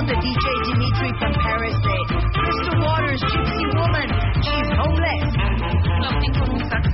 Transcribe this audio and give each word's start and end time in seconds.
of 0.00 0.06
the 0.08 0.16
DJ 0.16 0.46
Dimitri 0.64 1.12
from 1.20 1.32
Paris 1.44 1.76
de 1.76 1.96
Crystal 2.32 2.76
Waters, 2.80 3.20
Gypsy 3.20 3.64
Woman. 3.76 4.08
She's 4.40 4.70
homeless. 4.80 5.28
Un 6.40 6.60
sax. 6.72 6.84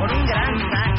Por 0.00 0.08
un 0.08 0.24
gran 0.24 0.54
sax. 0.72 0.94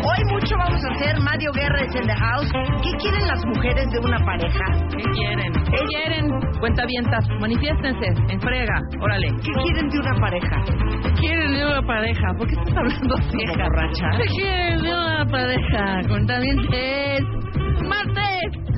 Hoy 0.00 0.20
mucho 0.32 0.56
vamos 0.56 0.80
a 0.84 0.88
hacer. 0.88 1.20
Mario 1.20 1.52
Guerra 1.52 1.80
es 1.84 1.94
in 1.94 2.06
the 2.08 2.16
house. 2.16 2.48
¿Qué 2.80 2.92
quieren 2.96 3.28
las 3.28 3.44
mujeres 3.44 3.86
de 3.92 3.98
una 3.98 4.18
pareja? 4.24 4.64
¿Qué 4.96 5.04
quieren? 5.12 5.52
¿Qué 5.52 5.80
quieren? 5.92 6.24
Cuentavientas, 6.60 7.28
manifiéstense, 7.38 8.06
en 8.32 8.40
frega, 8.40 8.80
órale. 9.02 9.28
¿Qué 9.44 9.52
quieren 9.62 9.90
de 9.90 9.98
una 9.98 10.14
pareja? 10.18 10.56
¿Qué 11.02 11.12
quieren 11.20 11.52
de 11.52 11.66
una 11.66 11.82
pareja? 11.82 12.32
¿Por 12.38 12.48
qué 12.48 12.54
estás 12.54 12.76
hablando 12.78 13.14
así? 13.16 13.38
Borracha. 13.58 14.08
¿Qué 14.16 14.28
quieren 14.28 14.82
de 14.82 14.94
una 14.94 15.26
pareja? 15.26 16.08
Cuentavientes. 16.08 17.20
¡Martes! 17.86 18.71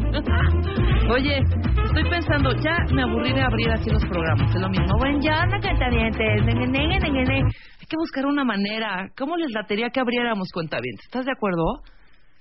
Oye, 1.10 1.38
estoy 1.38 2.10
pensando, 2.10 2.50
ya 2.62 2.76
me 2.92 3.02
aburrí 3.02 3.32
de 3.32 3.42
abrir 3.42 3.70
así 3.70 3.90
los 3.90 4.04
programas. 4.04 4.54
Es 4.54 4.60
lo 4.60 4.68
mismo. 4.68 4.98
Buen 4.98 5.20
ya, 5.20 5.44
no 5.46 5.60
cuentavientes. 5.60 6.44
Nene, 6.44 6.66
nene, 6.66 6.98
nene, 6.98 7.24
nene. 7.24 7.36
Hay 7.80 7.86
que 7.88 7.96
buscar 7.96 8.26
una 8.26 8.44
manera. 8.44 9.08
¿Cómo 9.16 9.36
les 9.36 9.50
latería 9.52 9.90
que 9.90 10.00
abriéramos 10.00 10.48
cuentavientes? 10.52 11.04
¿Estás 11.06 11.26
de 11.26 11.32
acuerdo? 11.32 11.82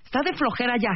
Está 0.06 0.22
de 0.22 0.34
flojera 0.34 0.76
ya. 0.78 0.94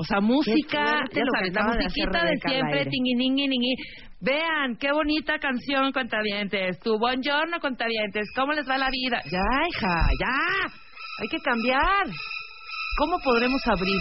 O 0.00 0.04
sea, 0.04 0.20
música, 0.20 1.02
ya 1.12 1.22
sabes, 1.34 1.52
la 1.52 1.76
de 1.76 1.84
musiquita 1.84 2.24
de 2.24 2.30
al 2.30 2.38
siempre, 2.38 2.78
aire. 2.78 2.90
tinguininguiningui. 2.90 3.74
Vean, 4.20 4.76
qué 4.78 4.92
bonita 4.92 5.38
canción, 5.38 5.92
cuentavientes. 5.92 6.78
Tu 6.80 6.96
buongiorno, 6.98 7.58
cuentavientes. 7.60 8.28
¿Cómo 8.36 8.52
les 8.52 8.68
va 8.68 8.78
la 8.78 8.90
vida? 8.90 9.20
Ya, 9.24 9.42
hija, 9.68 9.94
ya. 10.20 10.72
Hay 11.20 11.28
que 11.28 11.38
cambiar. 11.38 12.06
¿Cómo 12.98 13.18
podremos 13.24 13.60
abrir? 13.66 14.00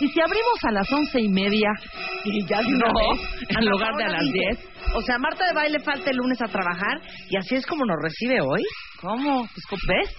Y 0.00 0.08
si 0.08 0.20
abrimos 0.20 0.58
a 0.68 0.72
las 0.72 0.92
once 0.92 1.20
y 1.20 1.28
media, 1.28 1.70
Y 2.24 2.44
ya 2.46 2.58
de 2.60 2.66
una 2.66 2.88
No, 2.88 2.92
vez. 3.12 3.48
en 3.48 3.66
lugar 3.70 3.94
de 3.96 4.04
a 4.04 4.08
las 4.08 4.20
dice, 4.22 4.32
10. 4.32 4.68
O 4.94 5.00
sea, 5.02 5.18
Marta 5.18 5.46
de 5.46 5.54
Baile 5.54 5.78
falta 5.80 6.10
el 6.10 6.16
lunes 6.16 6.40
a 6.42 6.46
trabajar 6.48 7.00
y 7.30 7.36
así 7.36 7.54
es 7.54 7.64
como 7.66 7.84
nos 7.84 7.96
recibe 8.02 8.40
hoy. 8.40 8.62
¿cómo? 9.00 9.46
Pues, 9.52 9.64
¿cómo 9.68 9.82
¿ves? 9.88 10.14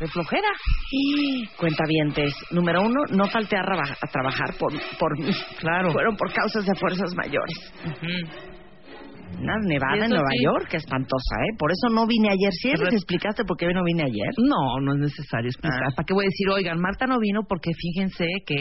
De 0.00 0.06
flojera. 0.06 0.48
Y 0.92 1.46
cuentavientes, 1.58 2.32
número 2.52 2.82
uno, 2.82 3.00
no 3.10 3.26
falté 3.28 3.56
a, 3.56 3.62
raba- 3.62 3.96
a 4.00 4.06
trabajar 4.06 4.54
por, 4.58 4.72
por 4.98 5.18
mí. 5.18 5.30
Claro. 5.58 5.90
Fueron 5.92 6.16
por 6.16 6.32
causas 6.32 6.64
de 6.64 6.74
fuerzas 6.76 7.10
mayores. 7.16 7.72
Ujú. 7.84 8.48
Una 9.42 9.54
nevada 9.62 10.04
en 10.04 10.10
Nueva 10.10 10.30
sí. 10.36 10.44
York, 10.44 10.74
espantosa, 10.74 11.34
¿eh? 11.50 11.56
Por 11.58 11.70
eso 11.70 11.88
no 11.94 12.06
vine 12.06 12.28
ayer. 12.28 12.52
¿Sí 12.52 12.68
les 12.70 12.94
explicaste 12.94 13.44
por 13.44 13.56
qué 13.56 13.66
no 13.66 13.84
vine 13.84 14.04
ayer? 14.04 14.30
No, 14.38 14.80
no 14.80 14.92
es 14.94 14.98
necesario 15.00 15.48
explicar. 15.48 15.80
Ah. 15.84 15.94
¿Para 15.94 16.06
qué 16.06 16.14
voy 16.14 16.24
a 16.24 16.30
decir, 16.30 16.48
oigan, 16.48 16.80
Marta 16.80 17.06
no 17.06 17.18
vino 17.18 17.42
porque 17.48 17.70
fíjense 17.76 18.24
que 18.46 18.56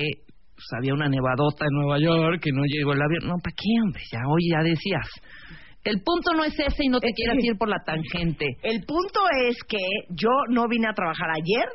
pues, 0.57 0.67
había 0.75 0.93
una 0.93 1.07
nevadota 1.07 1.65
en 1.69 1.73
Nueva 1.77 1.99
York, 2.01 2.41
que 2.41 2.49
no 2.51 2.63
llegó 2.65 2.93
el 2.93 3.01
avión. 3.01 3.29
No, 3.29 3.37
¿para 3.37 3.53
qué, 3.55 3.69
hombre? 3.85 4.01
Ya 4.11 4.19
hoy 4.27 4.41
ya 4.51 4.63
decías. 4.65 5.07
El 5.83 6.01
punto 6.01 6.33
no 6.35 6.43
es 6.43 6.57
ese 6.57 6.83
y 6.83 6.89
no 6.89 6.99
te 6.99 7.09
Es 7.09 7.15
quieras 7.15 7.37
que- 7.39 7.47
ir 7.47 7.57
por 7.57 7.69
la 7.69 7.77
tangente. 7.85 8.45
El 8.63 8.83
punto 8.83 9.21
es 9.47 9.55
que 9.69 9.77
yo 10.09 10.29
no 10.49 10.67
vine 10.67 10.87
a 10.89 10.93
trabajar 10.93 11.29
ayer 11.31 11.65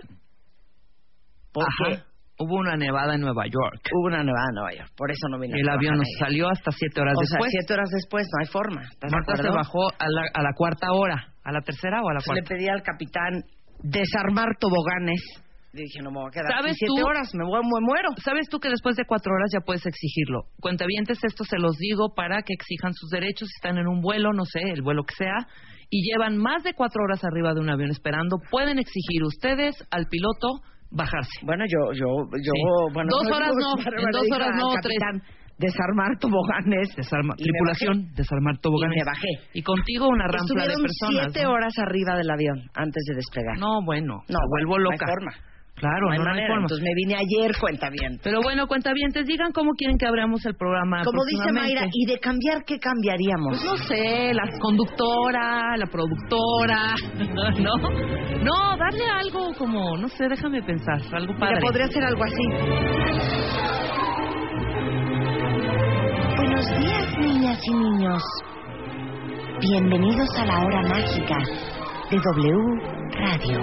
porque 1.53 1.95
Ajá. 1.95 2.05
Hubo 2.39 2.57
una 2.57 2.75
nevada 2.77 3.15
en 3.15 3.21
Nueva 3.21 3.45
York. 3.47 3.87
hubo 3.93 4.07
una 4.09 4.25
nevada 4.25 4.47
en 4.51 4.55
Nueva 4.57 4.73
York. 4.75 4.91
Por 4.97 5.11
eso 5.13 5.29
no 5.29 5.39
vine 5.39 5.55
El 5.61 5.69
a 5.69 5.75
avión 5.75 5.95
trabajar 5.95 5.99
nos 5.99 6.09
ayer. 6.09 6.19
salió 6.27 6.49
hasta 6.49 6.71
siete 6.73 7.01
horas 7.01 7.15
O 7.15 7.23
sea, 7.25 7.37
después. 7.39 7.51
siete 7.53 7.73
horas 7.75 7.91
después, 7.91 8.27
no 8.33 8.41
hay 8.41 8.47
forma. 8.51 8.83
¿Estás 8.83 9.11
de 9.11 9.17
Marta 9.17 9.37
se 9.37 9.49
bajó 9.51 9.89
a 9.97 10.07
la, 10.09 10.23
a 10.35 10.43
la 10.43 10.53
cuarta 10.57 10.87
hora. 10.93 11.29
¿A 11.45 11.53
la 11.53 11.61
tercera 11.61 12.03
o 12.03 12.09
a 12.09 12.15
la 12.15 12.19
Entonces, 12.21 12.35
le 12.35 12.41
cuarta? 12.43 12.55
pedí 12.57 12.69
al 12.69 12.83
capitán 12.83 13.33
desarmar 13.85 14.49
toboganes. 14.59 15.21
Dije, 15.73 16.01
no 16.03 16.11
me 16.11 16.21
voy 16.21 16.29
a 16.29 16.31
quedar 16.31 16.53
¿Sabes 16.61 16.77
siete 16.77 17.01
tú? 17.01 17.07
horas, 17.07 17.33
me, 17.35 17.45
voy, 17.45 17.61
me 17.65 17.81
muero. 17.81 18.11
¿Sabes 18.23 18.47
tú 18.51 18.59
que 18.61 18.69
después 18.69 18.95
de 18.97 19.05
cuatro 19.07 19.33
horas 19.33 19.49
ya 19.55 19.61
puedes 19.65 19.87
exigirlo? 19.87 20.45
Cuentavientes, 20.61 21.19
esto 21.25 21.45
se 21.45 21.57
los 21.59 21.77
digo 21.79 22.13
para 22.15 22.43
que 22.43 22.53
exijan 22.53 22.93
sus 22.93 23.09
derechos. 23.09 23.49
Si 23.49 23.55
están 23.57 23.79
en 23.79 23.87
un 23.89 24.03
vuelo, 24.03 24.33
no 24.35 24.45
sé, 24.45 24.61
el 24.61 24.83
vuelo 24.83 25.03
que 25.05 25.15
sea, 25.17 25.49
y 25.89 26.05
llevan 26.11 26.37
más 26.37 26.63
de 26.63 26.75
cuatro 26.75 27.03
horas 27.05 27.25
arriba 27.25 27.55
de 27.55 27.61
un 27.61 27.71
avión 27.71 27.91
esperando, 27.91 28.37
pueden 28.51 28.79
exigir 28.79 29.23
ustedes 29.25 29.75
al 29.91 30.07
piloto 30.09 30.61
bajarse. 30.91 31.41
Bueno, 31.43 31.65
yo, 31.65 31.93
yo, 31.97 32.07
yo, 32.37 32.53
Sí. 32.53 32.93
bueno. 32.93 33.09
Dos 33.11 33.27
horas 33.35 33.53
no, 33.57 33.73
en 33.81 34.11
dos 34.13 34.29
horas 34.31 34.51
no, 34.55 34.73
capitán, 34.75 35.23
Desarmar 35.59 36.19
toboganes. 36.19 36.89
Desarma- 36.97 37.37
tripulación, 37.37 38.13
desarmar 38.15 38.59
toboganes. 38.59 38.97
Y 38.97 39.01
me 39.01 39.05
bajé. 39.05 39.29
Y 39.55 39.63
contigo 39.63 40.09
una 40.09 40.25
rampla 40.25 40.41
de 40.65 40.73
Estuvieron 40.73 40.83
personas. 40.83 41.33
siete 41.33 41.45
¿no? 41.47 41.53
horas 41.53 41.73
arriba 41.79 42.17
del 42.17 42.31
avión 42.31 42.59
antes 42.75 43.05
de 43.09 43.15
despegar. 43.17 43.59
No, 43.59 43.81
bueno, 43.85 44.17
no, 44.29 44.39
me 44.41 44.49
vuelvo 44.67 44.79
loca. 44.79 44.97
No 44.97 45.07
hay 45.07 45.15
forma. 45.15 45.33
Claro, 45.83 46.07
no 46.07 46.13
hay 46.13 46.19
no, 46.21 46.31
hay. 46.31 46.63
Entonces 46.63 46.81
me 46.81 46.95
vine 46.95 47.17
ayer, 47.17 47.51
cuenta 47.61 47.91
bien. 47.91 48.21
Pero 48.23 48.41
bueno, 48.41 48.69
cuentavientes, 48.69 49.27
digan 49.27 49.51
cómo 49.51 49.73
quieren 49.73 49.99
que 49.99 50.07
abramos 50.07 50.47
el 50.47 50.55
programa. 50.55 51.03
Como 51.03 51.25
dice. 51.25 51.51
Mayra, 51.53 51.89
¿y 51.93 52.07
de 52.07 52.21
cambiar 52.21 52.63
qué 52.65 52.79
cambiaríamos? 52.79 53.59
Pues 53.59 53.65
no 53.65 53.77
sé, 53.89 54.33
la 54.33 54.45
conductora, 54.61 55.77
la 55.77 55.87
productora, 55.87 56.95
¿no? 57.59 57.75
No, 58.45 58.77
darle 58.77 59.05
algo 59.07 59.53
como, 59.59 59.97
no 59.97 60.07
sé, 60.07 60.29
déjame 60.29 60.63
pensar, 60.63 61.01
algo 61.15 61.35
Mira, 61.35 61.47
padre. 61.49 61.61
podría 61.61 61.89
ser 61.89 62.05
algo 62.05 62.23
así. 62.23 62.45
Buenos 66.37 66.67
días, 66.79 67.19
niñas 67.19 67.59
y 67.67 67.75
niños. 67.75 68.23
Bienvenidos 69.61 70.29
a 70.39 70.47
la 70.47 70.61
hora 70.61 70.83
mágica 70.83 71.39
de 72.09 72.19
W 72.19 73.03
Radio. 73.19 73.59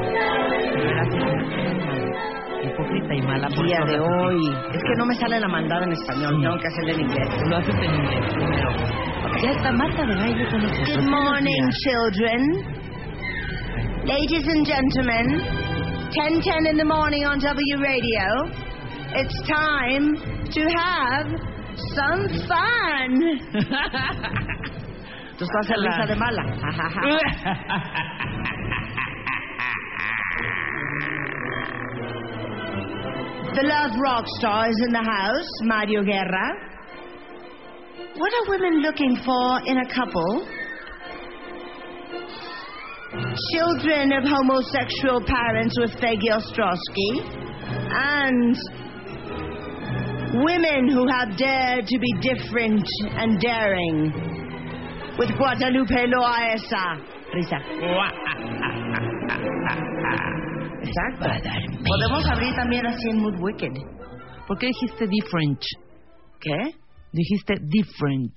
Hipócrita 2.63 3.13
y 3.15 3.21
mala 3.21 3.47
por 3.49 3.65
Día 3.65 3.79
de 3.87 3.99
hoy. 3.99 4.39
Es 4.73 4.81
que 4.83 4.93
no 4.97 5.05
me 5.05 5.15
sale 5.15 5.39
la 5.39 5.47
mandada 5.47 5.85
en 5.85 5.91
español, 5.93 6.35
Sí. 6.35 6.41
tengo 6.43 6.57
que 6.59 6.67
hacerla 6.67 6.91
en 6.93 6.99
inglés. 7.01 7.29
Lo 7.49 7.57
haces 7.57 7.75
en 7.75 7.95
inglés 7.95 8.33
primero. 8.33 8.69
Ya 9.41 9.51
está 9.51 9.71
Marta 9.71 10.05
de 10.05 10.15
baile 10.15 10.47
con 10.49 10.61
nosotros. 10.61 10.97
Good 10.97 11.09
morning, 11.09 11.69
children. 11.85 12.41
Ladies 14.05 14.47
and 14.47 14.65
gentlemen, 14.65 15.41
1010 16.11 16.65
in 16.71 16.77
the 16.77 16.85
morning 16.85 17.25
on 17.25 17.39
W 17.39 17.77
Radio. 17.79 18.49
It's 19.15 19.41
time 19.47 20.15
to 20.51 20.61
have 20.77 21.27
some 21.95 22.27
fun. 22.47 23.21
Tú 25.37 25.45
estás 25.45 25.69
en 25.69 25.81
La- 25.83 25.91
risa 25.91 26.05
de 26.07 26.15
mala. 26.15 26.43
Love 33.89 33.99
Rock 34.01 34.25
Star 34.39 34.69
is 34.69 34.75
in 34.85 34.91
the 34.91 35.01
house, 35.01 35.49
Mario 35.63 36.03
Guerra. 36.03 36.53
What 38.17 38.31
are 38.33 38.49
women 38.49 38.81
looking 38.81 39.15
for 39.25 39.61
in 39.65 39.77
a 39.77 39.87
couple? 39.93 40.45
Children 43.53 44.11
of 44.13 44.25
homosexual 44.25 45.21
parents 45.25 45.75
with 45.79 45.91
Feggy 45.97 46.29
Ostrowski 46.29 47.23
and 47.89 48.55
women 50.45 50.89
who 50.89 51.07
have 51.07 51.35
dared 51.37 51.87
to 51.87 51.97
be 51.97 52.13
different 52.21 52.85
and 53.15 53.39
daring 53.39 54.13
with 55.17 55.29
Guadalupe 55.37 56.11
Loaesa. 56.13 57.01
Risa. 57.33 58.68
Exacto. 60.99 61.83
Podemos 61.85 62.25
abrir 62.27 62.53
también 62.55 62.85
así 62.85 63.09
en 63.11 63.19
Mood 63.19 63.39
Wicked. 63.39 63.73
¿Por 64.47 64.57
qué 64.57 64.67
dijiste 64.67 65.05
different? 65.07 65.61
¿Qué? 66.39 66.73
Dijiste 67.11 67.55
different. 67.61 68.33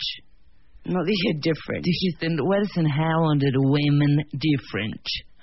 No 0.84 0.98
dije 1.04 1.38
different. 1.40 1.84
Dijiste, 1.84 2.26
what 2.42 2.62
is 2.62 2.76
in 2.76 2.86
hell 2.86 3.24
under 3.30 3.50
the 3.50 3.60
women 3.60 4.24
different? 4.32 5.00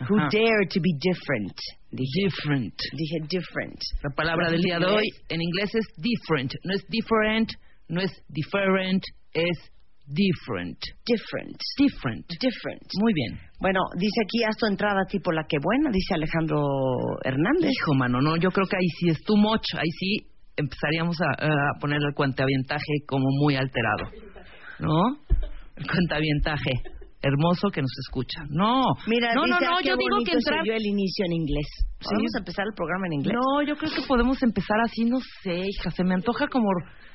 Who 0.08 0.18
Ajá. 0.18 0.30
dare 0.32 0.66
to 0.70 0.80
be 0.80 0.94
different. 1.00 1.56
Dije, 1.92 2.24
Different. 2.30 2.76
dije 2.94 3.20
different. 3.28 3.80
La 4.04 4.10
palabra 4.16 4.46
¿Lo 4.46 4.52
del 4.52 4.62
día 4.62 4.80
de 4.80 4.86
hoy 4.86 5.10
en 5.30 5.42
inglés 5.42 5.74
es 5.74 5.86
different. 5.98 6.54
No 6.64 6.74
es 6.74 6.86
different, 6.88 7.50
no 7.90 8.02
es 8.02 8.12
different, 8.30 9.04
es 9.34 9.72
different. 10.10 10.78
Different. 11.06 11.58
Different. 11.78 12.26
Different. 12.42 12.84
Muy 13.00 13.14
bien. 13.14 13.40
Bueno, 13.60 13.80
dice 13.96 14.22
aquí, 14.24 14.44
haz 14.44 14.58
tu 14.58 14.66
entrada 14.66 15.06
tipo 15.08 15.32
la 15.32 15.44
que 15.48 15.58
buena, 15.62 15.90
dice 15.92 16.16
Alejandro 16.16 16.66
Hernández. 17.24 17.72
Hijo, 17.72 17.94
mano, 17.96 18.22
no, 18.22 18.38
yo 18.38 18.50
creo 18.52 18.68
que 18.68 18.78
ahí 18.78 18.90
sí 19.00 19.10
es 19.10 19.22
too 19.24 19.38
much. 19.38 19.64
Ahí 19.78 19.92
sí 20.00 20.28
empezaríamos 20.58 21.18
a, 21.22 21.46
a 21.46 21.80
poner 21.80 22.00
el 22.02 22.14
cuentavientaje 22.14 23.06
como 23.08 23.26
muy 23.30 23.56
alterado. 23.56 24.12
¿No? 24.80 25.18
El 25.76 25.88
cuentavientaje. 25.88 26.72
Hermoso 27.22 27.68
que 27.70 27.82
nos 27.82 27.92
escucha. 28.08 28.44
No. 28.50 28.82
Mira, 29.08 29.34
no, 29.36 29.44
dice, 29.44 29.60
no, 29.60 29.72
no, 29.72 29.78
ah, 29.78 29.82
yo 29.84 29.98
digo 29.98 30.18
que 30.24 30.32
entrar. 30.32 30.64
el 30.64 30.86
inicio 30.86 31.26
en 31.26 31.34
inglés. 31.34 31.68
Sí. 32.00 32.16
Vamos 32.16 32.32
a 32.36 32.40
empezar 32.40 32.66
el 32.66 32.74
programa 32.74 33.08
en 33.08 33.14
inglés. 33.14 33.36
No, 33.36 33.62
yo 33.62 33.76
creo 33.76 33.92
que 33.92 34.08
podemos 34.08 34.42
empezar 34.42 34.80
así, 34.86 35.04
no 35.04 35.20
sé, 35.44 35.68
hija, 35.68 35.92
se 35.92 36.06
me 36.06 36.14
antoja 36.14 36.48
como, 36.48 36.70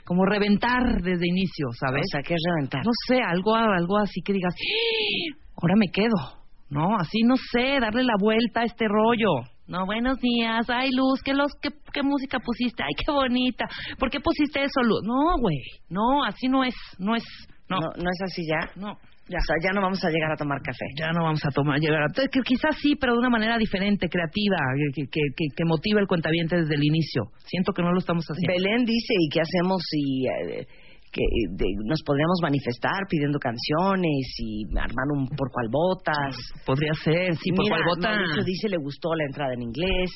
como 0.05 0.25
reventar 0.27 1.03
desde 1.03 1.27
inicio, 1.27 1.69
¿sabes? 1.79 2.03
O 2.03 2.13
sea, 2.13 2.23
que 2.23 2.35
es 2.35 2.41
reventar. 2.55 2.85
no 2.85 2.93
sé, 3.07 3.21
algo, 3.23 3.55
algo 3.55 3.99
así 3.99 4.21
que 4.23 4.33
digas, 4.33 4.55
¡Ah! 4.55 5.37
ahora 5.63 5.75
me 5.77 5.91
quedo, 5.93 6.45
¿no? 6.71 6.97
Así, 6.99 7.23
no 7.23 7.35
sé, 7.37 7.81
darle 7.81 8.05
la 8.05 8.17
vuelta 8.19 8.61
a 8.61 8.65
este 8.65 8.87
rollo. 8.89 9.49
No, 9.67 9.87
buenos 9.87 10.19
días. 10.21 10.69
Ay, 10.69 10.91
Luz, 10.93 11.23
¿qué, 11.25 11.33
los, 11.33 11.51
qué, 11.63 11.71
qué 11.93 12.03
música 12.03 12.39
pusiste? 12.39 12.83
Ay, 12.83 12.93
qué 12.95 13.11
bonita. 13.11 13.67
¿Por 13.99 14.11
qué 14.11 14.21
pusiste 14.21 14.61
eso, 14.61 14.83
Luz? 14.83 15.01
No, 15.05 15.39
güey. 15.41 15.57
No, 15.89 16.23
así 16.25 16.49
no 16.49 16.65
es. 16.65 16.75
No 16.99 17.17
es. 17.17 17.25
No. 17.71 17.79
No, 17.81 17.87
no 17.97 18.11
es 18.11 18.23
así 18.25 18.43
ya. 18.47 18.71
No. 18.77 18.99
Ya. 19.29 19.39
O 19.39 19.41
sea, 19.41 19.57
ya 19.63 19.73
no 19.73 19.81
vamos 19.81 20.05
a 20.05 20.11
llegar 20.11 20.33
a 20.33 20.37
tomar 20.37 20.61
café. 20.61 20.85
Ya 20.99 21.11
no 21.13 21.25
vamos 21.25 21.41
a 21.45 21.51
tomar, 21.51 21.81
llegar 21.81 22.03
a... 22.03 22.09
que 22.13 22.41
Quizás 22.41 22.77
sí, 22.81 22.95
pero 22.97 23.15
de 23.15 23.21
una 23.21 23.31
manera 23.31 23.57
diferente, 23.57 24.09
creativa, 24.09 24.57
que, 24.95 25.07
que, 25.07 25.21
que, 25.35 25.47
que 25.57 25.65
motive 25.65 26.01
el 26.01 26.07
cuentaviente 26.07 26.57
desde 26.57 26.75
el 26.75 26.85
inicio. 26.85 27.33
Siento 27.47 27.73
que 27.73 27.83
no 27.83 27.93
lo 27.93 27.99
estamos 27.99 28.27
haciendo. 28.27 28.53
Belén 28.53 28.85
dice, 28.85 29.15
¿y 29.19 29.29
qué 29.31 29.41
hacemos 29.41 29.83
si 29.89 30.27
eh, 30.27 30.67
que 31.15 31.23
de- 31.55 31.79
nos 31.87 32.03
podríamos 32.03 32.39
manifestar 32.43 33.07
pidiendo 33.09 33.39
canciones 33.39 34.27
y 34.43 34.67
armar 34.75 35.07
un 35.15 35.29
por 35.31 35.49
cual 35.55 35.69
botas? 35.71 36.35
Podría 36.67 36.91
ser, 36.95 37.37
sí, 37.39 37.53
por 37.55 37.63
Mira, 37.65 37.79
cual. 37.87 38.03
Mauricio 38.03 38.43
dice, 38.45 38.69
le 38.69 38.79
gustó 38.79 39.15
la 39.15 39.25
entrada 39.25 39.55
en 39.55 39.63
inglés. 39.63 40.11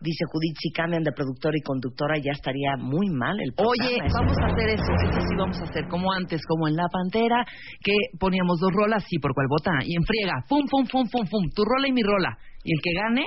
Dice 0.00 0.24
Judith, 0.30 0.56
si 0.60 0.70
cambian 0.70 1.02
de 1.02 1.12
productor 1.12 1.56
y 1.56 1.62
conductora 1.62 2.14
ya 2.22 2.32
estaría 2.32 2.76
muy 2.78 3.08
mal 3.10 3.34
el 3.40 3.52
programa. 3.54 3.88
Oye, 3.88 3.98
vamos 4.12 4.36
a 4.38 4.46
hacer 4.52 4.68
eso, 4.78 4.90
eso 5.10 5.20
sí 5.26 5.34
vamos 5.36 5.58
a 5.60 5.64
hacer, 5.64 5.88
como 5.88 6.12
antes, 6.12 6.40
como 6.46 6.68
en 6.68 6.76
La 6.76 6.86
Pantera, 6.92 7.44
que 7.82 7.94
poníamos 8.20 8.58
dos 8.60 8.70
rolas, 8.74 9.02
sí, 9.08 9.18
por 9.18 9.32
cual 9.34 9.46
vota, 9.48 9.70
y 9.84 9.96
en 9.96 10.04
friega, 10.04 10.44
pum, 10.48 10.66
pum, 10.70 10.86
pum, 10.86 11.08
pum, 11.10 11.26
pum, 11.26 11.44
tu 11.54 11.64
rola 11.64 11.88
y 11.88 11.92
mi 11.92 12.02
rola. 12.02 12.36
Y 12.62 12.72
el 12.74 12.80
que 12.82 12.92
gane, 12.94 13.24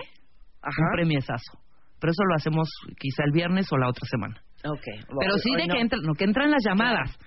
Ajá. 0.61 0.81
un 0.83 0.95
premiesazo. 0.95 1.59
Pero 1.99 2.11
eso 2.11 2.23
lo 2.29 2.35
hacemos 2.35 2.69
quizá 2.99 3.23
el 3.25 3.31
viernes 3.31 3.67
o 3.71 3.77
la 3.77 3.89
otra 3.89 4.05
semana. 4.09 4.35
Ok. 4.71 4.85
Pero 5.19 5.33
Hoy- 5.33 5.41
sí 5.43 5.51
de 5.55 5.67
no. 5.67 5.73
que 5.73 5.79
entran, 5.81 6.01
no, 6.03 6.13
que 6.13 6.23
entran 6.25 6.51
las 6.51 6.63
llamadas. 6.65 7.17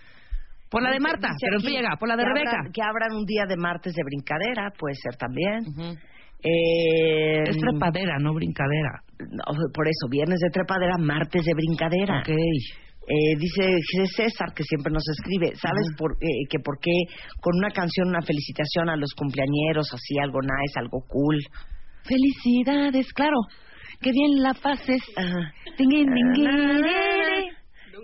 Por 0.71 0.83
la 0.83 0.93
de 0.93 1.01
Marta, 1.01 1.29
pero 1.41 1.59
friega, 1.59 1.97
por 1.99 2.09
la 2.09 2.15
de 2.17 2.23
que 2.23 2.29
Rebeca. 2.29 2.51
abran- 2.53 2.73
que 2.73 2.83
abran 2.83 3.13
un 3.17 3.25
día 3.27 3.45
de 3.49 3.57
martes 3.57 3.93
de 3.93 4.03
brincadera, 4.05 4.71
puede 4.79 4.95
ser 4.95 5.17
también. 5.17 5.67
Ujú. 5.67 5.97
Eh, 6.43 7.43
Es 7.45 7.57
trepadera, 7.59 8.17
no 8.21 8.33
brincadera. 8.35 9.03
no, 9.19 9.45
por 9.75 9.87
eso, 9.89 10.09
viernes 10.09 10.39
de 10.39 10.49
trepadera, 10.51 10.97
martes 10.99 11.45
de 11.45 11.53
brincadera. 11.55 12.21
Ok. 12.21 12.29
Eh, 12.31 13.35
dice 13.37 13.75
César, 14.15 14.55
que 14.55 14.63
siempre 14.63 14.93
nos 14.93 15.03
escribe, 15.09 15.57
¿sabes 15.57 15.87
Ujú. 15.91 15.97
por, 15.99 16.13
eh, 16.23 16.47
que 16.49 16.59
por 16.61 16.79
qué 16.81 16.93
con 17.41 17.57
una 17.59 17.71
canción, 17.71 18.09
una 18.09 18.23
felicitación 18.23 18.89
a 18.89 18.97
los 18.97 19.11
cumpleañeros, 19.17 19.93
así 19.93 20.19
algo 20.23 20.39
nice, 20.41 20.79
algo 20.79 21.01
cool? 21.09 21.37
Felicidades, 22.05 23.13
claro. 23.13 23.37
Qué 24.00 24.11
bien 24.12 24.43
la 24.43 24.55
pases. 24.55 25.02
Ajá. 25.17 25.52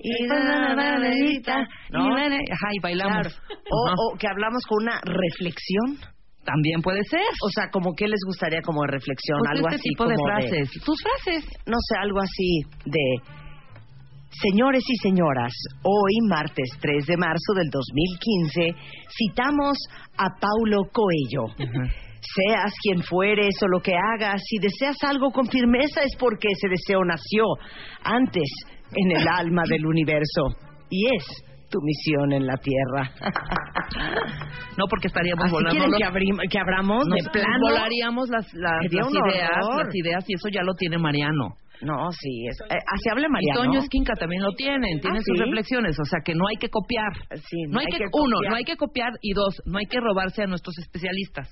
Y 0.02 0.26
la 0.28 0.74
banderita, 0.76 1.66
¿No? 1.90 2.14
Ajá, 2.16 2.68
y 2.72 2.80
bailamos. 2.82 3.28
Claro. 3.28 3.30
O, 3.70 4.14
o 4.14 4.18
que 4.18 4.28
hablamos 4.28 4.62
con 4.68 4.82
una 4.82 5.00
reflexión. 5.00 5.98
También 6.44 6.80
puede 6.80 7.02
ser. 7.04 7.26
O 7.42 7.50
sea, 7.50 7.70
como 7.72 7.92
que 7.94 8.06
les 8.06 8.20
gustaría 8.24 8.60
como 8.62 8.82
de 8.82 8.92
reflexión, 8.92 9.38
Pues 9.38 9.50
algo 9.50 9.68
este 9.68 9.76
así 9.80 9.88
tipo 9.88 10.04
como 10.04 10.16
de 10.16 10.22
frases. 10.22 10.70
Tus 10.84 11.02
frases. 11.02 11.44
no 11.66 11.76
sé, 11.88 11.98
algo 11.98 12.20
así 12.20 12.62
de 12.84 13.36
Señores 14.42 14.82
y 14.86 14.96
señoras, 14.98 15.52
hoy 15.82 16.12
martes 16.28 16.68
3 16.80 17.06
de 17.06 17.16
marzo 17.16 17.54
del 17.54 17.70
2015 17.70 18.74
citamos 19.08 19.78
a 20.18 20.28
Paulo 20.38 20.82
Coelho. 20.92 21.54
Seas 22.34 22.72
quien 22.82 23.02
fueres 23.02 23.54
o 23.62 23.68
lo 23.68 23.80
que 23.80 23.92
hagas, 23.94 24.42
si 24.48 24.58
deseas 24.58 24.96
algo 25.04 25.30
con 25.30 25.46
firmeza 25.46 26.02
es 26.02 26.16
porque 26.18 26.48
ese 26.50 26.68
deseo 26.68 27.04
nació 27.04 27.44
antes 28.02 28.48
en 28.94 29.16
el 29.16 29.26
alma 29.28 29.62
del 29.68 29.86
universo 29.86 30.42
y 30.90 31.06
es 31.14 31.24
tu 31.70 31.78
misión 31.82 32.32
en 32.32 32.46
la 32.46 32.56
tierra. 32.56 33.10
No, 34.78 34.84
porque 34.88 35.08
estaríamos 35.08 35.50
volando. 35.50 35.96
que, 35.96 36.04
abrim- 36.04 36.40
que 36.50 36.58
abramos 36.58 37.04
de 37.06 37.30
plano. 37.30 37.58
volaríamos 37.62 38.28
las, 38.28 38.52
las, 38.54 38.84
ideas, 38.84 39.08
horror. 39.62 39.86
las 39.86 39.94
ideas, 39.94 40.24
y 40.28 40.34
eso 40.34 40.48
ya 40.48 40.62
lo 40.62 40.74
tiene 40.74 40.98
Mariano. 40.98 41.56
No, 41.82 42.10
sí, 42.10 42.46
es, 42.48 42.56
eh, 42.70 42.78
así 42.94 43.08
habla 43.10 43.26
Y 43.26 43.30
Mariano. 43.30 43.60
Toño 43.64 43.78
Esquinca 43.80 44.14
también 44.14 44.42
lo 44.42 44.52
tienen, 44.52 44.98
tienen 45.00 45.18
¿Ah, 45.18 45.24
sus 45.26 45.36
sí? 45.36 45.44
reflexiones, 45.44 45.98
o 46.00 46.04
sea 46.04 46.20
que 46.24 46.34
no 46.34 46.46
hay 46.48 46.56
que 46.56 46.70
copiar. 46.70 47.12
Sí, 47.36 47.56
No 47.68 47.80
hay, 47.80 47.86
que, 47.86 48.04
uno, 48.12 48.36
no 48.48 48.56
hay 48.56 48.64
que 48.64 48.76
copiar 48.76 49.10
y 49.20 49.32
dos, 49.34 49.60
no 49.66 49.78
hay 49.78 49.84
que 49.86 50.00
robarse 50.00 50.42
a 50.44 50.46
nuestros 50.46 50.78
especialistas. 50.78 51.48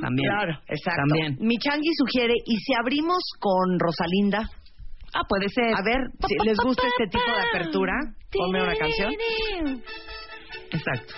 También. 0.00 0.28
Claro, 0.28 0.52
exacto. 0.68 1.02
También. 1.08 1.36
Mi 1.40 1.56
Changi 1.58 1.90
sugiere, 1.96 2.34
¿y 2.44 2.56
si 2.56 2.72
abrimos 2.78 3.22
con 3.38 3.78
Rosalinda? 3.78 4.48
Ah, 5.12 5.22
puede 5.28 5.48
ser. 5.48 5.74
A 5.74 5.82
ver, 5.82 5.98
si 6.26 6.34
les 6.46 6.56
gusta 6.58 6.86
este 6.86 7.06
tipo 7.06 7.24
de 7.24 7.48
apertura, 7.48 7.92
ponme 8.30 8.62
una 8.62 8.74
canción. 8.76 9.12
Exacto. 10.70 11.14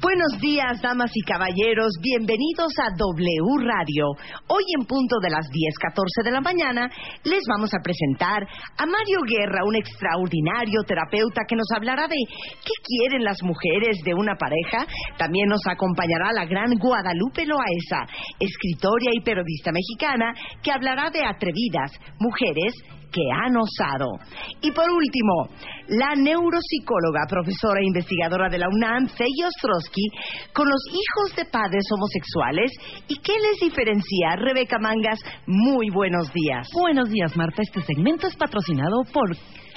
Buenos 0.00 0.40
días, 0.40 0.80
damas 0.80 1.10
y 1.14 1.20
caballeros. 1.20 1.92
Bienvenidos 2.00 2.72
a 2.80 2.88
W 2.96 3.68
Radio. 3.68 4.06
Hoy 4.48 4.64
en 4.78 4.86
punto 4.86 5.20
de 5.20 5.28
las 5.28 5.44
10:14 5.52 6.24
de 6.24 6.30
la 6.30 6.40
mañana 6.40 6.88
les 7.24 7.44
vamos 7.46 7.68
a 7.74 7.82
presentar 7.84 8.40
a 8.78 8.86
Mario 8.86 9.20
Guerra, 9.28 9.60
un 9.62 9.76
extraordinario 9.76 10.80
terapeuta 10.86 11.42
que 11.46 11.54
nos 11.54 11.68
hablará 11.76 12.08
de 12.08 12.16
qué 12.16 12.72
quieren 12.82 13.24
las 13.24 13.42
mujeres 13.42 13.98
de 14.02 14.14
una 14.14 14.36
pareja. 14.36 14.86
También 15.18 15.50
nos 15.50 15.66
acompañará 15.66 16.32
la 16.32 16.46
gran 16.46 16.72
Guadalupe 16.78 17.44
Loaesa, 17.44 18.08
escritora 18.40 19.12
y 19.12 19.20
periodista 19.20 19.70
mexicana, 19.70 20.32
que 20.62 20.72
hablará 20.72 21.10
de 21.10 21.26
atrevidas 21.26 21.92
mujeres 22.18 22.72
que 23.12 23.22
han 23.32 23.56
osado. 23.56 24.18
Y 24.60 24.70
por 24.72 24.88
último, 24.90 25.48
la 25.88 26.14
neuropsicóloga, 26.14 27.26
profesora 27.28 27.80
e 27.80 27.86
investigadora 27.86 28.48
de 28.48 28.58
la 28.58 28.68
UNAM, 28.68 29.08
Fey 29.08 29.32
Ostrowski, 29.46 30.06
con 30.52 30.68
los 30.68 30.82
hijos 30.88 31.36
de 31.36 31.44
padres 31.46 31.84
homosexuales 31.92 32.72
y 33.08 33.16
qué 33.20 33.32
les 33.32 33.60
diferencia. 33.60 34.36
Rebeca 34.36 34.78
Mangas, 34.78 35.20
muy 35.46 35.90
buenos 35.90 36.32
días. 36.32 36.68
Buenos 36.72 37.10
días, 37.10 37.36
Marta. 37.36 37.62
Este 37.62 37.82
segmento 37.82 38.26
es 38.26 38.36
patrocinado 38.36 39.02
por 39.12 39.30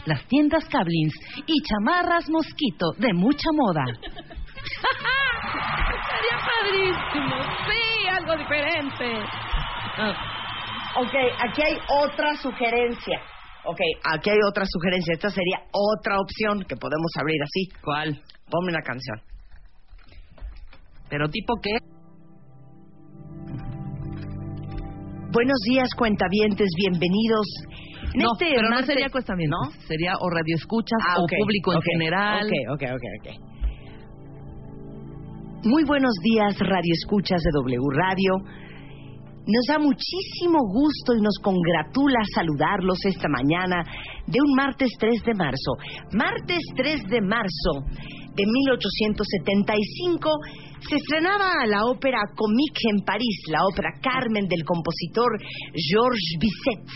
las 0.06 0.26
tiendas 0.28 0.66
Cablins 0.66 1.14
y 1.46 1.54
chamarras 1.64 2.30
Mosquito 2.30 2.92
de 2.98 3.14
mucha 3.14 3.50
moda. 3.54 3.86
Sería 6.14 6.38
padrísimo. 6.46 7.36
Sí, 7.68 8.08
algo 8.08 8.38
diferente. 8.38 9.06
Ah, 9.98 10.43
Ok, 10.96 11.14
aquí 11.40 11.62
hay 11.64 11.78
otra 12.06 12.36
sugerencia. 12.36 13.20
Ok, 13.66 13.80
aquí 14.14 14.30
hay 14.30 14.38
otra 14.48 14.66
sugerencia. 14.68 15.14
Esta 15.14 15.30
sería 15.30 15.60
otra 15.72 16.18
opción 16.20 16.64
que 16.68 16.76
podemos 16.76 17.12
abrir 17.20 17.42
así. 17.42 17.70
¿Cuál? 17.84 18.22
Ponme 18.50 18.70
una 18.72 18.82
canción. 18.82 19.22
¿Pero 21.10 21.30
tipo 21.30 21.56
qué? 21.62 21.78
Buenos 25.32 25.60
días, 25.68 25.90
cuentavientes, 25.98 26.70
bienvenidos. 26.78 27.48
En 28.14 28.22
no, 28.22 28.34
este 28.34 28.54
pero 28.56 28.70
no 28.70 28.84
sería 28.84 29.10
cuestamientos. 29.10 29.60
¿No? 29.64 29.72
Sería 29.88 30.14
o 30.20 30.30
radioescuchas 30.30 31.00
Ah, 31.08 31.16
o 31.18 31.26
público 31.26 31.74
en 31.74 31.82
general. 31.82 32.46
Ok, 32.46 32.54
ok, 32.76 32.84
ok, 32.94 33.04
ok. 33.20 33.28
Muy 35.66 35.84
buenos 35.86 36.14
días, 36.22 36.60
Radio 36.60 36.94
Escuchas 36.94 37.42
de 37.42 37.50
W 37.52 37.80
Radio. 37.96 38.34
Nos 39.46 39.66
da 39.68 39.78
muchísimo 39.78 40.60
gusto 40.72 41.20
y 41.20 41.22
nos 41.22 41.36
congratula 41.44 42.24
saludarlos 42.34 42.98
esta 43.04 43.28
mañana 43.28 43.84
de 44.26 44.40
un 44.40 44.56
martes 44.56 44.90
3 44.98 45.22
de 45.22 45.34
marzo. 45.34 45.76
Martes 46.14 46.64
3 46.78 47.04
de 47.10 47.20
marzo 47.20 47.84
de 48.36 48.44
1875 48.48 50.32
se 50.88 50.96
estrenaba 50.96 51.66
la 51.68 51.86
ópera 51.88 52.20
Comique 52.36 52.88
en 52.90 53.04
París, 53.04 53.44
la 53.52 53.66
ópera 53.68 53.92
Carmen 54.02 54.48
del 54.48 54.64
compositor 54.64 55.36
Georges 55.76 56.40
Bizet. 56.40 56.88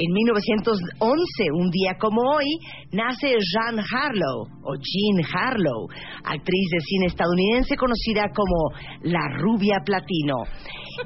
En 0.00 0.12
1911, 0.12 1.50
un 1.52 1.70
día 1.70 1.96
como 2.00 2.22
hoy, 2.22 2.46
nace 2.92 3.34
Jean 3.36 3.78
Harlow, 3.78 4.46
o 4.62 4.74
Jean 4.78 5.26
Harlow, 5.26 5.88
actriz 6.24 6.70
de 6.70 6.80
cine 6.80 7.06
estadounidense 7.06 7.76
conocida 7.76 8.30
como 8.32 8.70
La 9.02 9.36
Rubia 9.36 9.82
Platino. 9.84 10.36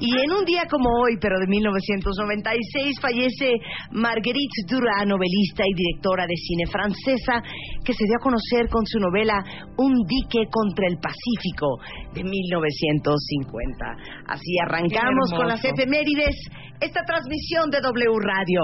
Y 0.01 0.11
en 0.19 0.31
un 0.33 0.45
día 0.45 0.63
como 0.71 0.89
hoy, 1.05 1.17
pero 1.21 1.39
de 1.39 1.47
1996, 1.47 3.01
fallece 3.01 3.53
Marguerite 3.93 4.65
Duras, 4.69 5.07
novelista 5.07 5.63
y 5.67 5.75
directora 5.75 6.25
de 6.27 6.37
cine 6.37 6.65
francesa, 6.71 7.43
que 7.85 7.93
se 7.93 8.05
dio 8.05 8.17
a 8.19 8.23
conocer 8.25 8.69
con 8.69 8.85
su 8.87 8.99
novela 8.99 9.37
Un 9.77 9.93
dique 10.07 10.47
contra 10.51 10.87
el 10.89 10.97
Pacífico, 10.99 11.79
de 12.15 12.25
1950. 12.25 13.85
Así 14.29 14.59
arrancamos 14.65 15.31
con 15.37 15.49
las 15.49 15.65
efemérides 15.65 16.37
esta 16.81 17.03
transmisión 17.05 17.71
de 17.71 17.81
W 17.81 18.19
Radio. 18.21 18.61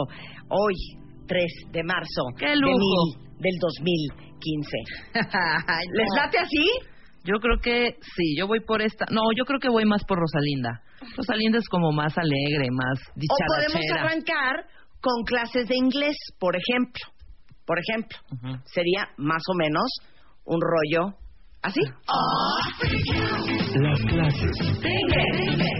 Hoy, 0.50 0.74
3 1.26 1.44
de 1.72 1.82
marzo 1.84 2.22
¡Qué 2.38 2.46
de 2.48 2.56
mil- 2.56 3.14
del 3.38 3.56
2015. 3.60 4.76
¿Les 5.92 6.08
late 6.16 6.38
así? 6.38 6.66
Yo 7.28 7.40
creo 7.40 7.58
que 7.62 7.96
sí, 8.16 8.36
yo 8.38 8.46
voy 8.46 8.60
por 8.60 8.80
esta. 8.80 9.04
No, 9.10 9.20
yo 9.36 9.44
creo 9.44 9.60
que 9.60 9.68
voy 9.68 9.84
más 9.84 10.02
por 10.04 10.18
Rosalinda. 10.18 10.80
Rosalinda 11.16 11.58
es 11.58 11.68
como 11.68 11.92
más 11.92 12.16
alegre, 12.16 12.68
más 12.70 12.98
O 13.10 13.36
podemos 13.46 13.80
dicharachera. 13.80 14.02
arrancar 14.02 14.54
con 15.00 15.24
clases 15.24 15.68
de 15.68 15.76
inglés, 15.76 16.16
por 16.38 16.56
ejemplo. 16.56 17.04
Por 17.66 17.78
ejemplo, 17.78 18.16
sería 18.64 19.08
más 19.18 19.42
o 19.52 19.54
menos 19.54 19.84
un 20.46 20.58
rollo 20.60 21.14
¿Así? 21.62 21.80
Las 23.74 24.00
clases. 24.02 24.56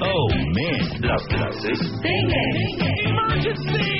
Oh, 0.02 0.28
man. 0.28 1.00
Las 1.00 1.26
clases. 1.28 1.78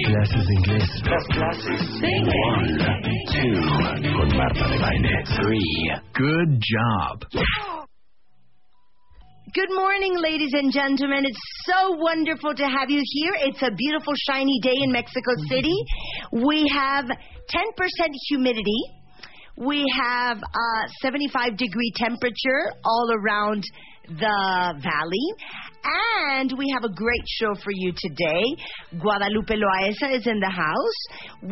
Clases 0.07 0.47
de 0.47 0.55
inglés. 0.55 0.89
Las 1.05 1.25
clases. 1.29 1.81
One, 2.03 2.79
two. 3.31 3.63
Con 4.13 4.37
Marta 4.37 4.69
de 4.69 4.79
Baile. 4.79 5.25
Three. 5.37 5.93
Good 6.15 6.59
job. 6.59 7.25
Good 9.55 9.75
morning, 9.75 10.17
ladies 10.19 10.53
and 10.55 10.73
gentlemen. 10.73 11.25
It's 11.25 11.39
so 11.65 11.97
wonderful 11.97 12.55
to 12.55 12.65
have 12.65 12.91
you 12.91 13.03
here. 13.05 13.35
It's 13.41 13.63
a 13.63 13.71
beautiful, 13.71 14.15
shiny 14.29 14.59
day 14.63 14.75
in 14.83 14.91
Mexico 14.91 15.31
City. 15.49 15.75
We 16.33 16.69
have 16.75 17.05
10% 17.05 17.15
humidity. 18.29 18.98
We 19.59 19.85
have 20.01 20.39
a 20.39 20.89
75 21.03 21.57
degree 21.57 21.93
temperature 21.97 22.73
all 22.85 23.11
around 23.13 23.65
the 24.09 24.75
valley. 24.81 25.35
And 25.85 26.53
we 26.59 26.67
have 26.75 26.85
a 26.85 26.93
great 26.93 27.27
show 27.39 27.55
for 27.55 27.71
you 27.73 27.93
today. 27.97 28.43
Guadalupe 28.99 29.55
Loaesa 29.55 30.15
is 30.17 30.27
in 30.27 30.39
the 30.41 30.51
house. 30.51 30.99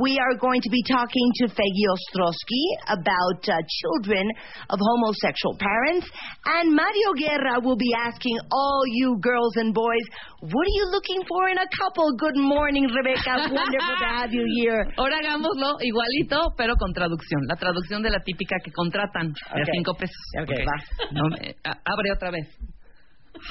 We 0.02 0.18
are 0.18 0.34
going 0.38 0.60
to 0.60 0.70
be 0.70 0.82
talking 0.82 1.26
to 1.42 1.44
Fegi 1.46 1.84
Ostrowski 1.88 2.64
about 2.90 3.40
uh, 3.48 3.54
children 3.80 4.26
of 4.70 4.78
homosexual 4.82 5.56
parents. 5.58 6.06
And 6.44 6.74
Mario 6.74 7.10
Guerra 7.16 7.60
will 7.62 7.76
be 7.76 7.92
asking 7.96 8.36
all 8.50 8.82
you 8.92 9.16
girls 9.22 9.56
and 9.56 9.72
boys, 9.72 10.04
what 10.40 10.64
are 10.66 10.76
you 10.76 10.86
looking 10.90 11.22
for 11.28 11.48
in 11.48 11.58
a 11.58 11.68
couple? 11.78 12.10
Good 12.18 12.36
morning, 12.36 12.88
Rebecca. 12.90 13.46
Wonderful 13.50 13.96
to 14.02 14.08
have 14.20 14.32
you 14.32 14.44
here. 14.58 14.86
Ahora 14.98 15.16
hagámoslo 15.22 15.78
igualito, 15.80 16.52
pero 16.56 16.74
con 16.76 16.92
traducción. 16.92 17.40
La 17.48 17.56
traducción 17.56 18.02
de 18.02 18.10
la 18.10 18.20
típica 18.20 18.56
que 18.62 18.70
contratan 18.72 19.32
de 19.32 19.62
a 19.62 19.64
cinco 19.72 19.94
pesos. 19.94 20.16
Ok, 20.42 20.50
Ok. 20.50 20.66
va. 20.66 21.10
No, 21.12 21.22
a- 21.64 21.78
abre 21.84 22.12
otra 22.12 22.30
vez. 22.30 22.46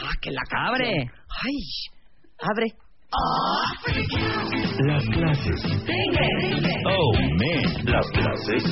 Ah, 0.01 0.11
que 0.21 0.31
la 0.31 0.41
Abre. 0.67 1.11
Ay, 1.43 1.59
abre. 2.39 2.73
Las 4.87 5.05
clases. 5.05 5.61
Oh, 6.85 7.13
man. 7.13 7.85
Las 7.85 8.07
clases. 8.11 8.63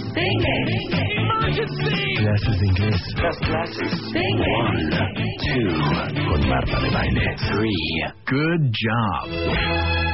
Clases 2.17 2.59
de 2.59 2.67
inglés. 2.67 3.01
Las 3.15 3.37
clases. 3.37 3.93
One, 4.15 4.89
two. 5.39 6.29
Con 6.29 6.49
Marta 6.49 6.79
de 6.79 6.89
Baile. 6.89 7.35
Three. 7.37 8.03
Good 8.25 8.71
job. 8.73 10.12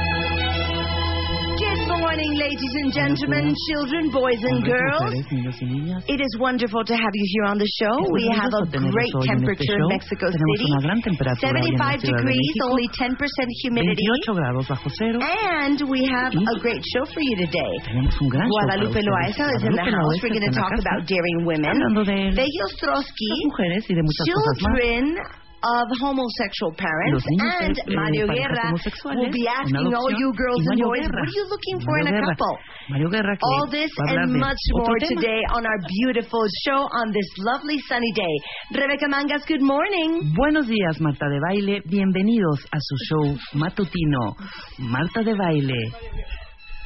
Good 2.00 2.16
morning, 2.16 2.32
ladies 2.40 2.74
and 2.80 2.88
gentlemen, 2.96 3.52
children, 3.68 4.08
boys 4.08 4.40
and 4.40 4.64
girls. 4.64 5.12
niños 5.28 5.52
y 5.60 5.66
niñas. 5.68 6.00
It 6.08 6.16
is 6.16 6.32
wonderful 6.40 6.80
to 6.80 6.96
have 6.96 7.12
you 7.12 7.26
here 7.36 7.44
on 7.44 7.58
the 7.60 7.68
show. 7.76 7.92
Es 8.00 8.08
We 8.08 8.24
have 8.40 8.48
a 8.56 8.64
maravilloso 8.64 8.72
tenerlos 8.72 8.96
great 8.96 9.12
hoy 9.20 9.28
en 9.28 9.36
este 9.36 9.36
temperature 9.36 9.76
in 9.76 9.84
show. 9.84 9.88
Mexico 9.92 10.24
Tenemos 10.32 10.56
City. 10.56 10.70
una 10.72 10.80
gran 10.80 10.98
temperatura 11.04 11.52
hoy 11.52 11.68
en 11.68 11.76
la 11.76 11.92
75 11.92 12.00
Ciudad 12.00 12.00
de 12.00 12.24
degrees, 12.24 12.40
México. 12.40 12.64
only 12.72 12.86
10% 12.88 13.52
humidity. 13.68 14.04
28 14.08 14.32
grados 14.40 14.64
bajo 14.72 14.88
cero. 14.96 15.18
And 15.20 15.78
we 15.92 16.00
have 16.08 16.32
a 16.32 16.56
great 16.64 16.82
show 16.88 17.04
for 17.04 17.20
you 17.20 17.36
today. 17.36 17.72
Tenemos 17.84 18.16
un 18.16 18.28
gran 18.32 18.48
show 18.48 18.56
para 18.64 18.80
Guadalupe 18.80 18.96
ustedes. 18.96 19.12
Loaiza 19.12 19.44
is 19.44 19.60
in 19.60 19.76
the 19.76 19.76
Guadalupe 19.76 19.92
house. 19.92 20.08
Loaiza 20.08 20.24
We're 20.24 20.32
going 20.32 20.40
está 20.40 20.48
to 20.48 20.56
en 20.56 20.56
la 20.56 20.62
talk 20.64 20.72
casa. 20.72 20.88
about 20.88 21.00
daring 21.04 21.38
women. 21.44 21.68
Hablando 21.76 22.00
de 22.08 22.16
Veggy 22.32 22.60
Ostrowski, 22.64 23.28
las 23.28 23.44
mujeres 23.44 23.82
y 23.84 23.92
de 23.92 24.02
muchas 24.08 24.24
cosas 24.24 24.56
más. 24.56 24.72
children 24.72 25.04
of 25.62 25.86
homosexual 26.00 26.72
parents. 26.72 27.24
Niños 27.28 27.52
And 27.60 27.76
eh, 27.76 27.94
Mario 27.94 28.26
Guerra 28.26 28.72
will 28.72 29.30
be 29.32 29.44
asking 29.46 29.92
all 29.92 30.10
you 30.16 30.32
girls 30.32 30.64
and 30.72 30.80
boys, 30.80 31.04
Guerra. 31.04 31.12
what 31.12 31.28
are 31.28 31.36
you 31.36 31.44
looking 31.52 31.78
for 31.84 31.94
in 32.00 32.06
a 32.08 32.10
Guerra. 32.10 32.26
couple? 32.32 32.54
Mario 32.88 33.08
Guerra 33.10 33.36
All 33.42 33.66
this 33.70 33.90
and 34.08 34.32
much 34.40 34.58
more 34.72 34.96
tema. 34.98 35.20
today 35.20 35.40
on 35.52 35.66
our 35.66 35.78
beautiful 36.00 36.44
show 36.64 36.80
on 36.80 37.12
this 37.12 37.28
lovely 37.38 37.78
sunny 37.88 38.12
day. 38.12 38.34
Rebecca 38.72 39.06
Mangas, 39.08 39.44
good 39.46 39.62
morning. 39.62 40.32
Buenos 40.34 40.66
días, 40.66 41.00
Marta 41.00 41.26
de 41.28 41.38
Baile. 41.40 41.82
Bienvenidos 41.84 42.64
a 42.72 42.78
su 42.80 42.96
show 43.08 43.36
matutino, 43.54 44.36
Marta 44.78 45.22
de 45.22 45.34
Baile. 45.34 45.92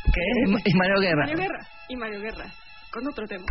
¿Qué? 0.04 0.60
Y 0.66 0.74
Mario 0.76 1.00
Guerra. 1.00 1.26
Mario 1.26 1.36
Guerra 1.38 1.66
y 1.88 1.96
Mario 1.96 2.20
Guerra 2.20 2.46
con 2.92 3.06
otro 3.08 3.26
tema. 3.26 3.44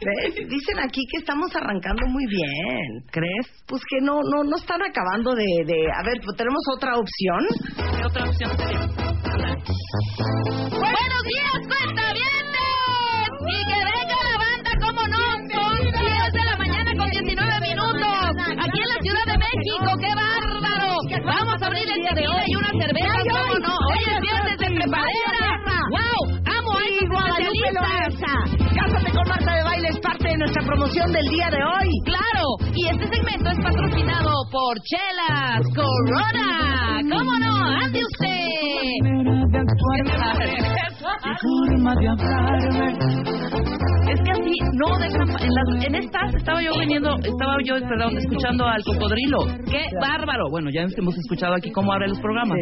¿Ves? 0.00 0.34
Dicen 0.34 0.78
aquí 0.78 1.02
que 1.10 1.18
estamos 1.18 1.54
arrancando 1.56 2.06
muy 2.08 2.26
bien. 2.26 3.02
¿Crees? 3.10 3.46
Pues 3.66 3.82
que 3.88 4.00
no, 4.04 4.20
no, 4.22 4.44
no 4.44 4.56
están 4.56 4.82
acabando 4.82 5.34
de, 5.34 5.46
de... 5.66 5.88
A 5.92 6.02
ver, 6.04 6.20
pues 6.22 6.36
tenemos 6.36 6.60
otra 6.76 6.96
opción. 6.96 7.46
¿Qué 7.96 8.04
otra 8.04 8.24
opción 8.28 8.50
sería? 8.56 8.80
Buenos 10.70 11.22
días, 11.24 11.58
cuentavientes. 11.64 12.72
Y 13.40 13.58
que 13.64 13.78
venga 13.88 14.18
la 14.20 14.36
banda, 14.36 14.70
como 14.84 15.02
no. 15.08 15.24
Son 15.48 15.80
10 15.80 16.32
de 16.32 16.44
la 16.44 16.56
mañana 16.56 16.92
con 16.96 17.08
19 17.10 17.60
minutos. 17.60 18.30
Aquí 18.36 18.78
en 18.80 18.88
la 18.88 19.00
Ciudad 19.00 19.26
de 19.26 19.38
México, 19.38 19.88
qué 20.00 20.12
bárbaro. 20.14 20.96
Vamos 21.24 21.62
a 21.62 21.66
abrir 21.66 21.88
el 21.88 22.02
tequila 22.04 22.44
y 22.46 22.54
una 22.54 22.70
cerveza, 22.70 23.16
como 23.30 23.58
no. 23.60 23.75
De 30.36 30.44
nuestra 30.44 30.62
promoción 30.66 31.12
del 31.12 31.26
día 31.28 31.48
de 31.50 31.62
hoy. 31.64 31.88
Claro, 32.04 32.44
y 32.74 32.86
este 32.88 33.08
segmento 33.08 33.48
es 33.50 33.58
patrocinado 33.64 34.30
por 34.52 34.76
Chelas 34.82 35.62
Corona. 35.74 37.00
¿Cómo 37.10 37.38
no? 37.38 37.56
¡Ande 37.80 38.00
Es 44.08 44.20
que 44.22 44.30
así 44.30 44.54
no 44.74 44.98
dejan. 44.98 45.28
En, 45.40 45.50
las, 45.54 45.86
en 45.86 45.94
estas 45.94 46.34
estaba 46.34 46.62
yo 46.62 46.72
viniendo, 46.78 47.16
estaba 47.16 47.56
yo, 47.64 47.74
perdón, 47.88 48.18
escuchando 48.18 48.66
al 48.66 48.82
cocodrilo. 48.84 49.38
¡Qué 49.70 49.88
bárbaro! 50.00 50.50
Bueno, 50.50 50.70
ya 50.70 50.82
hemos 50.82 51.16
escuchado 51.16 51.54
aquí 51.54 51.70
cómo 51.72 51.92
abre 51.92 52.08
los 52.08 52.20
programas. 52.20 52.58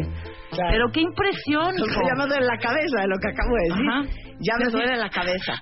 Pero 0.51 0.87
qué 0.93 1.01
impresión. 1.01 1.75
Ya 1.77 2.15
me 2.17 2.27
duele 2.27 2.47
la 2.47 2.59
cabeza 2.59 3.01
de 3.01 3.09
lo 3.09 3.17
que 3.19 3.29
acabo 3.29 3.55
de 3.57 3.63
decir. 3.69 3.91
Ajá. 3.91 4.24
Ya 4.41 4.55
me 4.59 4.71
duele 4.71 4.97
la 4.97 5.09
cabeza. 5.11 5.53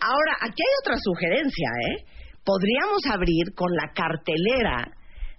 Ahora, 0.00 0.32
aquí 0.42 0.62
hay 0.62 0.74
otra 0.82 0.96
sugerencia, 1.02 1.68
¿eh? 1.90 2.04
Podríamos 2.44 3.02
abrir 3.10 3.54
con 3.54 3.70
la 3.72 3.92
cartelera 3.94 4.92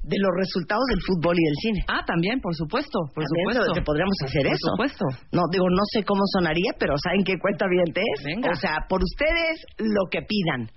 de 0.04 0.18
los 0.20 0.32
resultados 0.40 0.84
del 0.90 1.02
fútbol 1.02 1.36
y 1.38 1.44
del 1.44 1.56
cine. 1.62 1.80
Ah, 1.88 2.04
también, 2.06 2.40
por 2.40 2.56
supuesto, 2.56 3.00
por 3.14 3.24
También 3.24 3.54
supuesto. 3.56 3.74
te 3.74 3.82
podríamos 3.82 4.16
hacer 4.24 4.44
por 4.44 4.54
eso. 4.54 4.68
supuesto. 4.72 5.06
No, 5.32 5.42
digo, 5.52 5.66
no 5.70 5.84
sé 5.92 6.04
cómo 6.04 6.22
sonaría, 6.32 6.72
pero 6.80 6.94
¿saben 7.04 7.24
qué 7.24 7.38
cuenta 7.40 7.66
bien 7.68 7.92
te 7.94 8.02
es? 8.02 8.24
Venga. 8.24 8.52
O 8.52 8.56
sea, 8.56 8.78
por 8.88 9.02
ustedes, 9.04 9.66
lo 9.80 10.08
que 10.10 10.22
pidan. 10.22 10.70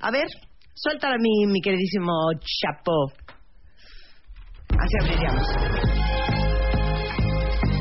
A 0.00 0.10
ver, 0.10 0.26
suéltala 0.74 1.16
mi, 1.18 1.46
mi 1.50 1.60
queridísimo 1.60 2.12
Chapo. 2.38 3.12
Así 4.78 4.94
abriríamos. 5.02 5.46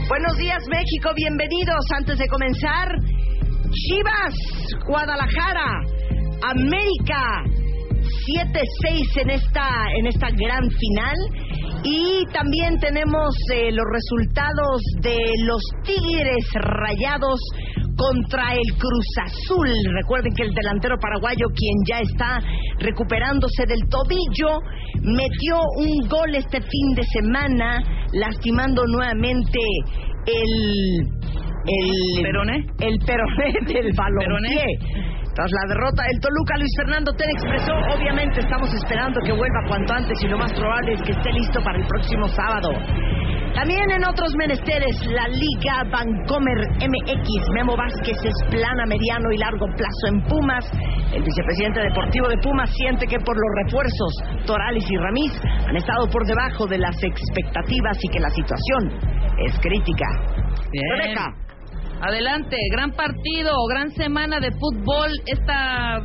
Buenos 0.07 0.37
días, 0.37 0.63
México, 0.69 1.11
bienvenidos. 1.15 1.83
Antes 1.95 2.17
de 2.17 2.27
comenzar, 2.27 2.87
Chivas, 3.71 4.33
Guadalajara, 4.87 5.81
América, 6.43 7.43
7-6 8.27 9.21
en 9.21 9.29
esta, 9.31 9.69
en 9.97 10.07
esta 10.07 10.27
gran 10.29 10.69
final. 10.69 11.15
Y 11.83 12.25
también 12.33 12.79
tenemos 12.79 13.35
eh, 13.53 13.71
los 13.71 13.85
resultados 13.91 14.81
de 15.01 15.17
los 15.45 15.61
Tigres 15.83 16.45
Rayados 16.53 17.39
contra 17.97 18.53
el 18.53 18.77
Cruz 18.77 19.07
Azul. 19.25 19.69
Recuerden 19.95 20.33
que 20.35 20.43
el 20.43 20.53
delantero 20.53 20.97
paraguayo, 20.99 21.47
quien 21.55 21.75
ya 21.87 21.99
está 21.99 22.39
recuperándose 22.79 23.65
del 23.67 23.81
tobillo, 23.89 24.59
metió 25.01 25.57
un 25.77 26.07
gol 26.07 26.35
este 26.35 26.61
fin 26.61 26.95
de 26.95 27.03
semana, 27.03 27.79
lastimando 28.13 28.83
nuevamente 28.85 29.59
el... 30.25 31.46
El 31.67 32.23
¿Peroné? 32.23 32.57
El 32.79 32.97
peroné 33.05 33.51
del 33.67 33.91
balompié. 33.91 35.17
Tras 35.35 35.51
la 35.51 35.67
derrota 35.69 36.01
del 36.09 36.19
Toluca, 36.19 36.57
Luis 36.57 36.73
Fernando 36.77 37.13
Ten 37.13 37.29
expresó, 37.29 37.73
obviamente 37.93 38.39
estamos 38.39 38.73
esperando 38.73 39.19
que 39.21 39.33
vuelva 39.33 39.59
cuanto 39.67 39.93
antes 39.93 40.17
y 40.23 40.27
lo 40.27 40.37
más 40.37 40.51
probable 40.53 40.93
es 40.93 41.01
que 41.03 41.11
esté 41.11 41.31
listo 41.31 41.61
para 41.61 41.77
el 41.77 41.85
próximo 41.85 42.27
sábado. 42.29 42.69
También 43.53 43.89
en 43.91 44.03
otros 44.07 44.33
menesteres, 44.35 44.95
la 45.05 45.27
Liga 45.27 45.83
Vancomer 45.91 46.57
MX, 46.81 47.29
Memo 47.53 47.75
Vázquez 47.77 48.17
es 48.23 48.33
plana, 48.49 48.85
mediano 48.87 49.31
y 49.31 49.37
largo 49.37 49.67
plazo 49.75 50.07
en 50.09 50.21
Pumas. 50.25 50.65
El 51.13 51.21
vicepresidente 51.21 51.81
deportivo 51.81 52.29
de 52.29 52.37
Pumas 52.37 52.71
siente 52.73 53.05
que 53.05 53.19
por 53.19 53.35
los 53.35 53.51
refuerzos, 53.65 54.45
Torales 54.45 54.89
y 54.89 54.97
Ramís 54.97 55.33
han 55.67 55.75
estado 55.75 56.07
por 56.07 56.25
debajo 56.25 56.65
de 56.65 56.79
las 56.79 56.95
expectativas 57.03 57.97
y 58.01 58.09
que 58.09 58.19
la 58.19 58.29
situación 58.29 58.89
es 59.45 59.59
crítica. 59.59 60.07
Bien. 60.71 61.46
Adelante, 62.01 62.55
gran 62.71 62.91
partido, 62.91 63.51
gran 63.69 63.89
semana 63.91 64.39
de 64.39 64.51
fútbol. 64.51 65.09
Esta 65.25 65.99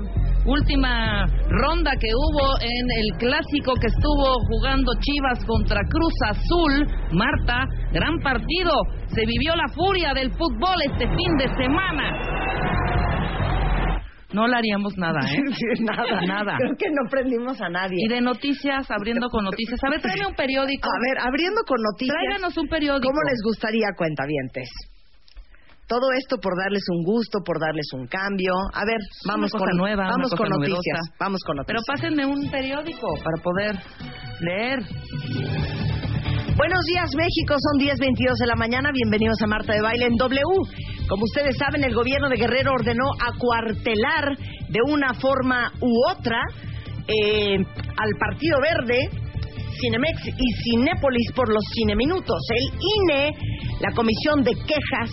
última 0.47 1.27
ronda 1.49 1.93
que 2.01 2.09
hubo 2.15 2.59
en 2.61 2.87
el 2.91 3.19
clásico 3.19 3.75
que 3.81 3.89
estuvo 3.89 4.41
jugando 4.49 4.91
Chivas 5.01 5.45
contra 5.45 5.81
Cruz 5.89 6.15
Azul. 6.29 6.87
Marta, 7.13 7.65
gran 7.93 8.19
partido. 8.21 8.73
Se 9.09 9.27
vivió 9.27 9.55
la 9.55 9.69
furia 9.69 10.15
del 10.15 10.31
fútbol 10.31 10.81
este 10.91 11.07
fin 11.07 11.37
de 11.37 11.49
semana. 11.63 12.11
No 14.33 14.47
le 14.47 14.57
haríamos 14.57 14.97
nada, 14.97 15.21
¿eh? 15.21 15.43
nada, 15.81 16.23
Nada. 16.27 16.57
Creo 16.57 16.75
que 16.79 16.89
no 16.89 17.09
prendimos 17.11 17.61
a 17.61 17.69
nadie. 17.69 17.99
Y 17.99 18.09
de 18.09 18.23
noticias, 18.23 18.91
abriendo 18.91 19.29
con 19.29 19.45
noticias. 19.45 19.79
A 19.85 19.91
ver, 19.91 20.01
tráeme 20.01 20.27
un 20.27 20.35
periódico. 20.35 20.89
A 20.89 20.99
ver, 21.07 21.29
abriendo 21.29 21.61
con 21.67 21.77
noticias. 21.83 22.17
Tráiganos 22.17 22.57
un 22.57 22.67
periódico. 22.69 23.09
¿Cómo 23.09 23.21
les 23.29 23.43
gustaría, 23.45 23.89
cuentavientes? 23.95 24.71
Todo 25.93 26.09
esto 26.17 26.39
por 26.41 26.57
darles 26.57 26.85
un 26.89 27.05
gusto, 27.05 27.41
por 27.45 27.61
darles 27.61 27.85
un 27.93 28.07
cambio. 28.07 28.55
A 28.73 28.81
ver, 28.87 28.97
vamos 29.29 29.53
con 29.53 29.69
nueva, 29.77 30.09
vamos 30.09 30.33
con 30.33 30.49
noticias. 30.49 31.05
Vamos 31.21 31.41
con 31.45 31.61
Pero 31.67 31.81
noticias. 31.81 32.01
pásenme 32.01 32.25
un 32.25 32.51
periódico 32.51 33.09
para 33.23 33.37
poder 33.45 33.77
leer. 34.41 34.79
Buenos 36.57 36.81
días, 36.89 37.11
México. 37.15 37.57
Son 37.61 37.77
10:22 37.77 38.39
de 38.41 38.47
la 38.47 38.57
mañana. 38.57 38.89
Bienvenidos 38.91 39.37
a 39.43 39.47
Marta 39.47 39.75
de 39.75 39.83
Baile 39.83 40.07
en 40.07 40.17
W. 40.17 40.41
Como 41.11 41.25
ustedes 41.25 41.59
saben, 41.59 41.85
el 41.85 41.93
gobierno 41.95 42.31
de 42.31 42.37
Guerrero 42.37 42.73
ordenó 42.73 43.13
acuartelar 43.21 44.39
de 44.71 44.81
una 44.89 45.13
forma 45.13 45.73
u 45.79 45.93
otra 46.09 46.41
eh, 47.07 47.57
al 47.59 48.11
Partido 48.19 48.57
Verde, 48.63 49.11
Cinemex 49.79 50.25
y 50.25 50.63
Cinépolis 50.65 51.33
por 51.37 51.53
los 51.53 51.65
cineminutos. 51.75 52.41
El 52.49 52.81
INE, 52.81 53.37
la 53.81 53.93
Comisión 53.93 54.43
de 54.43 54.55
Quejas 54.55 55.11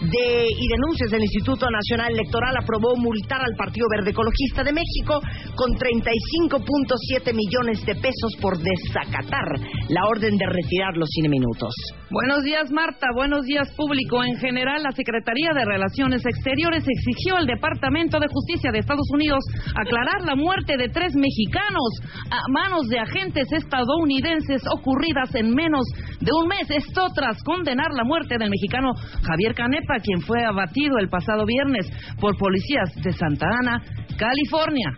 de, 0.00 0.48
y 0.48 0.66
Denuncias 0.68 1.10
del 1.10 1.22
Instituto 1.22 1.66
Nacional 1.68 2.12
Electoral 2.12 2.56
aprobó 2.56 2.96
multar 2.96 3.40
al 3.40 3.56
Partido 3.56 3.86
Verde 3.90 4.10
Ecologista 4.10 4.64
de 4.64 4.72
México 4.72 5.20
con 5.54 5.72
35.7 5.76 7.34
millones 7.34 7.84
de 7.84 7.94
pesos 7.94 8.32
por 8.40 8.56
desacatar 8.56 9.60
la 9.88 10.06
orden 10.08 10.36
de 10.36 10.46
retirar 10.46 10.96
los 10.96 11.08
cineminutos. 11.10 11.74
Buenos 12.10 12.42
días, 12.42 12.70
Marta. 12.70 13.08
Buenos 13.14 13.44
días, 13.44 13.70
público. 13.76 14.24
En 14.24 14.36
general, 14.36 14.82
la 14.82 14.92
Secretaría 14.92 15.50
de 15.54 15.64
Relaciones 15.64 16.24
Exteriores 16.24 16.84
exigió 16.86 17.36
al 17.36 17.46
Departamento 17.46 18.18
de 18.18 18.28
Justicia 18.28 18.72
de 18.72 18.78
Estados 18.78 19.08
Unidos 19.12 19.44
aclarar 19.74 20.22
la 20.24 20.34
muerte 20.34 20.76
de 20.76 20.88
tres 20.88 21.14
mexicanos 21.14 21.90
a 22.30 22.40
manos 22.50 22.88
de 22.88 22.98
agentes 22.98 23.52
estadounidenses 23.52 24.62
ocurridas 24.72 25.34
en 25.34 25.54
menos 25.54 25.84
de 26.20 26.32
un 26.32 26.48
mes. 26.48 26.70
Esto 26.70 27.08
tras 27.14 27.42
condenar 27.42 27.90
la 27.94 28.04
muerte 28.04 28.36
del 28.38 28.50
mexicano 28.50 28.92
Javier 29.22 29.54
Canepa, 29.54 29.89
quien 29.98 30.20
fue 30.22 30.44
abatido 30.44 30.98
el 30.98 31.08
pasado 31.08 31.44
viernes 31.44 31.90
por 32.20 32.36
policías 32.36 32.94
de 33.02 33.12
Santa 33.12 33.46
Ana, 33.46 33.82
California. 34.16 34.92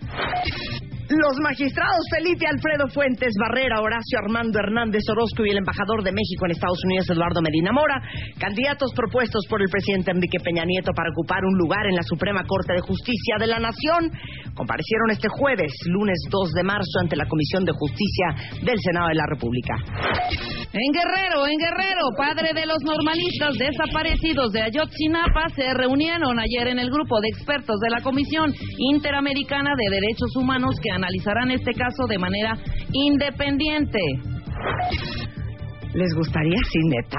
Los 1.12 1.37
magistrados 1.42 2.00
Felipe 2.09 2.47
Alfredo 2.47 2.88
Fuentes 2.88 3.35
Barrera, 3.38 3.83
Horacio 3.83 4.16
Armando 4.16 4.59
Hernández 4.59 5.02
Orozco 5.11 5.45
y 5.45 5.50
el 5.50 5.59
embajador 5.59 6.02
de 6.02 6.11
México 6.11 6.47
en 6.47 6.52
Estados 6.52 6.81
Unidos, 6.87 7.11
Eduardo 7.11 7.42
Medina 7.42 7.71
Mora, 7.71 8.00
candidatos 8.40 8.95
propuestos 8.97 9.45
por 9.45 9.61
el 9.61 9.69
presidente 9.69 10.11
Enrique 10.11 10.40
Peña 10.42 10.64
Nieto 10.64 10.92
para 10.97 11.11
ocupar 11.12 11.45
un 11.45 11.59
lugar 11.59 11.85
en 11.85 11.97
la 11.97 12.02
Suprema 12.02 12.45
Corte 12.49 12.73
de 12.73 12.81
Justicia 12.81 13.37
de 13.38 13.47
la 13.47 13.61
Nación, 13.61 14.09
comparecieron 14.54 15.11
este 15.11 15.28
jueves, 15.28 15.73
lunes 15.85 16.16
2 16.31 16.52
de 16.52 16.62
marzo, 16.62 16.97
ante 17.02 17.16
la 17.16 17.28
Comisión 17.28 17.66
de 17.66 17.73
Justicia 17.73 18.26
del 18.64 18.81
Senado 18.81 19.09
de 19.09 19.14
la 19.14 19.26
República. 19.28 19.76
En 20.73 20.92
Guerrero, 20.97 21.45
en 21.45 21.59
Guerrero, 21.61 22.09
padre 22.16 22.57
de 22.57 22.64
los 22.64 22.81
normalistas 22.81 23.52
desaparecidos 23.61 24.50
de 24.52 24.62
Ayotzinapa 24.62 25.52
se 25.54 25.75
reunieron 25.75 26.40
ayer 26.40 26.69
en 26.69 26.78
el 26.78 26.88
grupo 26.88 27.21
de 27.21 27.28
expertos 27.28 27.76
de 27.81 27.90
la 27.90 28.00
Comisión 28.00 28.54
Interamericana 28.78 29.76
de 29.76 30.00
Derechos 30.00 30.35
Humanos 30.37 30.73
que 30.83 31.01
analizarán 31.02 31.50
este 31.50 31.73
caso 31.73 32.06
de 32.09 32.18
manera 32.18 32.54
independiente. 32.92 33.99
¿Les 35.94 36.14
gustaría 36.14 36.59
sin 36.71 36.88
neta? 36.88 37.18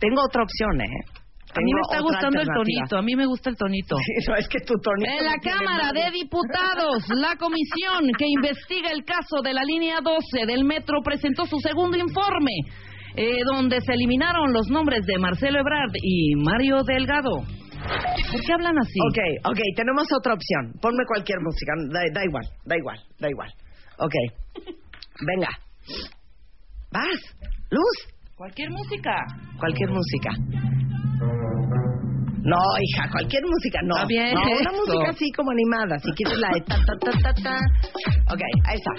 Tengo 0.00 0.22
otra 0.22 0.42
opción, 0.42 0.80
¿eh? 0.80 1.14
A 1.56 1.60
mí 1.60 1.72
me 1.72 1.80
está 1.82 2.00
gustando 2.00 2.40
el 2.40 2.48
tonito, 2.48 2.98
a 2.98 3.02
mí 3.02 3.14
me 3.14 3.26
gusta 3.26 3.50
el 3.50 3.56
tonito. 3.56 3.96
Sí, 3.96 4.26
no, 4.28 4.34
es 4.34 4.48
que 4.48 4.58
tu 4.58 4.74
tonito 4.74 5.08
En 5.08 5.24
la 5.24 5.36
no 5.36 5.40
Cámara 5.40 5.92
de 5.92 6.10
Diputados, 6.10 7.04
la 7.14 7.36
comisión 7.36 8.10
que 8.18 8.26
investiga 8.26 8.90
el 8.90 9.04
caso 9.04 9.40
de 9.42 9.54
la 9.54 9.62
línea 9.62 10.00
12 10.02 10.46
del 10.46 10.64
metro 10.64 11.00
presentó 11.04 11.46
su 11.46 11.58
segundo 11.60 11.96
informe, 11.96 12.50
eh, 13.14 13.38
donde 13.46 13.80
se 13.82 13.92
eliminaron 13.92 14.52
los 14.52 14.66
nombres 14.68 15.06
de 15.06 15.16
Marcelo 15.18 15.60
Ebrard 15.60 15.92
y 16.02 16.34
Mario 16.34 16.82
Delgado. 16.82 17.46
¿Por 17.84 18.40
qué 18.40 18.52
hablan 18.52 18.78
así? 18.78 18.98
Ok, 19.10 19.50
ok, 19.52 19.58
tenemos 19.76 20.06
otra 20.18 20.34
opción. 20.34 20.72
Ponme 20.80 21.04
cualquier 21.06 21.38
música, 21.40 21.72
da, 21.92 22.00
da 22.12 22.24
igual, 22.24 22.44
da 22.64 22.76
igual, 22.76 22.98
da 23.20 23.28
igual. 23.30 23.50
Ok, 23.98 24.14
venga. 25.26 25.48
Vas, 26.90 27.20
Luz, 27.70 28.14
Cualquier 28.36 28.70
música. 28.70 29.14
cualquier 29.58 29.90
música. 29.90 30.30
No, 32.44 32.60
hija, 32.78 33.08
cualquier 33.10 33.42
música, 33.46 33.78
no. 33.84 33.94
Está 33.96 34.06
bien 34.06 34.34
no, 34.34 34.40
una 34.60 34.72
música 34.72 35.10
así 35.10 35.30
como 35.32 35.50
animada, 35.50 35.98
si 35.98 36.12
quieres 36.12 36.38
la 36.38 36.50
de 36.52 36.60
ta, 36.60 36.76
ta, 36.76 36.92
ta, 37.00 37.10
ta, 37.22 37.32
ta. 37.42 37.56
Ok, 38.34 38.40
ahí 38.68 38.76
está. 38.76 38.92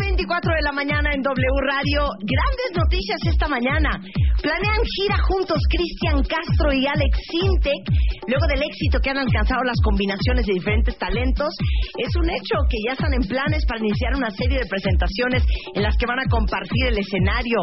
10.24 0.00 0.56
de 0.56 0.62
la 0.62 0.72
mañana 0.72 1.10
en 1.12 1.20
W 1.20 1.60
Radio. 1.60 2.08
Grandes 2.24 2.70
noticias 2.74 3.20
esta 3.28 3.48
mañana. 3.48 4.00
Planean 4.42 4.82
gira 4.96 5.18
juntos 5.28 5.58
Cristian 5.68 6.22
Castro 6.22 6.72
y 6.72 6.86
Alex 6.86 7.12
Sintek. 7.26 7.82
Luego 8.28 8.46
del 8.46 8.62
éxito 8.62 8.98
que 9.02 9.10
han 9.10 9.18
alcanzado 9.18 9.62
las 9.64 9.78
combinaciones 9.82 10.46
de 10.46 10.54
diferentes 10.54 10.96
talentos, 10.98 11.50
es 11.98 12.14
un 12.14 12.30
hecho 12.30 12.56
que 12.70 12.78
ya 12.86 12.92
están 12.92 13.12
en 13.14 13.26
planes 13.26 13.66
para 13.66 13.80
iniciar 13.80 14.14
una 14.14 14.30
serie 14.30 14.58
de 14.58 14.66
presentaciones 14.66 15.42
en 15.74 15.82
las 15.82 15.96
que 15.96 16.06
van 16.06 16.20
a 16.20 16.30
compartir 16.30 16.86
el 16.86 16.98
escenario 16.98 17.58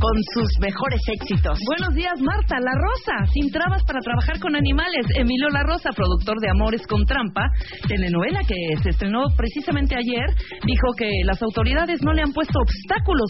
con 0.00 0.16
sus 0.32 0.48
mejores 0.60 1.00
éxitos. 1.12 1.60
Buenos 1.66 1.94
días, 1.94 2.16
Marta. 2.20 2.56
La 2.60 2.72
Rosa, 2.72 3.30
sin 3.32 3.52
trabas 3.52 3.84
para 3.84 4.00
trabajar 4.00 4.40
con 4.40 4.56
animales. 4.56 5.04
Emilio 5.14 5.48
La 5.50 5.62
Rosa, 5.62 5.90
productor 5.94 6.40
de 6.40 6.50
Amores 6.50 6.86
con 6.86 7.04
Trampa, 7.04 7.44
telenovela 7.86 8.40
que 8.48 8.56
se 8.82 8.90
estrenó 8.90 9.28
precisamente 9.36 9.94
ayer, 9.94 10.24
dijo 10.64 10.88
que 10.96 11.08
las 11.24 11.40
autoridades 11.42 12.00
no 12.02 12.12
le 12.12 12.22
han 12.22 12.32
puesto 12.32 12.58
obstáculos 12.60 13.28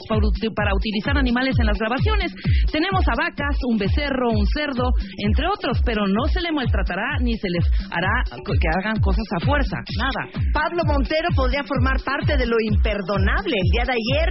para 0.54 0.74
utilizar 0.74 1.18
animales 1.18 1.56
en 1.58 1.66
las 1.66 1.78
grabaciones. 1.78 2.32
Tenemos 2.80 3.04
a 3.04 3.12
vacas, 3.12 3.60
un 3.68 3.76
becerro, 3.76 4.32
un 4.32 4.46
cerdo, 4.56 4.88
entre 5.20 5.44
otros, 5.52 5.76
pero 5.84 6.00
no 6.08 6.24
se 6.32 6.40
le 6.40 6.48
maltratará 6.48 7.20
ni 7.20 7.36
se 7.36 7.50
les 7.52 7.68
hará 7.92 8.24
que 8.24 8.68
hagan 8.80 8.96
cosas 9.04 9.28
a 9.36 9.44
fuerza. 9.44 9.76
Nada. 10.00 10.32
Pablo 10.48 10.80
Montero 10.88 11.28
podría 11.36 11.60
formar 11.68 12.00
parte 12.00 12.38
de 12.40 12.46
lo 12.46 12.56
imperdonable. 12.72 13.52
El 13.52 13.68
día 13.68 13.84
de 13.84 13.92
ayer 14.00 14.28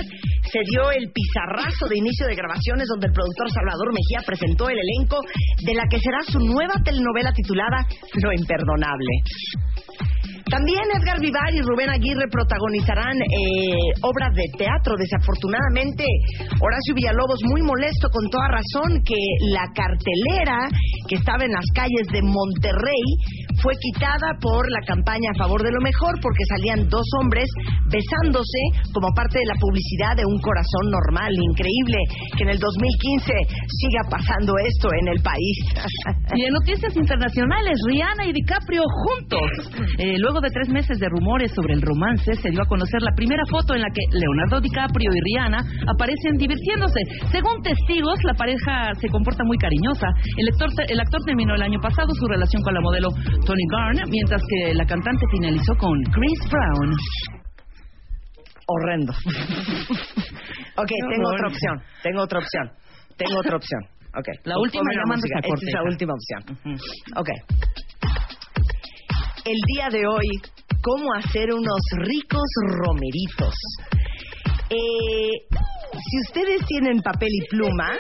se 0.49 0.65
dio 0.65 0.89
el 0.89 1.13
pizarrazo 1.13 1.85
de 1.93 2.01
inicio 2.01 2.25
de 2.25 2.33
grabaciones 2.33 2.89
donde 2.89 3.05
el 3.05 3.13
productor 3.13 3.53
Salvador 3.53 3.93
Mejía 3.93 4.25
presentó 4.25 4.65
el 4.65 4.81
elenco 4.81 5.21
de 5.61 5.73
la 5.75 5.85
que 5.85 6.01
será 6.01 6.17
su 6.25 6.39
nueva 6.39 6.73
telenovela 6.83 7.29
titulada 7.31 7.85
Lo 8.17 8.33
Imperdonable. 8.33 9.13
También 10.49 10.81
Edgar 10.97 11.19
Vivar 11.19 11.53
y 11.53 11.61
Rubén 11.61 11.89
Aguirre 11.89 12.25
protagonizarán 12.31 13.15
eh, 13.21 13.77
obras 14.01 14.33
de 14.33 14.45
teatro. 14.57 14.95
Desafortunadamente, 14.97 16.03
Horacio 16.59 16.95
Villalobos, 16.95 17.39
muy 17.45 17.61
molesto 17.61 18.09
con 18.09 18.29
toda 18.29 18.47
razón, 18.49 19.03
que 19.05 19.19
la 19.53 19.69
cartelera 19.73 20.67
que 21.07 21.15
estaba 21.15 21.45
en 21.45 21.51
las 21.51 21.65
calles 21.73 22.07
de 22.11 22.21
Monterrey 22.21 23.05
fue 23.61 23.73
quitada 23.79 24.35
por 24.41 24.63
la 24.71 24.81
campaña 24.87 25.31
a 25.31 25.39
favor 25.39 25.61
de 25.63 25.71
lo 25.71 25.81
mejor, 25.81 26.15
porque 26.21 26.43
salían 26.55 26.87
dos 26.87 27.05
hombres 27.21 27.47
besándose 27.91 28.61
como 28.93 29.11
parte 29.13 29.39
de 29.39 29.45
la 29.45 29.57
publicidad 29.59 30.15
de 30.15 30.25
un 30.25 30.39
corazón 30.39 30.91
normal. 30.91 31.31
Increíble 31.33 31.97
que 32.37 32.43
en 32.43 32.49
el 32.55 32.59
2015 32.59 33.33
siga 33.67 34.01
pasando 34.09 34.53
esto 34.63 34.89
en 34.93 35.07
el 35.07 35.19
país. 35.21 35.57
Y 36.29 36.45
en 36.45 36.53
noticias 36.53 36.95
internacionales, 36.95 37.73
Rihanna 37.87 38.25
y 38.27 38.33
DiCaprio 38.33 38.83
juntos. 38.85 39.49
Eh, 39.97 40.15
luego 40.19 40.39
de 40.39 40.51
tres 40.51 40.69
meses 40.69 40.99
de 40.99 41.09
rumores 41.09 41.51
sobre 41.55 41.73
el 41.73 41.81
romance, 41.81 42.35
se 42.35 42.51
dio 42.51 42.61
a 42.61 42.67
conocer 42.67 43.01
la 43.01 43.11
primera 43.15 43.43
foto 43.49 43.73
en 43.73 43.81
la 43.81 43.89
que 43.89 44.01
Leonardo 44.13 44.61
DiCaprio 44.61 45.09
y 45.09 45.19
Rihanna 45.25 45.57
aparecen 45.89 46.37
divirtiéndose. 46.37 47.01
Según 47.31 47.61
testigos, 47.63 48.23
la 48.23 48.35
pareja 48.35 48.93
se 49.01 49.09
comporta 49.09 49.43
muy 49.43 49.57
cariñosa. 49.57 50.07
El 50.37 50.47
actor, 50.49 50.69
el 50.87 50.99
actor 50.99 51.21
terminó 51.25 51.55
el 51.55 51.63
año 51.63 51.79
pasado 51.81 52.13
su 52.13 52.27
relación 52.27 52.61
con 52.61 52.73
la 52.73 52.81
modelo 52.81 53.09
Tony 53.49 53.65
Garn, 53.71 53.97
mientras 54.11 54.41
que 54.47 54.75
la 54.75 54.85
cantante 54.85 55.25
finalizó 55.31 55.73
con 55.79 55.99
Chris 56.03 56.39
Brown. 56.51 56.93
horrendo. 58.67 59.11
ok, 60.77 60.91
tengo 61.09 61.29
otra 61.33 61.47
opción. 61.47 61.81
Tengo 62.03 62.21
otra 62.21 62.37
opción. 62.37 62.71
Tengo 63.17 63.39
otra 63.39 63.57
opción. 63.57 63.81
Ok. 64.15 64.27
La 64.45 64.55
última 64.59 64.83
la 64.93 65.15
música. 65.15 65.39
Esta 65.39 65.65
es 65.65 65.73
la 65.73 65.83
última 65.83 66.13
opción. 66.13 66.77
Ok. 67.15 67.29
El 69.45 69.57
día 69.73 69.89
de 69.89 70.05
hoy, 70.05 70.27
¿cómo 70.83 71.11
hacer 71.15 71.51
unos 71.51 71.81
ricos 71.97 72.49
romeritos? 72.85 73.55
Eh, 74.69 75.31
si 75.91 76.19
ustedes 76.27 76.63
tienen 76.67 77.01
papel 77.01 77.29
y 77.31 77.47
pluma, 77.47 77.97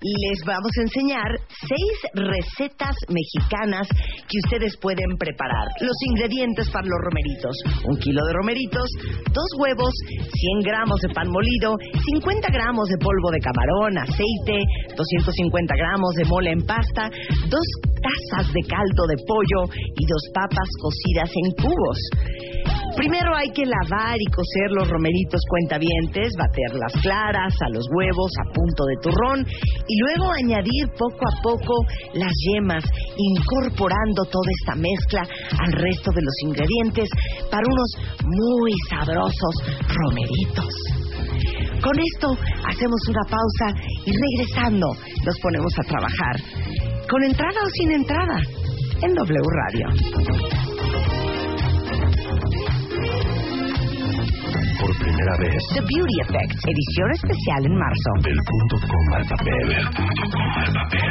les 0.00 0.40
vamos 0.46 0.72
a 0.78 0.82
enseñar 0.82 1.28
seis 1.68 1.96
recetas 2.14 2.96
mexicanas 3.12 3.86
que 4.28 4.38
ustedes 4.44 4.76
pueden 4.80 5.16
preparar. 5.18 5.68
Los 5.80 5.96
ingredientes 6.08 6.70
para 6.70 6.88
los 6.88 7.00
romeritos. 7.04 7.54
Un 7.84 7.96
kilo 7.98 8.24
de 8.24 8.32
romeritos, 8.32 8.88
dos 9.28 9.50
huevos, 9.60 9.92
100 10.08 10.60
gramos 10.64 11.00
de 11.02 11.12
pan 11.12 11.28
molido, 11.28 11.76
50 12.16 12.48
gramos 12.48 12.88
de 12.88 12.96
polvo 12.96 13.30
de 13.30 13.40
camarón, 13.40 13.98
aceite, 13.98 14.64
250 14.96 15.74
gramos 15.76 16.14
de 16.16 16.24
mole 16.24 16.50
en 16.52 16.64
pasta, 16.64 17.10
dos 17.48 17.66
tazas 18.00 18.48
de 18.52 18.62
caldo 18.64 19.04
de 19.04 19.16
pollo 19.28 19.68
y 19.76 20.06
dos 20.08 20.24
papas 20.32 20.68
cocidas 20.80 21.28
en 21.28 21.52
cubos. 21.60 21.98
Primero 22.96 23.34
hay 23.34 23.50
que 23.52 23.64
lavar 23.64 24.16
y 24.18 24.26
cocer 24.26 24.70
los 24.72 24.88
romeritos 24.88 25.40
cuentavientes, 25.48 26.34
bater 26.36 26.76
las 26.76 26.92
claras 27.00 27.54
a 27.64 27.70
los 27.70 27.86
huevos 27.96 28.30
a 28.44 28.52
punto 28.52 28.84
de 28.84 28.96
turrón 29.00 29.46
y 29.88 29.94
luego 30.00 30.30
añadir 30.32 30.84
poco 30.98 31.24
a 31.24 31.42
poco 31.42 31.74
las 32.14 32.32
yemas, 32.52 32.84
incorporando 33.16 34.24
toda 34.24 34.50
esta 34.60 34.74
mezcla 34.74 35.22
al 35.64 35.72
resto 35.72 36.10
de 36.12 36.22
los 36.22 36.34
ingredientes 36.44 37.08
para 37.50 37.64
unos 37.64 37.90
muy 38.24 38.72
sabrosos 38.90 39.54
romeritos. 39.88 40.74
Con 41.82 41.96
esto 41.98 42.36
hacemos 42.68 43.00
una 43.08 43.24
pausa 43.24 43.72
y 44.04 44.12
regresando 44.12 44.86
nos 45.24 45.38
ponemos 45.40 45.72
a 45.78 45.88
trabajar. 45.88 46.36
Con 47.08 47.24
entrada 47.24 47.60
o 47.64 47.70
sin 47.70 47.92
entrada 47.92 48.38
en 49.02 49.14
W 49.14 49.40
Radio. 49.56 51.29
Por 54.80 54.90
primera 54.98 55.34
vez. 55.38 55.60
The 55.74 55.80
Beauty 55.84 56.16
Effect, 56.24 56.56
edición 56.64 57.08
especial 57.12 57.60
en 57.66 57.74
marzo. 57.76 58.10
Del 58.24 58.40
punto 58.48 58.74
com 58.80 59.06
al 59.14 59.24
papel. 59.28 59.66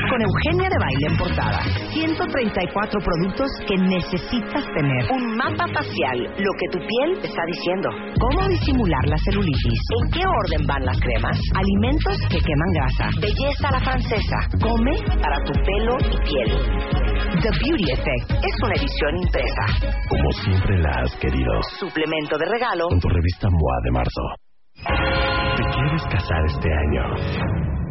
Con 0.10 0.20
Eugenia 0.22 0.70
de 0.70 0.80
Baile 0.80 1.06
en 1.08 1.18
portada. 1.18 1.60
134 1.94 3.00
productos 3.00 3.50
que 3.68 3.78
necesitas 3.78 4.66
tener. 4.74 5.06
Un 5.12 5.38
mapa 5.38 5.66
facial, 5.74 6.18
lo 6.38 6.52
que 6.58 6.68
tu 6.74 6.80
piel 6.80 7.10
está 7.24 7.44
diciendo. 7.46 7.90
Cómo 8.20 8.48
disimular 8.50 9.06
la 9.08 9.18
celulitis. 9.24 9.80
En 10.02 10.12
qué 10.12 10.24
orden 10.26 10.66
van 10.66 10.86
las 10.86 11.00
cremas. 11.00 11.38
Alimentos 11.56 12.18
que 12.30 12.40
queman 12.40 12.72
grasa. 12.74 13.06
Belleza 13.22 13.68
a 13.70 13.72
la 13.72 13.80
francesa. 13.80 14.38
Come 14.60 14.98
para 15.22 15.38
tu 15.46 15.54
pelo 15.54 15.98
y 16.10 16.18
piel. 16.26 17.19
The 17.42 17.52
Beauty 17.52 17.92
Effect 17.94 18.32
es 18.32 18.56
una 18.62 18.74
edición 18.76 19.16
impresa. 19.16 19.96
Como 20.10 20.30
siempre 20.44 20.78
la 20.80 20.90
has 20.90 21.16
querido. 21.22 21.54
Suplemento 21.80 22.38
de 22.38 22.46
regalo. 22.46 22.90
Con 22.90 23.00
tu 23.00 23.08
revista 23.08 23.48
MOA 23.50 23.78
de 23.86 23.92
marzo. 23.92 24.22
¿Te 25.56 25.64
quieres 25.72 26.04
casar 26.12 26.46
este 26.46 26.68
año? 26.68 27.04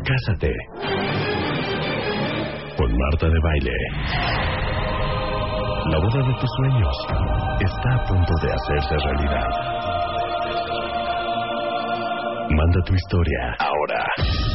Cásate. 0.04 0.52
Con 2.76 2.92
Marta 2.98 3.26
de 3.26 3.40
Baile. 3.42 3.72
La 5.86 5.98
boda 5.98 6.26
de 6.28 6.34
tus 6.40 6.50
sueños 6.58 6.96
está 7.60 7.94
a 7.94 8.04
punto 8.04 8.32
de 8.42 8.52
hacerse 8.52 8.96
realidad. 9.02 9.77
Manda 12.50 12.80
tu 12.86 12.94
historia 12.94 13.56
ahora 13.58 14.00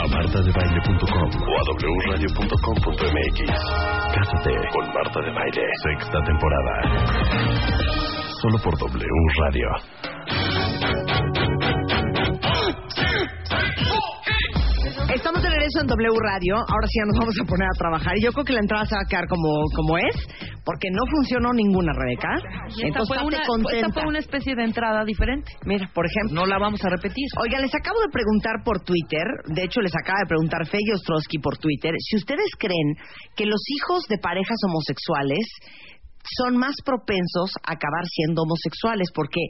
a 0.01 0.07
martadebaile.com 0.07 1.29
o 1.29 1.51
a 1.53 1.63
wradio.com.mx. 2.07 3.39
Cásate 4.15 4.53
con 4.73 4.85
Marta 4.93 5.21
de 5.21 5.31
Baile. 5.31 5.65
Sexta 5.83 6.19
temporada. 6.25 6.73
Solo 8.41 8.57
por 8.63 8.77
W 8.79 9.05
Radio. 9.39 9.67
Estamos 15.13 15.43
de 15.43 15.49
regreso 15.49 15.81
en 15.81 15.87
W 15.87 16.19
Radio. 16.19 16.55
Ahora 16.57 16.87
sí 16.87 16.97
ya 16.97 17.05
nos 17.05 17.19
vamos 17.19 17.35
a 17.39 17.45
poner 17.45 17.67
a 17.67 17.77
trabajar. 17.77 18.17
Y 18.17 18.23
yo 18.23 18.31
creo 18.31 18.45
que 18.45 18.53
la 18.53 18.59
entrada 18.61 18.85
se 18.85 18.95
va 18.95 19.01
a 19.01 19.09
quedar 19.09 19.27
como, 19.27 19.63
como 19.75 19.97
es, 19.97 20.15
porque 20.63 20.87
no 20.91 21.03
funcionó 21.11 21.51
ninguna, 21.53 21.91
Rebeca. 21.93 22.35
Esta, 22.67 22.87
Entonces, 22.87 23.17
fue 23.17 23.27
una, 23.27 23.45
contenta. 23.45 23.87
esta 23.87 23.93
fue 23.93 24.07
una 24.07 24.19
especie 24.19 24.55
de 24.55 24.63
entrada 24.63 25.03
diferente. 25.03 25.51
Mira, 25.65 25.89
por 25.93 26.05
ejemplo. 26.05 26.41
No 26.41 26.45
la 26.45 26.57
vamos 26.57 26.83
a 26.85 26.89
repetir. 26.89 27.25
Oigan, 27.41 27.61
les 27.61 27.75
acabo 27.75 27.99
de 27.99 28.09
preguntar 28.11 28.63
por 28.63 28.81
Twitter, 28.81 29.23
de 29.47 29.63
hecho 29.63 29.81
les 29.81 29.93
acaba 29.95 30.19
de 30.19 30.27
preguntar 30.27 30.65
Fey 30.65 30.83
Ostrowski 30.93 31.39
por 31.39 31.57
Twitter, 31.57 31.93
si 31.99 32.15
ustedes 32.15 32.49
creen 32.57 32.95
que 33.35 33.45
los 33.45 33.61
hijos 33.67 34.05
de 34.07 34.17
parejas 34.17 34.57
homosexuales 34.65 35.45
son 36.23 36.57
más 36.57 36.75
propensos 36.85 37.51
a 37.67 37.73
acabar 37.73 38.05
siendo 38.07 38.43
homosexuales, 38.43 39.09
porque 39.13 39.41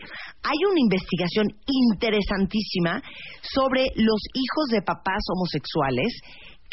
hay 0.41 0.57
una 0.69 0.79
investigación 0.81 1.45
interesantísima 1.65 3.01
sobre 3.41 3.85
los 3.95 4.21
hijos 4.33 4.65
de 4.71 4.81
papás 4.81 5.21
homosexuales 5.29 6.09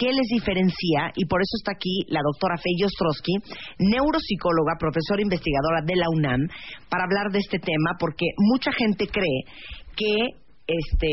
¿Qué 0.01 0.09
les 0.09 0.29
diferencia? 0.33 1.13
Y 1.15 1.27
por 1.27 1.43
eso 1.43 1.61
está 1.61 1.73
aquí 1.77 2.09
la 2.09 2.25
doctora 2.25 2.57
Fey 2.57 2.73
Ostrowski, 2.89 3.37
neuropsicóloga, 3.79 4.81
profesora 4.81 5.21
investigadora 5.21 5.85
de 5.85 5.97
la 5.97 6.09
UNAM, 6.09 6.41
para 6.89 7.05
hablar 7.05 7.29
de 7.31 7.41
este 7.41 7.59
tema, 7.59 8.01
porque 8.01 8.25
mucha 8.39 8.73
gente 8.73 9.05
cree 9.13 9.45
que 9.95 10.41
este, 10.67 11.11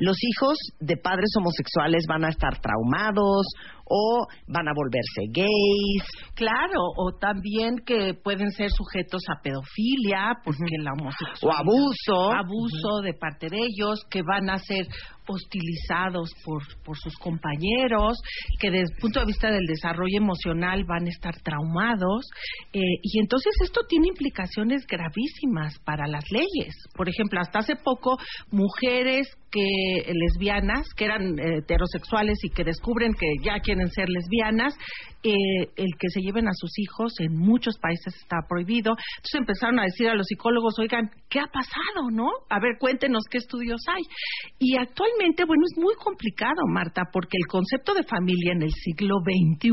los 0.00 0.16
hijos 0.22 0.56
de 0.80 0.96
padres 0.96 1.30
homosexuales 1.38 2.04
van 2.08 2.24
a 2.24 2.30
estar 2.30 2.58
traumados 2.60 3.46
o 3.84 4.26
van 4.46 4.68
a 4.68 4.72
volverse 4.74 5.30
gays. 5.30 6.04
Claro, 6.34 6.80
o 6.96 7.12
también 7.18 7.76
que 7.84 8.14
pueden 8.14 8.50
ser 8.50 8.70
sujetos 8.70 9.22
a 9.28 9.40
pedofilia, 9.42 10.32
porque 10.44 10.76
la 10.82 10.92
homosexualidad... 10.92 11.42
O 11.42 11.52
abuso. 11.52 12.32
Abuso 12.32 13.02
de 13.02 13.14
parte 13.14 13.48
de 13.48 13.58
ellos, 13.58 14.04
que 14.10 14.22
van 14.22 14.50
a 14.50 14.58
ser 14.58 14.86
hostilizados 15.28 16.32
por, 16.44 16.62
por 16.84 16.96
sus 16.98 17.16
compañeros, 17.16 18.18
que 18.58 18.70
desde 18.70 18.94
el 18.94 19.00
punto 19.00 19.20
de 19.20 19.26
vista 19.26 19.50
del 19.50 19.66
desarrollo 19.66 20.16
emocional 20.16 20.84
van 20.84 21.06
a 21.06 21.10
estar 21.10 21.34
traumados. 21.42 22.26
eh, 22.72 22.80
y 23.02 23.20
entonces 23.20 23.54
esto 23.62 23.82
tiene 23.88 24.08
implicaciones 24.08 24.86
gravísimas 24.86 25.78
para 25.84 26.06
las 26.06 26.24
leyes. 26.30 26.74
Por 26.94 27.08
ejemplo, 27.08 27.40
hasta 27.40 27.60
hace 27.60 27.76
poco, 27.76 28.16
mujeres 28.50 29.28
que 29.50 30.12
lesbianas, 30.12 30.86
que 30.94 31.06
eran 31.06 31.38
eh, 31.38 31.58
heterosexuales 31.58 32.38
y 32.42 32.50
que 32.50 32.64
descubren 32.64 33.14
que 33.14 33.26
ya 33.42 33.60
quieren 33.60 33.88
ser 33.88 34.08
lesbianas, 34.08 34.74
eh, 35.22 35.32
el 35.76 35.88
que 35.98 36.08
se 36.10 36.20
lleven 36.20 36.46
a 36.48 36.54
sus 36.54 36.78
hijos 36.78 37.12
en 37.18 37.36
muchos 37.36 37.78
países 37.78 38.14
está 38.14 38.36
prohibido. 38.48 38.92
Entonces 39.16 39.40
empezaron 39.40 39.80
a 39.80 39.84
decir 39.84 40.08
a 40.08 40.14
los 40.14 40.26
psicólogos, 40.26 40.78
oigan, 40.78 41.10
¿qué 41.28 41.40
ha 41.40 41.46
pasado, 41.46 42.10
no? 42.12 42.28
A 42.50 42.60
ver, 42.60 42.76
cuéntenos 42.78 43.24
qué 43.30 43.38
estudios 43.38 43.80
hay. 43.88 44.02
Y 44.58 44.76
actualmente, 44.76 45.17
bueno, 45.46 45.62
es 45.70 45.78
muy 45.78 45.94
complicado, 45.96 46.62
Marta, 46.68 47.02
porque 47.12 47.36
el 47.38 47.46
concepto 47.46 47.94
de 47.94 48.02
familia 48.04 48.52
en 48.52 48.62
el 48.62 48.70
siglo 48.72 49.16
XXI, 49.20 49.70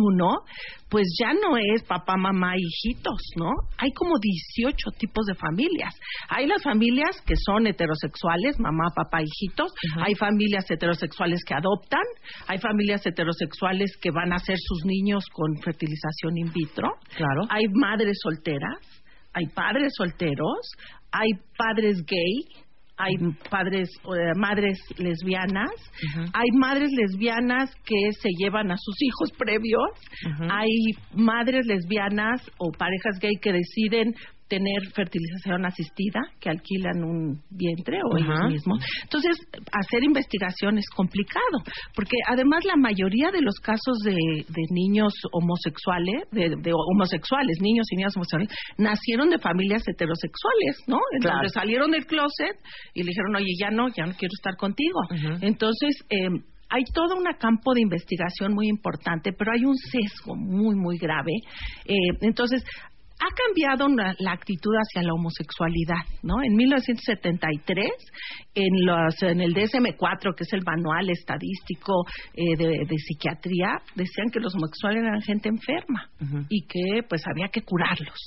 pues 0.90 1.06
ya 1.20 1.34
no 1.34 1.58
es 1.58 1.84
papá, 1.84 2.16
mamá, 2.18 2.54
hijitos, 2.58 3.22
¿no? 3.38 3.52
Hay 3.78 3.92
como 3.92 4.14
18 4.20 4.92
tipos 4.98 5.26
de 5.26 5.36
familias. 5.36 5.94
Hay 6.30 6.48
las 6.48 6.62
familias 6.64 7.22
que 7.26 7.36
son 7.36 7.68
heterosexuales, 7.68 8.60
mamá, 8.60 8.86
papá, 8.96 9.22
hijitos. 9.22 9.72
Hay 10.04 10.16
familias 10.16 10.70
heterosexuales 10.70 11.40
que 11.46 11.54
adoptan. 11.54 12.04
Hay 12.48 12.60
familias 12.60 13.06
heterosexuales 13.06 13.98
que 14.02 14.12
van 14.12 14.34
a 14.34 14.38
hacer 14.38 14.58
sus 14.60 14.86
niños 14.86 15.26
con 15.32 15.56
fertilización 15.62 16.38
in 16.38 16.52
vitro. 16.54 16.90
Claro. 17.16 17.42
Hay 17.50 17.64
madres 17.74 18.18
solteras. 18.22 18.80
Hay 19.34 19.48
padres 19.48 19.94
solteros. 19.98 20.72
Hay 21.12 21.30
padres 21.58 22.04
gay. 22.06 22.65
Hay 22.98 23.14
padres, 23.50 23.90
eh, 24.04 24.32
madres 24.38 24.80
lesbianas, 24.98 25.72
hay 26.34 26.48
madres 26.54 26.92
lesbianas 26.92 27.70
que 27.86 28.12
se 28.22 28.30
llevan 28.38 28.72
a 28.72 28.78
sus 28.78 28.96
hijos 29.02 29.32
previos, 29.38 29.90
hay 30.50 30.70
madres 31.14 31.66
lesbianas 31.66 32.42
o 32.58 32.72
parejas 32.72 33.20
gay 33.20 33.34
que 33.42 33.52
deciden 33.52 34.14
tener 34.56 34.82
fertilización 34.94 35.66
asistida, 35.66 36.22
que 36.40 36.50
alquilan 36.50 37.04
un 37.04 37.42
vientre 37.50 38.00
o 38.10 38.18
ellos 38.18 38.30
Ajá. 38.40 38.48
mismos. 38.48 38.80
Entonces, 39.04 39.36
hacer 39.72 40.04
investigación 40.04 40.78
es 40.78 40.86
complicado, 40.96 41.58
porque 41.96 42.16
además 42.28 42.64
la 42.66 42.78
mayoría 42.78 43.32
de 43.32 43.42
los 43.42 43.56
casos 43.60 43.98
de, 44.04 44.16
de 44.48 44.64
niños 44.72 45.14
homosexuales, 45.34 46.24
de, 46.32 46.50
de 46.56 46.72
homosexuales, 46.74 47.58
niños 47.62 47.86
y 47.92 47.98
niñas 47.98 48.16
homosexuales, 48.16 48.50
nacieron 48.78 49.30
de 49.30 49.40
familias 49.40 49.84
heterosexuales, 49.88 50.74
¿no? 50.88 51.00
En 51.14 51.20
Claro. 51.22 51.38
donde 51.38 51.50
salieron 51.50 51.92
del 51.92 52.06
closet 52.06 52.56
y 52.94 53.02
le 53.04 53.10
dijeron, 53.10 53.36
oye, 53.36 53.54
ya 53.60 53.70
no, 53.72 53.90
ya 53.90 54.06
no 54.06 54.14
quiero 54.14 54.32
estar 54.34 54.56
contigo. 54.58 55.00
Entonces, 55.42 55.96
eh, 56.10 56.30
hay 56.70 56.84
todo 56.94 57.16
un 57.18 57.26
campo 57.40 57.74
de 57.74 57.82
investigación 57.82 58.54
muy 58.54 58.68
importante, 58.70 59.32
pero 59.38 59.52
hay 59.54 59.66
un 59.66 59.76
sesgo 59.76 60.36
muy, 60.36 60.76
muy 60.76 60.98
grave. 60.98 61.32
Eh, 61.86 61.96
entonces, 62.22 62.64
ha 63.26 63.34
cambiado 63.34 63.88
la, 63.90 64.14
la 64.20 64.32
actitud 64.34 64.72
hacia 64.74 65.02
la 65.02 65.14
homosexualidad, 65.14 66.06
¿no? 66.22 66.42
En 66.44 66.56
1973, 66.56 67.86
en, 68.56 68.86
los, 68.86 69.24
en 69.24 69.42
el 69.42 69.54
DSM-4, 69.54 70.36
que 70.36 70.44
es 70.44 70.54
el 70.54 70.64
manual 70.64 71.10
estadístico 71.10 72.06
eh, 72.34 72.56
de, 72.58 72.86
de 72.88 72.98
psiquiatría, 72.98 73.70
decían 73.96 74.30
que 74.32 74.40
los 74.40 74.54
homosexuales 74.56 75.04
eran 75.04 75.22
gente 75.22 75.50
enferma 75.50 76.10
y 76.50 76.66
que 76.68 77.04
pues 77.08 77.22
había 77.28 77.48
que 77.50 77.62
curarlos. 77.62 78.20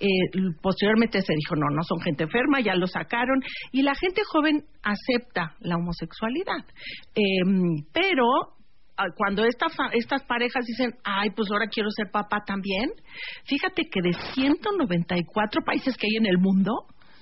Eh, 0.00 0.50
posteriormente 0.60 1.20
se 1.20 1.34
dijo, 1.34 1.56
no, 1.56 1.66
no 1.74 1.82
son 1.82 2.00
gente 2.00 2.24
enferma, 2.24 2.60
ya 2.60 2.74
lo 2.74 2.86
sacaron 2.86 3.40
y 3.72 3.82
la 3.82 3.94
gente 3.94 4.22
joven 4.26 4.64
acepta 4.82 5.54
la 5.60 5.76
homosexualidad. 5.76 6.64
Em, 7.14 7.84
pero 7.92 8.59
cuando 9.16 9.44
esta 9.44 9.68
fa- 9.68 9.90
estas 9.92 10.22
parejas 10.24 10.64
dicen, 10.66 10.92
ay, 11.04 11.30
pues 11.30 11.48
ahora 11.50 11.66
quiero 11.68 11.88
ser 11.90 12.10
papá 12.10 12.38
también, 12.46 12.90
fíjate 13.44 13.82
que 13.90 14.00
de 14.02 14.12
194 14.34 15.62
países 15.64 15.96
que 15.96 16.06
hay 16.10 16.16
en 16.18 16.26
el 16.26 16.38
mundo, 16.38 16.72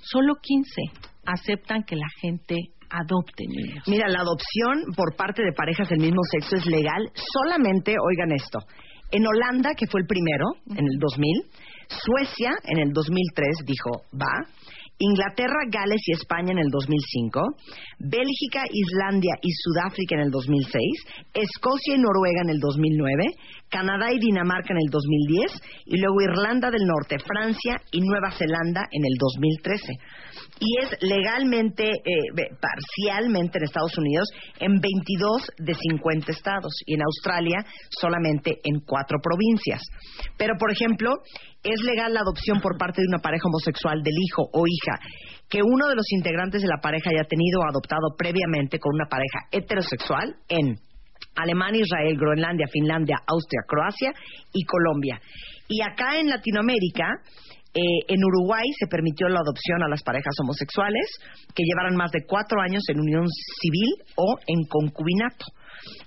solo 0.03 0.35
15 0.41 0.83
aceptan 1.27 1.83
que 1.85 1.97
la 1.97 2.09
gente 2.21 2.57
adopte 2.91 3.45
niños. 3.47 3.85
Mira, 3.87 4.09
la 4.09 4.21
adopción 4.21 4.95
por 4.97 5.14
parte 5.17 5.43
de 5.43 5.53
parejas 5.53 5.88
del 5.88 6.01
mismo 6.01 6.23
sexo 6.31 6.57
es 6.57 6.67
legal. 6.67 7.11
Solamente, 7.35 7.95
oigan 8.01 8.33
esto, 8.33 8.61
en 9.11 9.27
Holanda, 9.27 9.71
que 9.77 9.87
fue 9.87 10.01
el 10.01 10.07
primero, 10.07 10.47
en 10.71 10.87
el 10.87 10.99
2000, 10.99 11.51
Suecia, 11.88 12.51
en 12.64 12.79
el 12.81 12.93
2003, 12.93 13.47
dijo, 13.64 14.03
va, 14.12 14.47
Inglaterra, 14.99 15.63
Gales 15.71 16.03
y 16.07 16.13
España 16.13 16.53
en 16.53 16.59
el 16.59 16.71
2005, 16.71 17.41
Bélgica, 18.01 18.65
Islandia 18.71 19.35
y 19.41 19.51
Sudáfrica 19.53 20.17
en 20.17 20.23
el 20.23 20.31
2006, 20.31 20.75
Escocia 21.35 21.95
y 21.95 21.99
Noruega 21.99 22.43
en 22.43 22.51
el 22.51 22.59
2009, 22.59 23.25
Canadá 23.69 24.13
y 24.13 24.19
Dinamarca 24.19 24.73
en 24.75 24.81
el 24.83 24.91
2010 24.91 25.53
y 25.87 26.01
luego 26.01 26.21
Irlanda 26.23 26.71
del 26.71 26.83
Norte, 26.85 27.19
Francia 27.19 27.81
y 27.93 28.01
Nueva 28.01 28.33
Zelanda 28.33 28.89
en 28.91 29.05
el 29.05 29.15
2013. 29.19 29.93
Y 30.61 30.83
es 30.83 30.90
legalmente, 31.03 31.88
eh, 31.88 32.51
parcialmente 32.61 33.59
en 33.59 33.64
Estados 33.64 33.97
Unidos 33.97 34.29
en 34.59 34.81
22 34.81 35.51
de 35.59 35.75
50 35.75 36.33
estados 36.33 36.73
y 36.85 36.94
en 36.94 37.03
Australia 37.03 37.64
solamente 37.90 38.59
en 38.64 38.81
cuatro 38.81 39.18
provincias. 39.23 39.81
Pero, 40.37 40.55
por 40.59 40.73
ejemplo, 40.73 41.12
es 41.62 41.81
legal 41.83 42.12
la 42.12 42.21
adopción 42.21 42.61
por 42.61 42.77
parte 42.77 43.03
de 43.03 43.09
una 43.09 43.18
pareja 43.18 43.47
homosexual 43.47 44.03
del 44.03 44.14
hijo 44.14 44.49
o 44.53 44.64
hija 44.66 44.99
que 45.49 45.61
uno 45.62 45.88
de 45.88 45.94
los 45.94 46.11
integrantes 46.12 46.62
de 46.62 46.68
la 46.68 46.81
pareja 46.83 47.11
haya 47.11 47.25
tenido 47.25 47.61
o 47.61 47.68
adoptado 47.68 48.14
previamente 48.16 48.79
con 48.79 48.94
una 48.94 49.09
pareja 49.09 49.49
heterosexual 49.51 50.37
en 50.49 50.77
Alemania, 51.37 51.83
Israel, 51.83 52.16
Groenlandia, 52.18 52.66
Finlandia, 52.71 53.16
Austria, 53.27 53.62
Croacia 53.66 54.12
y 54.53 54.64
Colombia. 54.64 55.21
Y 55.68 55.83
acá 55.83 56.18
en 56.18 56.29
Latinoamérica, 56.29 57.07
eh, 57.79 58.05
en 58.09 58.25
Uruguay 58.25 58.67
se 58.77 58.88
permitió 58.88 59.29
la 59.29 59.38
adopción 59.38 59.85
a 59.85 59.88
las 59.88 60.03
parejas 60.03 60.35
homosexuales 60.43 61.07
que 61.55 61.62
llevaran 61.62 61.95
más 61.95 62.11
de 62.11 62.27
cuatro 62.27 62.61
años 62.61 62.83
en 62.88 62.99
unión 62.99 63.25
civil 63.61 63.95
o 64.17 64.37
en 64.49 64.64
concubinato. 64.64 65.47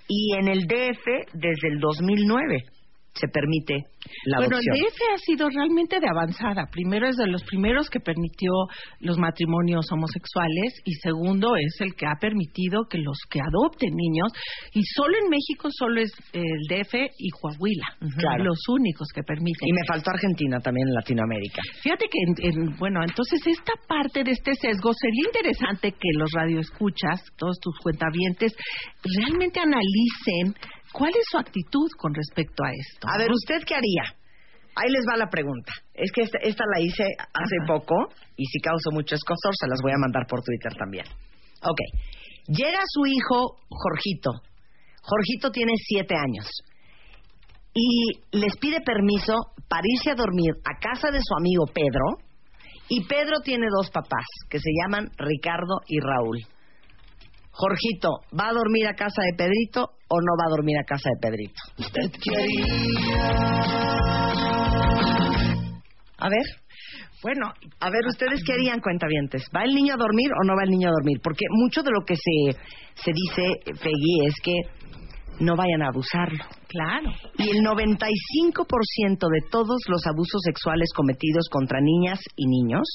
Y 0.06 0.36
en 0.36 0.50
el 0.50 0.68
DF, 0.68 1.32
desde 1.34 1.68
el 1.72 1.80
2009, 1.80 2.66
se 3.14 3.28
permite 3.28 3.74
la 4.26 4.38
bueno, 4.40 4.56
adopción. 4.56 4.76
el 4.76 4.82
DF 4.84 5.00
ha 5.14 5.18
sido 5.18 5.50
realmente 5.50 6.00
de 6.00 6.08
avanzada. 6.08 6.66
Primero 6.72 7.08
es 7.08 7.18
de 7.18 7.28
los 7.28 7.44
primeros 7.44 7.90
que 7.90 8.00
permitió 8.00 8.52
los 9.00 9.18
matrimonios 9.18 9.86
homosexuales 9.92 10.74
y 10.86 10.94
segundo 11.04 11.56
es 11.56 11.76
el 11.82 11.94
que 11.94 12.08
ha 12.08 12.16
permitido 12.20 12.86
que 12.90 12.98
los 12.98 13.18
que 13.30 13.40
adopten 13.42 13.94
niños 13.94 14.32
y 14.74 14.82
solo 14.96 15.18
en 15.22 15.30
México 15.30 15.70
solo 15.72 16.02
es 16.02 16.12
el 16.34 16.62
DF 16.70 16.94
y 17.18 17.30
Coahuila, 17.32 17.88
Claro. 18.18 18.44
los 18.46 18.60
únicos 18.70 19.08
que 19.14 19.24
permiten. 19.24 19.68
Y 19.68 19.74
me 19.74 19.86
faltó 19.88 20.12
Argentina 20.12 20.60
también 20.60 20.88
en 20.88 20.94
Latinoamérica. 20.96 21.62
Fíjate 21.84 22.06
que, 22.10 22.20
en- 22.48 22.62
en- 22.70 22.78
bueno, 22.78 23.02
entonces 23.04 23.42
esta 23.46 23.74
parte 23.88 24.24
de 24.24 24.32
este 24.32 24.54
sesgo 24.56 24.92
sería 24.94 25.24
interesante 25.28 25.92
que 25.92 26.10
los 26.18 26.32
radioescuchas, 26.32 27.22
todos 27.38 27.60
tus 27.60 27.78
cuentavientes, 27.84 28.54
realmente 29.04 29.60
analicen 29.60 30.56
cuál 30.94 31.12
es 31.12 31.26
su 31.30 31.38
actitud 31.38 31.90
con 31.98 32.14
respecto 32.14 32.64
a 32.64 32.72
esto. 32.72 33.08
A 33.08 33.18
ver, 33.18 33.32
¿usted 33.32 33.64
qué 33.66 33.76
haría? 33.76 34.18
Ahí 34.76 34.90
les 34.90 35.04
va 35.10 35.18
la 35.18 35.30
pregunta. 35.30 35.72
Es 35.94 36.12
que 36.12 36.22
esta, 36.22 36.38
esta 36.40 36.64
la 36.74 36.80
hice 36.82 37.04
hace 37.34 37.58
poco 37.68 37.96
y 38.38 38.46
si 38.46 38.60
causó 38.60 38.92
mucho 38.92 39.16
escosor, 39.16 39.54
se 39.60 39.68
las 39.68 39.82
voy 39.82 39.92
a 39.92 40.00
mandar 40.00 40.26
por 40.28 40.42
Twitter 40.42 40.74
también. 40.76 41.06
Ok. 41.64 41.80
Llega 42.48 42.80
su 42.88 43.06
hijo 43.06 43.58
Jorgito. 43.70 44.32
Jorgito 45.02 45.52
tiene 45.52 45.74
siete 45.76 46.16
años. 46.16 46.50
Y 47.74 48.38
les 48.38 48.56
pide 48.58 48.82
permiso 48.82 49.34
para 49.68 49.84
irse 49.84 50.12
a 50.12 50.16
dormir 50.16 50.52
a 50.64 50.80
casa 50.80 51.12
de 51.12 51.20
su 51.22 51.36
amigo 51.36 51.66
Pedro. 51.74 52.18
Y 52.88 53.06
Pedro 53.06 53.40
tiene 53.44 53.68
dos 53.76 53.90
papás 53.90 54.26
que 54.50 54.60
se 54.60 54.70
llaman 54.82 55.10
Ricardo 55.18 55.80
y 55.88 56.00
Raúl. 56.00 56.38
Jorgito, 57.52 58.10
¿va 58.38 58.50
a 58.50 58.54
dormir 58.54 58.88
a 58.88 58.94
casa 58.94 59.22
de 59.24 59.38
Pedrito 59.38 59.82
o 60.08 60.20
no 60.20 60.34
va 60.40 60.46
a 60.48 60.50
dormir 60.50 60.78
a 60.78 60.84
casa 60.84 61.10
de 61.10 61.20
Pedrito? 61.22 61.62
A 66.18 66.30
ver, 66.30 66.46
Bueno, 67.24 67.54
a 67.80 67.90
ver, 67.92 68.02
¿ustedes 68.08 68.42
qué 68.46 68.54
harían, 68.54 68.80
cuentavientes? 68.80 69.44
¿Va 69.56 69.64
el 69.64 69.76
niño 69.76 69.94
a 69.94 69.98
dormir 69.98 70.32
o 70.32 70.44
no 70.44 70.56
va 70.56 70.64
el 70.64 70.72
niño 70.72 70.90
a 70.90 70.92
dormir? 70.92 71.20
Porque 71.24 71.46
mucho 71.52 71.84
de 71.84 71.92
lo 71.92 72.04
que 72.06 72.16
se, 72.16 72.58
se 72.96 73.12
dice, 73.12 73.60
Peggy, 73.66 74.26
es 74.26 74.36
que 74.42 74.54
no 75.42 75.56
vayan 75.56 75.82
a 75.82 75.90
abusarlo. 75.90 76.44
claro. 76.68 77.10
Y 77.38 77.50
el 77.50 77.66
95% 77.66 79.28
de 79.28 79.42
todos 79.50 79.80
los 79.88 80.06
abusos 80.08 80.42
sexuales 80.46 80.90
cometidos 80.96 81.50
contra 81.52 81.80
niñas 81.82 82.20
y 82.36 82.46
niños, 82.48 82.88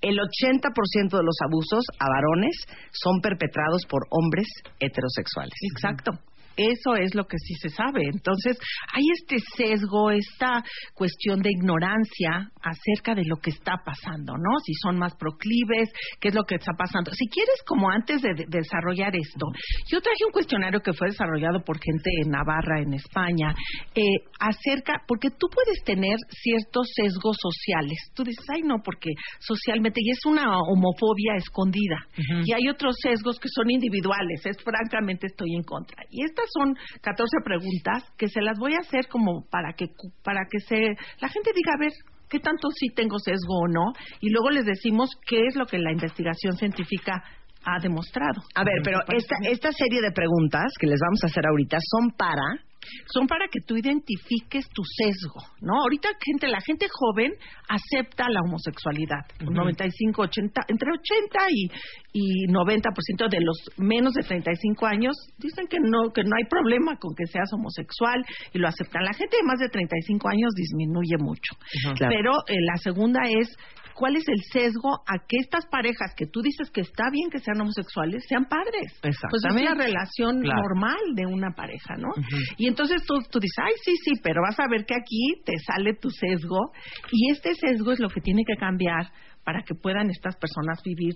el 0.00 0.18
80% 0.18 1.16
de 1.16 1.22
los 1.22 1.36
abusos 1.46 1.84
a 1.98 2.06
varones 2.08 2.56
son 2.92 3.20
perpetrados 3.20 3.84
por 3.88 4.02
hombres 4.10 4.48
heterosexuales. 4.80 5.54
Exacto. 5.74 6.12
Eso 6.56 6.96
es 6.96 7.14
lo 7.14 7.24
que 7.24 7.38
sí 7.38 7.54
se 7.54 7.68
sabe. 7.68 8.02
Entonces, 8.12 8.58
hay 8.92 9.04
este 9.20 9.36
sesgo, 9.56 10.10
esta 10.10 10.62
cuestión 10.94 11.40
de 11.40 11.50
ignorancia 11.50 12.50
acerca 12.62 13.14
de 13.14 13.24
lo 13.24 13.36
que 13.36 13.50
está 13.50 13.76
pasando, 13.84 14.34
¿no? 14.34 14.58
Si 14.64 14.74
son 14.74 14.98
más 14.98 15.14
proclives, 15.16 15.90
qué 16.20 16.28
es 16.28 16.34
lo 16.34 16.44
que 16.44 16.56
está 16.56 16.72
pasando. 16.76 17.12
Si 17.12 17.26
quieres, 17.28 17.62
como 17.66 17.90
antes 17.90 18.22
de, 18.22 18.34
de 18.34 18.46
desarrollar 18.48 19.14
esto, 19.14 19.46
yo 19.90 20.00
traje 20.00 20.24
un 20.26 20.32
cuestionario 20.32 20.80
que 20.80 20.92
fue 20.92 21.08
desarrollado 21.08 21.62
por 21.64 21.78
gente 21.80 22.10
en 22.22 22.30
Navarra, 22.30 22.80
en 22.80 22.94
España, 22.94 23.54
eh, 23.94 24.02
acerca, 24.38 25.02
porque 25.06 25.30
tú 25.30 25.48
puedes 25.48 25.82
tener 25.84 26.16
ciertos 26.28 26.88
sesgos 26.94 27.36
sociales. 27.40 27.98
Tú 28.14 28.24
dices, 28.24 28.44
ay, 28.54 28.62
no, 28.62 28.76
porque 28.84 29.10
socialmente, 29.40 30.00
y 30.02 30.10
es 30.10 30.24
una 30.26 30.44
homofobia 30.58 31.34
escondida. 31.36 32.06
Y 32.44 32.52
hay 32.52 32.68
otros 32.68 32.96
sesgos 33.00 33.38
que 33.38 33.48
son 33.48 33.70
individuales. 33.70 34.44
Es 34.44 34.56
francamente 34.62 35.26
estoy 35.26 35.54
en 35.54 35.62
contra. 35.62 36.02
Y 36.10 36.24
estas 36.42 36.50
son 36.52 36.74
14 37.00 37.36
preguntas 37.44 38.04
que 38.16 38.28
se 38.28 38.40
las 38.40 38.58
voy 38.58 38.74
a 38.74 38.80
hacer 38.80 39.08
como 39.08 39.44
para 39.50 39.72
que 39.72 39.86
para 40.22 40.40
que 40.50 40.58
se 40.60 40.76
la 41.20 41.28
gente 41.28 41.52
diga, 41.54 41.72
a 41.74 41.80
ver, 41.80 41.92
qué 42.28 42.38
tanto 42.40 42.68
sí 42.70 42.88
tengo 42.94 43.18
sesgo 43.18 43.60
o 43.60 43.68
no, 43.68 43.92
y 44.20 44.30
luego 44.30 44.50
les 44.50 44.64
decimos 44.64 45.10
qué 45.26 45.46
es 45.46 45.56
lo 45.56 45.66
que 45.66 45.78
la 45.78 45.92
investigación 45.92 46.56
científica 46.56 47.22
ha 47.64 47.78
demostrado. 47.80 48.42
A 48.54 48.64
ver, 48.64 48.80
pero 48.82 48.98
esta, 49.08 49.36
esta 49.48 49.70
serie 49.72 50.00
de 50.00 50.10
preguntas 50.10 50.72
que 50.80 50.86
les 50.86 50.98
vamos 51.00 51.20
a 51.22 51.26
hacer 51.26 51.46
ahorita 51.46 51.76
son 51.80 52.10
para... 52.16 52.71
son 53.12 53.26
para 53.26 53.46
que 53.48 53.60
tú 53.60 53.76
identifiques 53.76 54.68
tu 54.68 54.82
sesgo, 54.84 55.40
¿no? 55.60 55.80
Ahorita 55.82 56.08
gente, 56.24 56.48
la 56.48 56.60
gente 56.60 56.86
joven 56.90 57.32
acepta 57.68 58.28
la 58.28 58.40
homosexualidad, 58.44 59.24
95, 59.40 60.22
80, 60.22 60.60
entre 60.68 60.90
80 60.90 61.38
y, 61.50 61.70
y 62.12 62.46
90% 62.48 63.28
de 63.28 63.40
los 63.40 63.56
menos 63.76 64.14
de 64.14 64.22
35 64.22 64.86
años 64.86 65.16
dicen 65.38 65.66
que 65.66 65.78
no 65.80 66.12
que 66.12 66.22
no 66.24 66.36
hay 66.36 66.44
problema 66.48 66.96
con 66.96 67.14
que 67.14 67.26
seas 67.26 67.52
homosexual 67.52 68.24
y 68.52 68.58
lo 68.58 68.68
aceptan. 68.68 69.04
La 69.04 69.14
gente 69.14 69.36
de 69.36 69.42
más 69.44 69.58
de 69.58 69.68
35 69.68 70.28
años 70.28 70.50
disminuye 70.54 71.16
mucho. 71.18 71.54
Claro. 71.96 72.14
Pero 72.14 72.32
eh, 72.48 72.60
la 72.60 72.76
segunda 72.76 73.20
es 73.28 73.48
¿Cuál 73.94 74.16
es 74.16 74.24
el 74.28 74.40
sesgo 74.52 74.90
a 75.06 75.18
que 75.26 75.36
estas 75.40 75.66
parejas 75.66 76.12
que 76.16 76.26
tú 76.26 76.40
dices 76.42 76.70
que 76.70 76.80
está 76.82 77.04
bien 77.10 77.30
que 77.30 77.38
sean 77.38 77.60
homosexuales 77.60 78.24
sean 78.28 78.46
padres? 78.46 78.92
Pues 79.02 79.16
es 79.16 79.62
la 79.62 79.74
relación 79.74 80.40
Claro. 80.40 80.60
normal 80.62 81.00
de 81.14 81.26
una 81.26 81.50
pareja, 81.54 81.94
¿no? 81.98 82.08
Y 82.56 82.68
entonces 82.68 83.02
tú, 83.06 83.14
tú 83.30 83.38
dices, 83.38 83.56
ay, 83.62 83.72
sí, 83.84 83.92
sí, 84.04 84.12
pero 84.22 84.40
vas 84.46 84.58
a 84.60 84.68
ver 84.68 84.84
que 84.84 84.94
aquí 84.94 85.42
te 85.44 85.52
sale 85.66 85.94
tu 85.94 86.10
sesgo 86.10 86.72
y 87.10 87.30
este 87.30 87.54
sesgo 87.54 87.92
es 87.92 88.00
lo 88.00 88.08
que 88.08 88.20
tiene 88.20 88.42
que 88.46 88.56
cambiar 88.56 89.10
para 89.44 89.62
que 89.62 89.74
puedan 89.74 90.10
estas 90.10 90.36
personas 90.36 90.80
vivir 90.84 91.14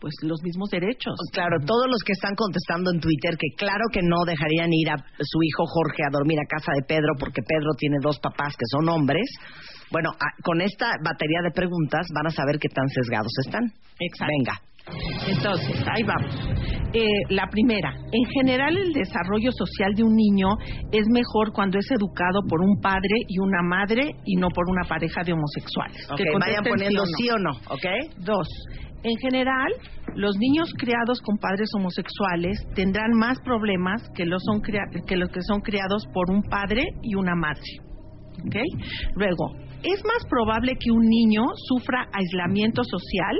pues 0.00 0.12
los 0.22 0.42
mismos 0.42 0.68
derechos. 0.68 1.14
Claro, 1.32 1.56
todos 1.64 1.86
los 1.88 2.02
que 2.04 2.12
están 2.12 2.34
contestando 2.36 2.90
en 2.92 3.00
Twitter 3.00 3.38
que 3.38 3.56
claro 3.56 3.84
que 3.90 4.02
no 4.02 4.24
dejarían 4.26 4.68
ir 4.70 4.90
a 4.90 4.96
su 4.98 5.42
hijo 5.42 5.64
Jorge 5.64 6.02
a 6.04 6.10
dormir 6.12 6.38
a 6.40 6.46
casa 6.46 6.72
de 6.76 6.84
Pedro 6.86 7.14
porque 7.18 7.40
Pedro 7.40 7.70
tiene 7.78 7.96
dos 8.02 8.18
papás 8.20 8.52
que 8.54 8.66
son 8.70 8.86
hombres. 8.90 9.24
Bueno, 9.92 10.10
a- 10.10 10.42
con 10.42 10.60
esta 10.60 10.90
batería 11.04 11.40
de 11.42 11.50
preguntas 11.50 12.06
van 12.14 12.26
a 12.26 12.30
saber 12.30 12.58
qué 12.58 12.68
tan 12.68 12.88
sesgados 12.88 13.32
están. 13.44 13.64
Exacto. 14.00 14.32
Venga. 14.38 14.54
Entonces, 15.28 15.84
ahí 15.94 16.02
vamos. 16.02 16.34
Eh, 16.94 17.06
la 17.30 17.46
primera, 17.48 17.90
en 17.94 18.24
general 18.34 18.76
el 18.76 18.92
desarrollo 18.92 19.50
social 19.52 19.94
de 19.94 20.02
un 20.02 20.14
niño 20.14 20.48
es 20.90 21.06
mejor 21.08 21.52
cuando 21.52 21.78
es 21.78 21.90
educado 21.90 22.40
por 22.48 22.60
un 22.60 22.80
padre 22.80 23.16
y 23.28 23.38
una 23.38 23.62
madre 23.62 24.10
y 24.26 24.36
no 24.36 24.48
por 24.48 24.68
una 24.68 24.86
pareja 24.88 25.22
de 25.24 25.32
homosexuales. 25.32 26.06
Que 26.16 26.24
vayan 26.38 26.64
poniendo 26.64 27.06
sí 27.06 27.12
sí 27.22 27.30
o 27.30 27.38
no, 27.38 27.52
¿ok? 27.70 27.86
Dos, 28.18 28.46
en 29.04 29.16
general, 29.18 29.72
los 30.16 30.36
niños 30.36 30.70
criados 30.76 31.20
con 31.22 31.38
padres 31.38 31.70
homosexuales 31.76 32.58
tendrán 32.74 33.12
más 33.16 33.38
problemas 33.40 34.02
que 34.14 34.26
los, 34.26 34.42
son 34.44 34.60
que 34.62 35.16
los 35.16 35.30
que 35.30 35.42
son 35.42 35.60
criados 35.60 36.04
por 36.12 36.30
un 36.30 36.42
padre 36.42 36.84
y 37.02 37.14
una 37.14 37.34
madre. 37.34 37.62
¿Ok? 38.46 38.56
Luego, 39.14 39.54
es 39.82 40.00
más 40.04 40.24
probable 40.28 40.76
que 40.78 40.90
un 40.90 41.04
niño 41.04 41.42
sufra 41.68 42.06
aislamiento 42.12 42.82
social 42.84 43.36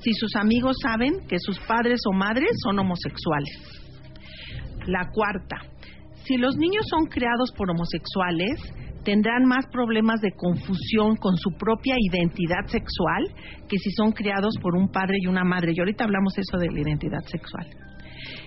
si 0.00 0.12
sus 0.12 0.36
amigos 0.36 0.76
saben 0.82 1.14
que 1.28 1.38
sus 1.38 1.58
padres 1.60 2.00
o 2.06 2.12
madres 2.12 2.50
son 2.62 2.78
homosexuales. 2.78 3.88
La 4.86 5.10
cuarta, 5.10 5.56
si 6.24 6.36
los 6.36 6.56
niños 6.56 6.84
son 6.90 7.06
creados 7.06 7.52
por 7.56 7.70
homosexuales, 7.70 8.60
tendrán 9.04 9.46
más 9.46 9.64
problemas 9.72 10.20
de 10.20 10.32
confusión 10.32 11.16
con 11.16 11.36
su 11.36 11.50
propia 11.52 11.94
identidad 11.98 12.66
sexual 12.66 13.24
que 13.68 13.78
si 13.78 13.90
son 13.92 14.12
criados 14.12 14.54
por 14.60 14.76
un 14.76 14.88
padre 14.88 15.16
y 15.20 15.26
una 15.26 15.44
madre. 15.44 15.72
Y 15.74 15.80
ahorita 15.80 16.04
hablamos 16.04 16.36
eso 16.36 16.58
de 16.58 16.70
la 16.70 16.80
identidad 16.80 17.22
sexual. 17.24 17.66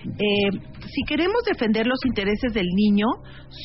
Eh, 0.04 0.50
si 0.86 1.02
queremos 1.06 1.42
defender 1.48 1.86
los 1.86 1.98
intereses 2.04 2.52
del 2.52 2.66
niño, 2.66 3.06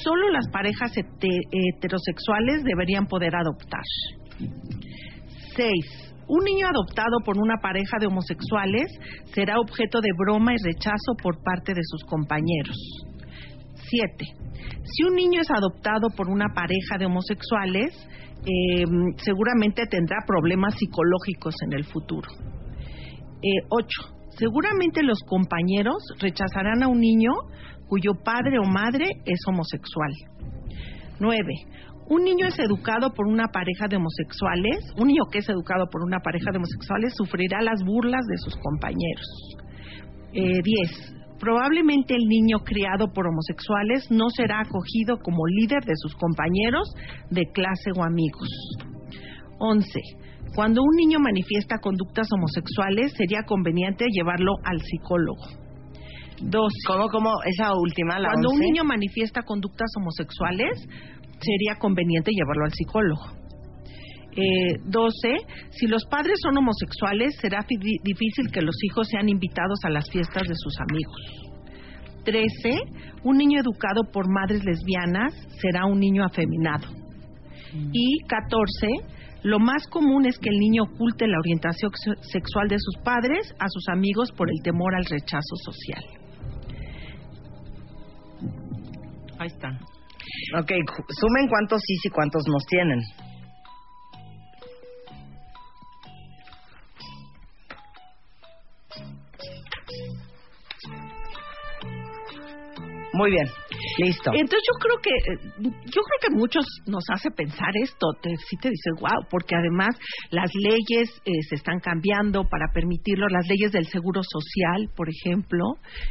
solo 0.04 0.30
las 0.30 0.48
parejas 0.50 0.92
heterosexuales 0.96 2.64
deberían 2.64 3.08
poder 3.08 3.36
adoptar. 3.36 3.84
Seis. 5.56 6.14
Un 6.30 6.44
niño 6.44 6.68
adoptado 6.68 7.20
por 7.24 7.38
una 7.38 7.56
pareja 7.62 7.98
de 8.00 8.08
homosexuales 8.08 8.92
será 9.34 9.60
objeto 9.60 10.02
de 10.02 10.10
broma 10.18 10.54
y 10.54 10.58
rechazo 10.62 11.16
por 11.22 11.42
parte 11.42 11.74
de 11.74 11.82
sus 11.84 12.04
compañeros. 12.04 12.76
Siete. 13.90 14.26
Si 14.84 15.04
un 15.04 15.16
niño 15.16 15.42
es 15.42 15.50
adoptado 15.50 16.10
por 16.16 16.28
una 16.30 16.48
pareja 16.54 16.98
de 17.00 17.06
homosexuales, 17.06 17.96
eh, 18.46 18.84
seguramente 19.18 19.86
tendrá 19.88 20.18
problemas 20.28 20.76
psicológicos 20.76 21.56
en 21.66 21.74
el 21.74 21.86
futuro. 21.86 22.30
Eh, 23.42 23.64
ocho. 23.70 24.17
Seguramente 24.38 25.02
los 25.02 25.20
compañeros 25.24 25.98
rechazarán 26.20 26.84
a 26.84 26.88
un 26.88 27.00
niño 27.00 27.32
cuyo 27.88 28.12
padre 28.24 28.60
o 28.60 28.64
madre 28.64 29.06
es 29.26 29.40
homosexual. 29.48 30.12
Nueve. 31.20 31.54
Un 32.10 32.24
niño 32.24 32.46
es 32.48 32.58
educado 32.60 33.12
por 33.14 33.28
una 33.28 33.48
pareja 33.48 33.88
de 33.90 33.98
homosexuales, 33.98 34.94
un 34.98 35.08
niño 35.08 35.24
que 35.30 35.40
es 35.40 35.50
educado 35.50 35.88
por 35.92 36.04
una 36.04 36.20
pareja 36.20 36.52
de 36.52 36.58
homosexuales 36.58 37.14
sufrirá 37.18 37.62
las 37.62 37.84
burlas 37.84 38.26
de 38.28 38.38
sus 38.38 38.56
compañeros. 38.58 39.26
Eh, 40.34 40.62
diez. 40.64 41.14
Probablemente 41.40 42.16
el 42.16 42.28
niño 42.28 42.60
criado 42.60 43.12
por 43.14 43.28
homosexuales 43.28 44.10
no 44.10 44.30
será 44.30 44.62
acogido 44.62 45.18
como 45.20 45.46
líder 45.48 45.84
de 45.84 45.94
sus 45.96 46.16
compañeros 46.16 46.90
de 47.30 47.46
clase 47.52 47.92
o 47.96 48.04
amigos. 48.04 48.50
11. 49.60 50.00
Cuando 50.56 50.82
un 50.82 50.96
niño 50.96 51.20
manifiesta 51.20 51.78
conductas 51.80 52.28
homosexuales, 52.32 53.14
sería 53.14 53.44
conveniente 53.44 54.06
llevarlo 54.12 54.54
al 54.64 54.82
psicólogo. 54.82 55.68
12. 56.42 56.70
¿Cómo, 56.88 57.08
cómo? 57.10 57.32
Esa 57.46 57.74
última, 57.74 58.20
la 58.20 58.30
Cuando 58.30 58.50
un 58.50 58.58
11. 58.58 58.66
niño 58.66 58.84
manifiesta 58.84 59.42
conductas 59.42 59.90
homosexuales, 59.98 60.88
sería 61.40 61.80
conveniente 61.80 62.32
llevarlo 62.32 62.66
al 62.66 62.74
psicólogo. 62.74 63.38
Eh, 64.36 64.78
12. 64.86 65.38
Si 65.72 65.88
los 65.88 66.06
padres 66.06 66.38
son 66.44 66.58
homosexuales, 66.58 67.36
será 67.42 67.66
difícil 68.04 68.52
que 68.52 68.62
los 68.62 68.76
hijos 68.84 69.08
sean 69.08 69.30
invitados 69.30 69.80
a 69.84 69.90
las 69.90 70.10
fiestas 70.12 70.48
de 70.48 70.54
sus 70.56 70.76
amigos. 70.80 71.48
13. 72.24 72.82
Un 73.24 73.38
niño 73.38 73.60
educado 73.62 74.02
por 74.12 74.30
madres 74.30 74.64
lesbianas 74.64 75.34
será 75.60 75.86
un 75.86 76.00
niño 76.00 76.24
afeminado. 76.24 76.88
Y 77.94 78.20
14. 78.28 79.17
Lo 79.44 79.60
más 79.60 79.88
común 79.88 80.26
es 80.26 80.38
que 80.40 80.50
el 80.50 80.58
niño 80.60 80.84
oculte 80.84 81.28
la 81.28 81.40
orientación 81.40 81.92
se- 81.96 82.30
sexual 82.32 82.68
de 82.68 82.78
sus 82.80 82.98
padres 83.04 83.54
a 83.60 83.68
sus 83.70 83.88
amigos 83.90 84.32
por 84.36 84.50
el 84.50 84.62
temor 84.64 84.94
al 84.96 85.06
rechazo 85.06 85.56
social. 85.64 86.04
Ahí 89.40 89.48
están. 89.48 89.76
Ok, 90.60 90.72
sumen 91.20 91.48
cuántos 91.50 91.82
sí 91.86 91.94
y 92.04 92.10
cuántos 92.10 92.44
nos 92.48 92.66
tienen. 92.66 93.00
Muy 103.14 103.32
bien, 103.32 103.48
listo. 103.98 104.32
Entonces 104.34 104.64
yo 104.68 104.76
creo 104.80 104.98
que 105.02 105.10
eh, 105.10 105.74
yo 105.86 106.02
creo 106.02 106.20
que 106.22 106.36
muchos 106.36 106.66
nos 106.86 107.04
hace 107.14 107.30
pensar 107.32 107.70
esto, 107.82 108.08
te, 108.22 108.36
sí 108.50 108.58
te 108.58 108.70
dices 108.70 108.94
wow, 109.00 109.26
porque 109.30 109.56
además 109.56 109.96
las 110.32 110.52
leyes 110.54 111.10
eh, 111.26 111.32
se 111.50 111.56
están 111.56 111.80
cambiando 111.80 112.44
para 112.44 112.68
permitirlo, 112.74 113.28
las 113.30 113.48
leyes 113.48 113.72
del 113.72 113.88
seguro 113.88 114.22
social, 114.24 114.90
por 114.96 115.08
ejemplo, 115.10 115.64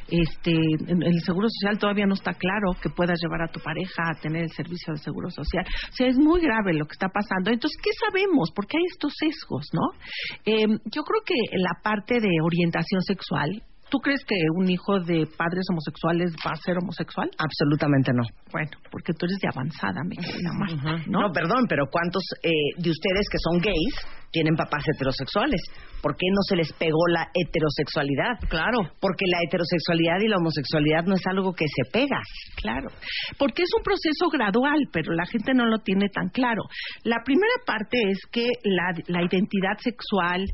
este, 0.08 0.52
en 0.52 1.02
el 1.02 1.20
seguro 1.20 1.48
social 1.48 1.78
todavía 1.78 2.06
no 2.06 2.14
está 2.14 2.32
claro 2.32 2.72
que 2.80 2.90
puedas 2.90 3.18
llevar 3.22 3.42
a 3.42 3.52
tu 3.52 3.60
pareja 3.60 4.10
a 4.10 4.20
tener 4.20 4.42
el 4.42 4.50
servicio 4.50 4.94
de 4.94 4.98
seguro 4.98 5.30
social, 5.30 5.64
o 5.66 5.94
sea 5.94 6.06
es 6.06 6.16
muy 6.16 6.40
grave 6.40 6.72
lo 6.74 6.86
que 6.86 6.92
está 6.92 7.08
pasando. 7.08 7.50
Entonces 7.50 7.76
qué 7.82 7.90
sabemos, 8.06 8.50
porque 8.54 8.76
hay 8.78 8.84
estos 8.90 9.12
sesgos, 9.16 9.68
¿no? 9.72 9.98
Eh, 10.44 10.66
yo 10.84 11.02
creo 11.02 11.22
que 11.24 11.34
la 11.56 11.80
parte 11.82 12.20
de 12.20 12.30
orientación 12.42 13.02
sexual 13.02 13.62
¿Tú 13.88 13.98
crees 13.98 14.20
que 14.26 14.34
un 14.56 14.68
hijo 14.68 14.98
de 14.98 15.26
padres 15.38 15.64
homosexuales 15.70 16.34
va 16.44 16.52
a 16.52 16.56
ser 16.56 16.76
homosexual? 16.82 17.30
Absolutamente 17.38 18.12
no. 18.12 18.22
Bueno, 18.50 18.70
porque 18.90 19.12
tú 19.14 19.26
eres 19.26 19.38
de 19.38 19.48
avanzada, 19.48 20.02
mi 20.04 20.16
querida 20.16 20.50
Marta, 20.52 21.04
¿no? 21.06 21.20
¿no? 21.20 21.32
perdón, 21.32 21.66
pero 21.68 21.86
¿cuántos 21.90 22.22
eh, 22.42 22.50
de 22.78 22.90
ustedes 22.90 23.28
que 23.30 23.38
son 23.38 23.58
gays 23.60 23.94
tienen 24.32 24.56
papás 24.56 24.82
heterosexuales? 24.92 25.62
¿Por 26.02 26.16
qué 26.16 26.26
no 26.30 26.42
se 26.48 26.56
les 26.56 26.72
pegó 26.72 27.06
la 27.08 27.28
heterosexualidad? 27.32 28.38
Claro. 28.48 28.78
Porque 29.00 29.24
la 29.30 29.38
heterosexualidad 29.46 30.18
y 30.20 30.28
la 30.28 30.38
homosexualidad 30.38 31.04
no 31.06 31.14
es 31.14 31.26
algo 31.26 31.54
que 31.54 31.66
se 31.66 31.90
pega. 31.90 32.20
Claro, 32.56 32.88
porque 33.38 33.62
es 33.62 33.70
un 33.76 33.82
proceso 33.84 34.28
gradual, 34.32 34.88
pero 34.92 35.12
la 35.12 35.26
gente 35.26 35.54
no 35.54 35.66
lo 35.66 35.78
tiene 35.78 36.08
tan 36.08 36.28
claro. 36.30 36.62
La 37.04 37.22
primera 37.24 37.54
parte 37.64 37.98
es 38.10 38.18
que 38.32 38.46
la, 38.64 38.90
la 39.06 39.22
identidad 39.22 39.78
sexual 39.78 40.44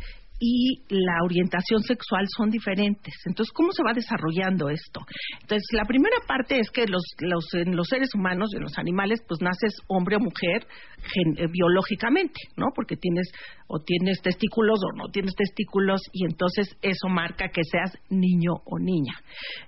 y 0.45 0.83
la 0.89 1.23
orientación 1.25 1.85
sexual 1.85 2.27
son 2.37 2.51
diferentes. 2.51 3.15
Entonces, 3.27 3.53
¿cómo 3.53 3.71
se 3.71 3.85
va 3.85 3.93
desarrollando 3.93 4.71
esto? 4.71 5.01
Entonces, 5.41 5.65
la 5.71 5.85
primera 5.85 6.17
parte 6.27 6.59
es 6.59 6.69
que 6.71 6.85
los, 6.89 7.05
los, 7.21 7.47
en 7.55 7.77
los 7.77 7.87
seres 7.87 8.09
humanos, 8.13 8.51
en 8.53 8.63
los 8.63 8.77
animales, 8.77 9.21
pues 9.29 9.41
naces 9.41 9.73
hombre 9.87 10.17
o 10.17 10.19
mujer 10.19 10.67
eh, 10.67 11.47
biológicamente, 11.49 12.41
¿no? 12.57 12.67
Porque 12.75 12.97
tienes 12.97 13.31
o 13.69 13.79
tienes 13.85 14.21
testículos 14.21 14.81
o 14.83 14.97
no 14.97 15.13
tienes 15.13 15.37
testículos 15.37 16.01
y 16.13 16.25
entonces 16.25 16.77
eso 16.83 17.09
marca 17.09 17.47
que 17.49 17.63
seas 17.63 17.97
niño 18.11 18.55
o 18.65 18.81
niña. 18.81 19.15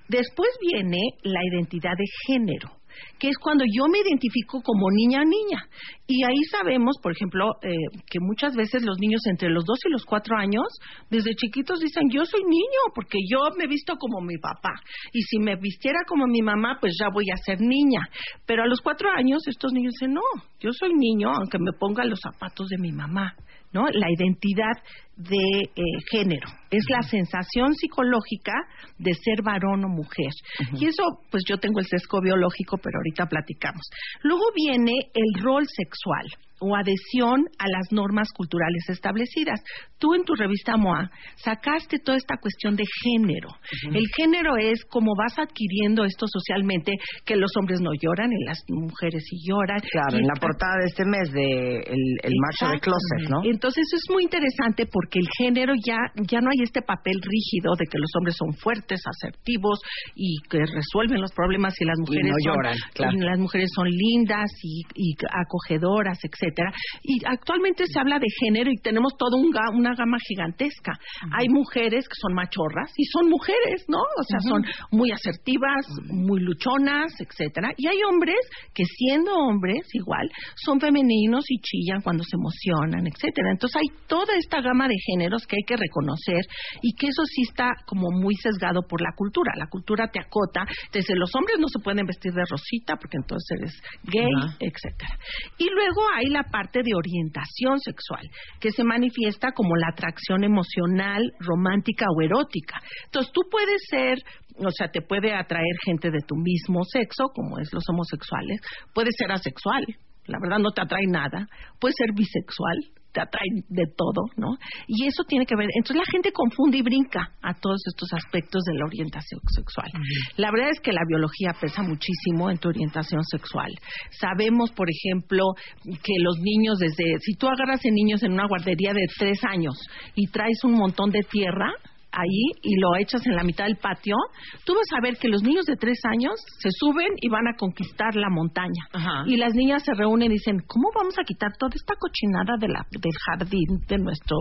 Después 0.08 0.50
viene 0.60 0.98
la 1.22 1.38
identidad 1.52 1.94
de 1.96 2.04
género 2.26 2.83
que 3.18 3.28
es 3.28 3.38
cuando 3.38 3.64
yo 3.64 3.86
me 3.88 3.98
identifico 3.98 4.60
como 4.62 4.90
niña 4.90 5.20
o 5.20 5.24
niña. 5.24 5.68
Y 6.06 6.24
ahí 6.24 6.42
sabemos, 6.50 6.96
por 7.02 7.12
ejemplo, 7.12 7.52
eh, 7.62 7.74
que 8.10 8.18
muchas 8.20 8.54
veces 8.54 8.82
los 8.82 8.98
niños 8.98 9.22
entre 9.26 9.48
los 9.50 9.64
2 9.64 9.78
y 9.86 9.92
los 9.92 10.04
4 10.04 10.36
años, 10.36 10.66
desde 11.10 11.34
chiquitos 11.34 11.80
dicen, 11.80 12.10
yo 12.10 12.24
soy 12.24 12.42
niño, 12.42 12.80
porque 12.94 13.18
yo 13.30 13.40
me 13.56 13.66
visto 13.66 13.96
como 13.96 14.20
mi 14.20 14.36
papá. 14.38 14.74
Y 15.12 15.22
si 15.22 15.38
me 15.38 15.56
vistiera 15.56 16.00
como 16.06 16.26
mi 16.26 16.42
mamá, 16.42 16.78
pues 16.80 16.94
ya 17.00 17.08
voy 17.12 17.24
a 17.32 17.36
ser 17.36 17.60
niña. 17.60 18.00
Pero 18.46 18.62
a 18.62 18.66
los 18.66 18.80
4 18.80 19.08
años 19.16 19.42
estos 19.46 19.72
niños 19.72 19.94
dicen, 19.94 20.14
no, 20.14 20.42
yo 20.60 20.70
soy 20.72 20.92
niño, 20.94 21.30
aunque 21.30 21.58
me 21.58 21.72
ponga 21.78 22.04
los 22.04 22.20
zapatos 22.20 22.68
de 22.68 22.78
mi 22.78 22.92
mamá. 22.92 23.34
¿no? 23.74 23.86
La 23.92 24.06
identidad 24.08 24.76
de 25.16 25.62
eh, 25.62 25.82
género. 26.10 26.48
Es 26.70 26.84
la 26.90 27.02
sensación 27.02 27.74
psicológica 27.74 28.52
de 28.98 29.12
ser 29.14 29.42
varón 29.42 29.84
o 29.84 29.88
mujer. 29.88 30.32
Y 30.78 30.86
eso, 30.86 31.02
pues 31.30 31.44
yo 31.48 31.58
tengo 31.58 31.78
el 31.78 31.86
sesgo 31.86 32.20
biológico, 32.20 32.78
pero 32.78 32.98
ahorita 32.98 33.26
platicamos. 33.26 33.82
Luego 34.22 34.44
viene 34.54 34.92
el 35.14 35.42
rol 35.42 35.66
sexual 35.68 36.26
o 36.60 36.74
adhesión 36.76 37.44
a 37.58 37.68
las 37.68 37.90
normas 37.90 38.28
culturales 38.32 38.88
establecidas. 38.88 39.60
Tú 39.98 40.14
en 40.14 40.24
tu 40.24 40.34
revista 40.34 40.76
MOA 40.76 41.10
sacaste 41.36 41.98
toda 41.98 42.16
esta 42.16 42.36
cuestión 42.40 42.76
de 42.76 42.84
género. 43.02 43.48
El 43.92 44.06
género 44.16 44.56
es 44.56 44.84
como 44.86 45.12
vas 45.16 45.38
adquiriendo 45.38 46.04
esto 46.04 46.26
socialmente, 46.26 46.92
que 47.24 47.36
los 47.36 47.50
hombres 47.58 47.80
no 47.80 47.90
lloran 48.00 48.30
y 48.32 48.44
las 48.44 48.58
mujeres 48.68 49.22
sí 49.28 49.36
lloran. 49.46 49.80
Claro, 49.80 50.16
Y 50.16 50.20
en 50.20 50.26
la 50.26 50.40
portada 50.40 50.76
de 50.80 50.86
este 50.86 51.04
mes 51.04 51.32
de 51.32 51.76
El, 51.84 52.02
el 52.22 52.32
macho 52.40 52.72
de 52.72 52.80
closet, 52.80 53.30
¿no? 53.30 53.42
entonces 53.44 53.84
es 53.92 54.02
muy 54.10 54.24
interesante 54.24 54.86
porque 55.04 55.18
el 55.20 55.28
género 55.36 55.74
ya, 55.86 55.98
ya 56.30 56.40
no 56.40 56.48
hay 56.48 56.62
este 56.64 56.80
papel 56.80 57.14
rígido 57.20 57.74
de 57.76 57.84
que 57.84 57.98
los 57.98 58.08
hombres 58.16 58.36
son 58.38 58.54
fuertes, 58.54 59.02
asertivos 59.04 59.80
y 60.16 60.38
que 60.48 60.58
resuelven 60.64 61.20
los 61.20 61.32
problemas 61.32 61.74
y 61.78 61.84
las 61.84 61.98
mujeres 61.98 62.32
no 62.32 62.36
son, 62.40 62.54
lloran, 62.54 62.76
claro. 62.94 63.12
y 63.12 63.20
las 63.20 63.38
mujeres 63.38 63.68
son 63.74 63.86
lindas 63.88 64.48
y, 64.62 64.80
y 64.94 65.14
acogedoras, 65.28 66.18
etcétera. 66.24 66.72
Y 67.02 67.20
actualmente 67.26 67.84
se 67.86 68.00
habla 68.00 68.18
de 68.18 68.26
género 68.40 68.70
y 68.70 68.76
tenemos 68.80 69.12
toda 69.18 69.36
un 69.36 69.52
ga- 69.52 69.76
una 69.76 69.94
gama 69.94 70.16
gigantesca. 70.26 70.92
Hay 71.36 71.48
mujeres 71.50 72.08
que 72.08 72.16
son 72.20 72.32
machorras 72.34 72.90
y 72.96 73.04
son 73.04 73.28
mujeres, 73.28 73.84
¿no? 73.88 73.98
O 74.00 74.22
sea, 74.24 74.40
son 74.40 74.64
muy 74.90 75.10
asertivas, 75.12 75.84
muy 76.08 76.40
luchonas, 76.40 77.12
etcétera. 77.20 77.72
Y 77.76 77.88
hay 77.88 77.98
hombres 78.08 78.40
que 78.72 78.84
siendo 78.84 79.34
hombres 79.34 79.84
igual 79.92 80.30
son 80.56 80.80
femeninos 80.80 81.44
y 81.48 81.58
chillan 81.60 82.00
cuando 82.00 82.24
se 82.24 82.36
emocionan, 82.36 83.06
etcétera. 83.06 83.50
Entonces 83.52 83.76
hay 83.76 84.06
toda 84.06 84.32
esta 84.38 84.60
gama 84.62 84.88
de 84.88 84.93
géneros 85.06 85.46
que 85.46 85.56
hay 85.56 85.64
que 85.66 85.76
reconocer 85.76 86.42
y 86.82 86.94
que 86.94 87.06
eso 87.08 87.22
sí 87.26 87.42
está 87.48 87.70
como 87.86 88.10
muy 88.10 88.34
sesgado 88.36 88.82
por 88.88 89.00
la 89.00 89.12
cultura. 89.16 89.52
La 89.56 89.66
cultura 89.66 90.08
te 90.08 90.20
acota, 90.20 90.66
desde 90.92 91.16
los 91.16 91.30
hombres 91.34 91.58
no 91.58 91.68
se 91.68 91.82
pueden 91.82 92.06
vestir 92.06 92.32
de 92.32 92.44
rosita 92.48 92.96
porque 92.96 93.16
entonces 93.16 93.48
eres 93.58 93.72
gay, 94.04 94.34
Ajá. 94.36 94.56
etcétera. 94.60 95.18
Y 95.58 95.68
luego 95.70 96.02
hay 96.14 96.26
la 96.26 96.44
parte 96.44 96.80
de 96.82 96.94
orientación 96.94 97.78
sexual, 97.80 98.22
que 98.60 98.70
se 98.70 98.84
manifiesta 98.84 99.52
como 99.52 99.76
la 99.76 99.88
atracción 99.92 100.44
emocional, 100.44 101.22
romántica 101.40 102.06
o 102.14 102.22
erótica. 102.22 102.80
Entonces 103.06 103.32
tú 103.32 103.42
puedes 103.50 103.80
ser 103.88 104.18
o 104.56 104.70
sea, 104.70 104.88
te 104.88 105.02
puede 105.02 105.34
atraer 105.34 105.74
gente 105.84 106.10
de 106.10 106.20
tu 106.26 106.36
mismo 106.36 106.84
sexo, 106.84 107.24
como 107.34 107.58
es 107.58 107.72
los 107.72 107.82
homosexuales, 107.88 108.60
puede 108.94 109.10
ser 109.18 109.32
asexual, 109.32 109.84
la 110.26 110.38
verdad 110.40 110.58
no 110.58 110.70
te 110.70 110.80
atrae 110.80 111.06
nada, 111.08 111.48
puede 111.80 111.94
ser 111.96 112.14
bisexual, 112.14 112.78
te 113.14 113.20
atrae 113.20 113.46
de 113.68 113.84
todo, 113.96 114.26
¿no? 114.36 114.58
Y 114.88 115.06
eso 115.06 115.22
tiene 115.26 115.46
que 115.46 115.54
ver, 115.54 115.68
entonces 115.74 115.96
la 115.96 116.12
gente 116.12 116.32
confunde 116.32 116.78
y 116.78 116.82
brinca 116.82 117.30
a 117.40 117.54
todos 117.54 117.80
estos 117.86 118.12
aspectos 118.12 118.64
de 118.64 118.74
la 118.74 118.86
orientación 118.86 119.40
sexual. 119.54 119.90
La 120.36 120.50
verdad 120.50 120.70
es 120.70 120.80
que 120.80 120.92
la 120.92 121.06
biología 121.06 121.54
pesa 121.58 121.82
muchísimo 121.82 122.50
en 122.50 122.58
tu 122.58 122.68
orientación 122.68 123.22
sexual. 123.24 123.70
Sabemos, 124.18 124.72
por 124.72 124.88
ejemplo, 124.90 125.44
que 125.84 126.14
los 126.18 126.38
niños 126.40 126.78
desde, 126.78 127.18
si 127.20 127.34
tú 127.34 127.46
agarras 127.46 127.80
a 127.84 127.90
niños 127.90 128.22
en 128.24 128.32
una 128.32 128.48
guardería 128.48 128.92
de 128.92 129.06
tres 129.16 129.38
años 129.44 129.74
y 130.14 130.26
traes 130.26 130.64
un 130.64 130.72
montón 130.72 131.10
de 131.10 131.20
tierra, 131.22 131.72
ahí 132.14 132.52
y 132.62 132.80
lo 132.80 132.96
echas 132.96 133.26
en 133.26 133.36
la 133.36 133.44
mitad 133.44 133.64
del 133.64 133.76
patio, 133.76 134.16
tú 134.64 134.74
vas 134.74 134.86
a 134.96 135.02
ver 135.02 135.16
que 135.16 135.28
los 135.28 135.42
niños 135.42 135.66
de 135.66 135.76
tres 135.76 135.98
años 136.10 136.34
se 136.58 136.70
suben 136.78 137.12
y 137.20 137.28
van 137.28 137.46
a 137.48 137.56
conquistar 137.56 138.14
la 138.14 138.30
montaña. 138.30 138.88
Y 139.26 139.36
las 139.36 139.54
niñas 139.54 139.82
se 139.84 139.94
reúnen 139.94 140.30
y 140.30 140.34
dicen, 140.34 140.58
¿cómo 140.66 140.88
vamos 140.94 141.18
a 141.18 141.24
quitar 141.24 141.50
toda 141.58 141.72
esta 141.74 141.94
cochinada 141.98 142.56
de 142.58 142.68
la, 142.68 142.86
del 142.90 143.12
jardín 143.26 143.80
de 143.88 143.98
nuestro, 143.98 144.36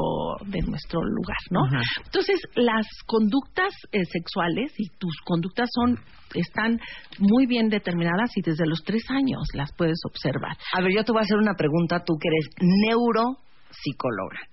de 0.46 0.62
nuestro 0.62 1.02
lugar, 1.04 1.38
no? 1.52 1.62
Entonces, 2.06 2.40
las 2.56 2.86
conductas 3.06 3.74
eh, 3.92 4.06
sexuales 4.06 4.74
y 4.78 4.90
tus 4.98 5.16
conductas 5.26 5.70
son 5.74 6.00
están 6.34 6.80
muy 7.20 7.46
bien 7.46 7.70
determinadas 7.70 8.32
y 8.36 8.42
desde 8.42 8.66
los 8.66 8.82
tres 8.84 9.04
años 9.10 9.44
las 9.54 9.72
puedes 9.78 10.00
observar. 10.06 10.58
A 10.74 10.82
ver, 10.82 10.92
yo 10.96 11.04
te 11.04 11.12
voy 11.12 11.20
a 11.20 11.24
hacer 11.24 11.38
una 11.38 11.54
pregunta, 11.54 12.04
tú 12.04 12.16
que 12.20 12.28
eres 12.28 12.50
neuropsicóloga. 12.60 14.53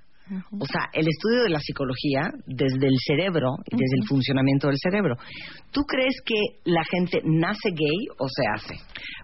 O 0.59 0.67
sea, 0.67 0.89
el 0.93 1.09
estudio 1.09 1.43
de 1.45 1.51
la 1.51 1.61
psicología 1.61 2.31
desde 2.47 2.87
el 2.87 2.97
cerebro 3.07 3.57
y 3.67 3.77
desde 3.77 3.97
el 4.01 4.07
funcionamiento 4.07 4.69
del 4.69 4.77
cerebro. 4.79 5.17
¿Tú 5.73 5.83
crees 5.83 6.15
que 6.25 6.35
la 6.65 6.83
gente 6.85 7.21
nace 7.25 7.71
gay 7.71 8.07
o 8.19 8.27
se 8.29 8.43
hace? 8.55 8.75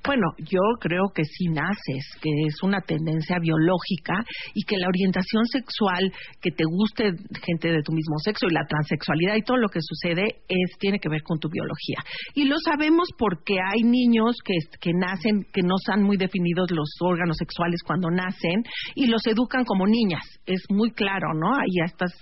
Bueno, 0.05 0.27
yo 0.39 0.61
creo 0.81 1.11
que 1.15 1.25
sí 1.25 1.47
naces, 1.49 2.05
que 2.21 2.31
es 2.47 2.63
una 2.63 2.81
tendencia 2.81 3.39
biológica 3.41 4.15
y 4.55 4.63
que 4.65 4.77
la 4.79 4.89
orientación 4.89 5.45
sexual, 5.47 6.13
que 6.41 6.51
te 6.51 6.65
guste 6.65 7.13
gente 7.45 7.69
de 7.69 7.83
tu 7.83 7.93
mismo 7.93 8.19
sexo 8.19 8.47
y 8.49 8.55
la 8.55 8.67
transexualidad 8.69 9.37
y 9.37 9.43
todo 9.43 9.57
lo 9.57 9.69
que 9.69 9.81
sucede 9.81 10.23
es 10.49 10.79
tiene 10.79 10.99
que 10.99 11.09
ver 11.09 11.23
con 11.23 11.39
tu 11.39 11.49
biología. 11.49 11.99
Y 12.35 12.45
lo 12.45 12.57
sabemos 12.65 13.09
porque 13.19 13.57
hay 13.61 13.83
niños 13.83 14.37
que, 14.45 14.55
que 14.81 14.93
nacen, 14.93 15.47
que 15.53 15.63
no 15.63 15.75
están 15.79 16.03
muy 16.03 16.17
definidos 16.17 16.71
los 16.71 16.91
órganos 17.01 17.37
sexuales 17.37 17.81
cuando 17.85 18.11
nacen 18.11 18.63
y 18.95 19.07
los 19.07 19.27
educan 19.27 19.65
como 19.65 19.87
niñas. 19.87 20.23
Es 20.47 20.63
muy 20.71 20.93
claro, 20.97 21.35
¿no? 21.35 21.55
Hay 21.55 21.85
estas 21.85 22.13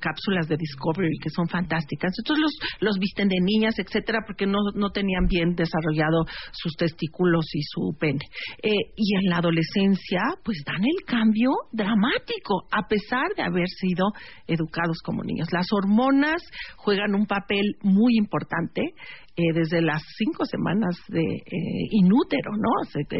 cápsulas 0.00 0.48
de 0.48 0.56
Discovery 0.56 1.16
que 1.22 1.30
son 1.30 1.48
fantásticas. 1.48 2.12
Entonces 2.18 2.42
los, 2.42 2.52
los 2.80 2.98
visten 2.98 3.28
de 3.28 3.40
niñas, 3.40 3.78
etcétera, 3.78 4.20
porque 4.26 4.46
no, 4.46 4.58
no 4.74 4.90
tenían 4.90 5.26
bien 5.26 5.54
desarrollado 5.54 6.26
sus 6.52 6.74
testículos 6.76 7.46
y 7.54 7.62
su 7.62 7.96
pene. 7.98 8.20
Eh, 8.62 8.92
y 8.96 9.16
en 9.16 9.30
la 9.30 9.38
adolescencia, 9.38 10.20
pues 10.44 10.58
dan 10.66 10.82
el 10.82 11.04
cambio 11.06 11.50
dramático, 11.72 12.66
a 12.70 12.86
pesar 12.88 13.28
de 13.36 13.42
haber 13.42 13.68
sido 13.68 14.06
educados 14.46 14.98
como 15.04 15.22
niños. 15.22 15.48
Las 15.52 15.66
hormonas 15.72 16.42
juegan 16.76 17.14
un 17.14 17.26
papel 17.26 17.76
muy 17.82 18.16
importante 18.16 18.82
eh, 19.38 19.52
desde 19.54 19.80
las 19.80 20.02
cinco 20.16 20.44
semanas 20.46 20.96
de 21.06 21.22
eh, 21.22 21.86
inútero, 21.92 22.50
¿no? 22.56 22.70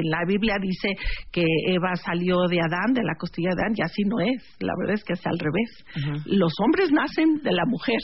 la 0.03 0.25
Biblia 0.27 0.57
dice 0.61 0.89
que 1.31 1.45
Eva 1.69 1.95
salió 1.95 2.49
de 2.49 2.59
Adán, 2.59 2.93
de 2.93 3.05
la 3.05 3.15
costilla 3.15 3.51
de 3.55 3.63
Adán, 3.63 3.75
y 3.77 3.83
así 3.83 4.03
no 4.03 4.19
es. 4.19 4.43
La 4.59 4.73
verdad 4.81 4.95
es 4.95 5.05
que 5.05 5.13
es 5.13 5.25
al 5.25 5.39
revés. 5.39 6.25
Los 6.27 6.53
hombres 6.65 6.91
nacen 6.91 7.41
de 7.45 7.53
la 7.53 7.65
mujer. 7.67 8.01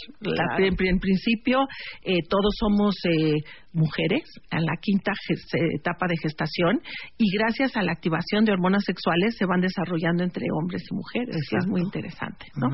en, 0.59 0.99
principio, 1.01 1.67
eh, 2.05 2.19
todos 2.29 2.55
somos 2.57 2.95
mujeres 3.75 4.23
en 4.51 4.65
la 4.65 4.77
quinta 4.81 5.13
etapa 5.75 6.07
de 6.07 6.17
gestación 6.17 6.81
y 7.19 7.27
gracias 7.37 7.77
a 7.77 7.83
la 7.83 7.93
activación 7.93 8.45
de 8.45 8.53
hormonas 8.53 8.85
sexuales 8.85 9.37
se 9.37 9.47
van 9.47 9.61
desarrollando 9.61 10.23
entre 10.23 10.47
hombres 10.59 10.83
y 10.91 10.95
mujeres. 10.95 11.37
es 11.37 11.67
muy 11.67 11.83
interesante, 11.83 12.47
¿no? 12.57 12.69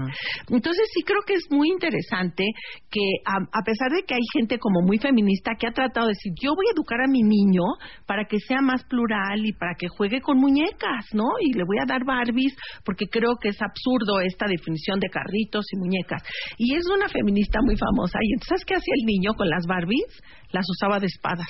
Entonces 0.49 0.89
sí 0.95 1.03
creo 1.03 1.23
que 1.27 1.35
es 1.35 1.47
muy 1.51 1.69
interesante 1.69 2.45
que 2.91 3.01
a, 3.25 3.63
pesar 3.65 3.91
de 3.91 4.03
que 4.03 4.15
hay 4.15 4.27
gente 4.33 4.59
como 4.59 4.83
muy 4.83 4.99
feminista 4.99 5.53
que 5.59 5.67
ha 5.67 5.73
tratado 5.73 6.07
de 6.07 6.13
decir 6.13 6.33
yo 6.41 6.55
voy 6.55 6.67
a 6.69 6.75
educar 6.77 7.01
a 7.01 7.09
mi 7.09 7.23
niño 7.23 7.65
para 8.07 8.25
que 8.25 8.39
sea 8.39 8.61
más 8.61 8.85
plural 8.85 9.45
y 9.45 9.53
para 9.53 9.75
que 9.75 9.89
juegue 9.89 10.21
con 10.21 10.39
muñecas, 10.39 11.07
¿no? 11.13 11.25
Y 11.41 11.53
le 11.53 11.65
voy 11.65 11.79
a 11.83 11.87
dar 11.87 12.05
Barbies 12.05 12.55
porque 12.85 13.07
creo 13.07 13.37
que 13.41 13.49
es 13.49 13.61
absurdo 13.63 14.21
esta 14.21 14.47
definición 14.47 15.01
de 15.01 15.09
carritos 15.09 15.65
y 15.73 15.79
muñecas. 15.79 16.23
Y 16.59 16.75
es 16.75 16.85
una 16.87 17.09
feminista 17.09 17.61
muy 17.65 17.77
famosa 17.77 18.19
y 18.21 18.33
entonces 18.35 18.51
¿sabes 18.51 18.65
qué 18.65 18.75
hacía 18.75 18.95
el 18.99 19.07
niño 19.07 19.35
con 19.35 19.49
las 19.49 19.65
Barbies? 19.67 20.21
Las 20.53 20.65
usaba 20.69 20.99
de 20.99 21.07
espadas. 21.07 21.47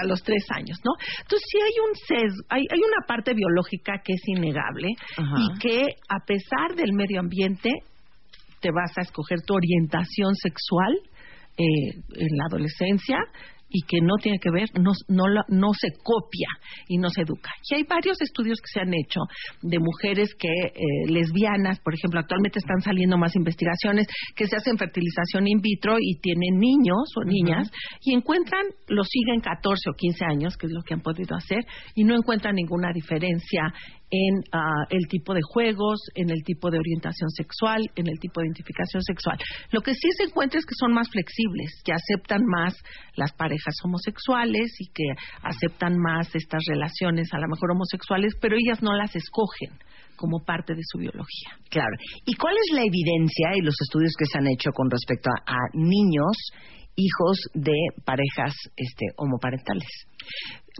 A 0.00 0.04
los 0.04 0.22
tres 0.22 0.44
años, 0.50 0.78
¿no? 0.84 0.92
Entonces 1.22 1.46
sí 1.48 1.58
hay 1.58 1.72
un 1.88 1.94
sesgo, 1.94 2.44
hay, 2.48 2.62
hay 2.70 2.78
una 2.80 3.06
parte 3.06 3.34
biológica 3.34 4.00
que 4.04 4.14
es 4.14 4.22
innegable 4.26 4.88
y 4.88 5.58
que 5.60 5.84
a 6.08 6.24
pesar 6.26 6.74
del 6.74 6.92
medio 6.92 7.20
ambiente 7.20 7.70
te 8.60 8.70
vas 8.72 8.96
a 8.98 9.02
escoger 9.02 9.38
tu 9.46 9.54
orientación 9.54 10.34
sexual 10.34 10.92
eh, 11.56 11.90
en 12.14 12.36
la 12.36 12.44
adolescencia 12.50 13.18
y 13.68 13.82
que 13.82 14.00
no 14.00 14.16
tiene 14.20 14.38
que 14.38 14.50
ver, 14.50 14.68
no, 14.80 14.92
no, 15.08 15.24
no 15.48 15.68
se 15.74 15.88
copia 16.02 16.48
y 16.88 16.98
no 16.98 17.10
se 17.10 17.22
educa. 17.22 17.50
Y 17.70 17.76
hay 17.76 17.82
varios 17.84 18.20
estudios 18.20 18.58
que 18.60 18.72
se 18.72 18.80
han 18.80 18.94
hecho 18.94 19.20
de 19.62 19.78
mujeres 19.78 20.34
que 20.38 20.48
eh, 20.48 21.10
lesbianas, 21.10 21.78
por 21.80 21.94
ejemplo, 21.94 22.20
actualmente 22.20 22.58
están 22.58 22.80
saliendo 22.80 23.18
más 23.18 23.36
investigaciones 23.36 24.06
que 24.34 24.46
se 24.46 24.56
hacen 24.56 24.78
fertilización 24.78 25.46
in 25.46 25.60
vitro 25.60 25.96
y 26.00 26.18
tienen 26.20 26.58
niños 26.58 27.12
o 27.16 27.24
niñas 27.24 27.70
y 28.00 28.14
encuentran, 28.14 28.64
los 28.88 29.08
siguen 29.08 29.40
14 29.40 29.90
o 29.90 29.92
15 29.94 30.24
años, 30.24 30.56
que 30.56 30.66
es 30.66 30.72
lo 30.72 30.82
que 30.82 30.94
han 30.94 31.00
podido 31.00 31.36
hacer, 31.36 31.64
y 31.94 32.04
no 32.04 32.14
encuentran 32.16 32.54
ninguna 32.54 32.92
diferencia 32.92 33.72
en 34.10 34.42
ah, 34.52 34.86
el 34.90 35.06
tipo 35.08 35.34
de 35.34 35.40
juegos, 35.42 36.00
en 36.14 36.30
el 36.30 36.42
tipo 36.44 36.70
de 36.70 36.78
orientación 36.78 37.30
sexual, 37.30 37.90
en 37.94 38.08
el 38.08 38.18
tipo 38.18 38.40
de 38.40 38.46
identificación 38.46 39.02
sexual. 39.02 39.38
Lo 39.70 39.80
que 39.80 39.92
sí 39.94 40.08
se 40.16 40.24
encuentra 40.24 40.58
es 40.58 40.66
que 40.66 40.74
son 40.78 40.92
más 40.92 41.08
flexibles, 41.10 41.82
que 41.84 41.92
aceptan 41.92 42.42
más 42.46 42.74
las 43.16 43.32
parejas 43.32 43.74
homosexuales 43.84 44.74
y 44.78 44.86
que 44.92 45.04
aceptan 45.42 45.98
más 45.98 46.34
estas 46.34 46.62
relaciones 46.66 47.28
a 47.32 47.38
lo 47.38 47.48
mejor 47.48 47.72
homosexuales, 47.72 48.34
pero 48.40 48.56
ellas 48.56 48.82
no 48.82 48.94
las 48.94 49.14
escogen 49.14 49.78
como 50.16 50.40
parte 50.44 50.74
de 50.74 50.82
su 50.82 50.98
biología. 50.98 51.50
Claro. 51.70 51.94
¿Y 52.24 52.34
cuál 52.34 52.54
es 52.56 52.74
la 52.74 52.82
evidencia 52.82 53.56
y 53.56 53.60
los 53.60 53.76
estudios 53.80 54.12
que 54.18 54.26
se 54.26 54.38
han 54.38 54.48
hecho 54.48 54.70
con 54.72 54.90
respecto 54.90 55.30
a, 55.30 55.52
a 55.52 55.58
niños 55.74 56.36
hijos 56.96 57.38
de 57.54 57.76
parejas 58.04 58.54
este, 58.76 59.06
homoparentales? 59.16 59.88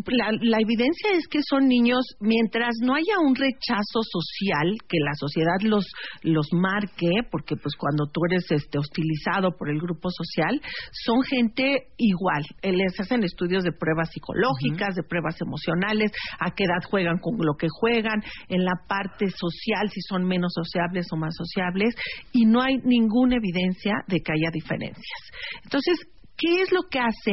La, 0.06 0.58
evidencia 0.60 1.10
es 1.12 1.26
que 1.28 1.40
son 1.48 1.66
niños, 1.66 2.00
mientras 2.20 2.76
no 2.82 2.94
haya 2.94 3.18
un 3.20 3.34
rechazo 3.34 4.00
social, 4.02 4.76
que 4.88 4.98
la 4.98 5.14
sociedad 5.14 5.60
los, 5.62 5.86
los 6.22 6.46
marque, 6.52 7.26
porque 7.30 7.56
pues 7.56 7.74
cuando 7.76 8.06
tú 8.06 8.20
eres 8.30 8.44
este, 8.50 8.78
hostilizado 8.78 9.56
por 9.56 9.70
el 9.70 9.80
grupo 9.80 10.08
social, 10.10 10.60
son 10.92 11.22
gente 11.22 11.88
igual. 11.96 12.44
Eh, 12.62 12.72
les 12.72 12.98
hacen 13.00 13.24
estudios 13.24 13.64
de 13.64 13.72
pruebas 13.72 14.10
psicológicas, 14.12 14.94
de 14.94 15.02
pruebas 15.02 15.40
emocionales, 15.40 16.12
a 16.40 16.50
qué 16.54 16.64
edad 16.64 16.88
juegan 16.88 17.18
con 17.18 17.36
lo 17.38 17.54
que 17.54 17.68
juegan, 17.70 18.22
en 18.48 18.64
la 18.64 18.74
parte 18.88 19.30
social, 19.30 19.90
si 19.90 20.00
son 20.02 20.24
menos 20.24 20.52
sociables 20.54 21.06
o 21.12 21.16
más 21.16 21.34
sociables, 21.36 21.94
y 22.32 22.44
no 22.44 22.62
hay 22.62 22.78
ninguna 22.84 23.36
evidencia 23.36 23.94
de 24.06 24.20
que 24.20 24.32
haya 24.32 24.50
diferencias. 24.52 25.20
Entonces, 25.64 25.98
¿qué 26.36 26.62
es 26.62 26.72
lo 26.72 26.82
que 26.90 27.00
hace 27.00 27.32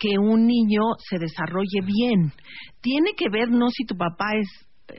que 0.00 0.18
un 0.18 0.46
niño 0.46 0.80
se 0.98 1.18
desarrolle 1.18 1.80
bien. 1.84 2.32
Tiene 2.80 3.12
que 3.16 3.28
ver 3.30 3.50
no 3.50 3.68
si 3.68 3.84
tu 3.84 3.96
papá 3.96 4.24
es 4.34 4.48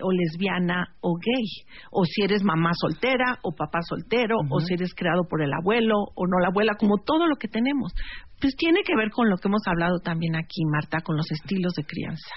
o 0.01 0.11
lesbiana 0.11 0.95
o 1.01 1.15
gay, 1.15 1.45
o 1.91 2.05
si 2.05 2.23
eres 2.23 2.43
mamá 2.43 2.71
soltera 2.79 3.39
o 3.43 3.51
papá 3.51 3.79
soltero, 3.81 4.37
o 4.49 4.59
si 4.61 4.75
eres 4.75 4.93
creado 4.95 5.23
por 5.27 5.41
el 5.41 5.51
abuelo 5.51 5.95
o 6.15 6.27
no 6.27 6.39
la 6.39 6.47
abuela, 6.47 6.75
como 6.79 6.95
todo 7.03 7.27
lo 7.27 7.35
que 7.35 7.49
tenemos. 7.49 7.91
Pues 8.39 8.55
tiene 8.55 8.83
que 8.85 8.95
ver 8.95 9.09
con 9.09 9.29
lo 9.29 9.35
que 9.35 9.49
hemos 9.49 9.67
hablado 9.67 9.99
también 9.99 10.35
aquí, 10.37 10.63
Marta, 10.71 11.01
con 11.01 11.17
los 11.17 11.29
estilos 11.31 11.73
de 11.73 11.83
crianza. 11.83 12.31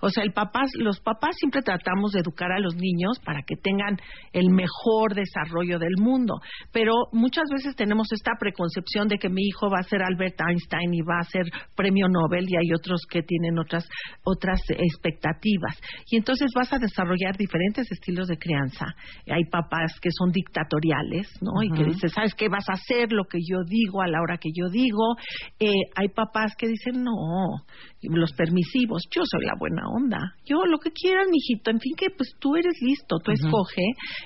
O 0.00 0.08
sea, 0.10 0.24
el 0.24 0.32
papá, 0.32 0.62
los 0.78 1.00
papás 1.00 1.36
siempre 1.38 1.62
tratamos 1.62 2.12
de 2.12 2.20
educar 2.20 2.52
a 2.52 2.60
los 2.60 2.76
niños 2.76 3.18
para 3.24 3.40
que 3.46 3.56
tengan 3.56 3.98
el 4.32 4.50
mejor 4.50 5.14
desarrollo 5.14 5.78
del 5.78 5.96
mundo, 5.98 6.34
pero 6.72 6.92
muchas 7.12 7.44
veces 7.52 7.76
tenemos 7.76 8.12
esta 8.12 8.32
preconcepción 8.38 9.08
de 9.08 9.18
que 9.18 9.28
mi 9.28 9.42
hijo 9.46 9.70
va 9.70 9.80
a 9.80 9.88
ser 9.88 10.02
Albert 10.02 10.40
Einstein 10.40 10.94
y 10.94 11.02
va 11.02 11.18
a 11.20 11.24
ser 11.24 11.44
premio 11.76 12.08
Nobel 12.08 12.46
y 12.48 12.56
hay 12.56 12.72
otros 12.74 13.02
que 13.08 13.22
tienen 13.22 13.58
otras 13.58 13.86
otras 14.24 14.60
expectativas. 14.68 15.80
Y 16.10 16.16
entonces 16.16 16.50
vas 16.54 16.72
a 16.72 16.78
desarrollar 16.78 17.36
diferentes 17.36 17.90
estilos 17.90 18.28
de 18.28 18.38
crianza. 18.38 18.86
Hay 19.30 19.44
papás 19.50 19.98
que 20.00 20.10
son 20.10 20.30
dictatoriales, 20.30 21.28
¿no? 21.40 21.62
Y 21.62 21.70
que 21.70 21.84
dicen, 21.84 22.10
¿sabes 22.10 22.34
qué? 22.34 22.48
Vas 22.48 22.68
a 22.68 22.74
hacer 22.74 23.12
lo 23.12 23.24
que 23.24 23.38
yo 23.40 23.62
digo 23.66 24.02
a 24.02 24.08
la 24.08 24.20
hora 24.20 24.38
que 24.38 24.50
yo 24.54 24.68
digo. 24.68 25.16
Eh, 25.58 25.72
hay 25.96 26.08
papás 26.08 26.52
que 26.56 26.68
dicen, 26.68 27.02
no, 27.02 27.64
los 28.02 28.32
permisivos. 28.32 29.02
Yo 29.10 29.22
soy 29.24 29.44
la 29.44 29.53
buena 29.58 29.82
onda. 29.88 30.34
Yo 30.44 30.64
lo 30.66 30.78
que 30.78 30.90
quieras, 30.90 31.26
mijito, 31.30 31.70
en 31.70 31.80
fin, 31.80 31.94
que 31.96 32.10
pues 32.10 32.34
tú 32.38 32.56
eres 32.56 32.74
listo, 32.80 33.18
tú 33.18 33.32
escoge. 33.32 33.82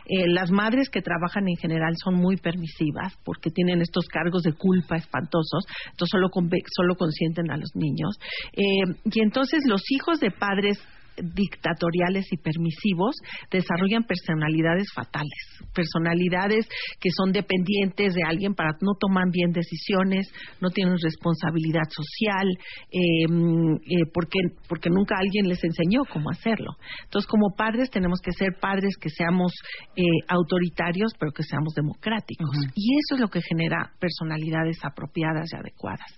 Eh, 0.07 0.27
las 0.29 0.51
madres 0.51 0.89
que 0.89 1.03
trabajan 1.03 1.49
en 1.49 1.57
general 1.57 1.95
son 2.03 2.15
muy 2.15 2.37
permisivas 2.37 3.15
porque 3.25 3.51
tienen 3.51 3.81
estos 3.81 4.07
cargos 4.07 4.43
de 4.43 4.53
culpa 4.53 4.97
espantosos, 4.97 5.65
entonces 5.91 6.11
solo, 6.11 6.29
solo 6.77 6.95
consienten 6.97 7.51
a 7.51 7.57
los 7.57 7.71
niños. 7.75 8.17
Eh, 8.53 9.01
y 9.05 9.21
entonces 9.21 9.63
los 9.67 9.83
hijos 9.91 10.21
de 10.21 10.31
padres 10.31 10.79
dictatoriales 11.23 12.27
y 12.31 12.37
permisivos 12.37 13.17
desarrollan 13.51 14.05
personalidades 14.05 14.89
fatales, 14.95 15.39
personalidades 15.75 16.69
que 17.01 17.11
son 17.11 17.33
dependientes 17.33 18.15
de 18.15 18.23
alguien 18.27 18.55
para 18.55 18.71
no 18.81 18.93
toman 18.99 19.31
bien 19.31 19.53
decisiones, 19.53 20.31
no 20.61 20.71
tienen 20.71 20.97
responsabilidad 21.03 21.89
social, 21.91 22.47
em, 22.91 23.75
eh, 23.77 24.07
porque, 24.13 24.39
porque 24.69 24.91
nunca 24.91 25.17
alguien 25.19 25.49
les 25.49 25.63
enseñó 25.65 26.03
cómo 26.13 26.31
hacerlo. 26.31 26.73
Entonces, 27.05 27.29
como 27.29 27.55
padres 27.57 27.91
tenemos 27.91 28.21
que 28.21 28.33
ser 28.33 28.57
padres 28.61 28.95
que 29.01 29.11
seamos 29.11 29.53
eh, 29.97 30.03
autoritarios, 30.29 31.13
pero 31.19 31.33
que 31.33 31.43
seamos 31.43 31.75
democráticos. 31.75 32.49
Y 32.75 32.95
eso 32.99 33.15
es 33.17 33.21
lo 33.21 33.29
que 33.29 33.41
genera 33.43 33.93
personalidades 33.99 34.79
apropiadas 34.85 35.49
y 35.53 35.57
adecuadas. 35.57 36.11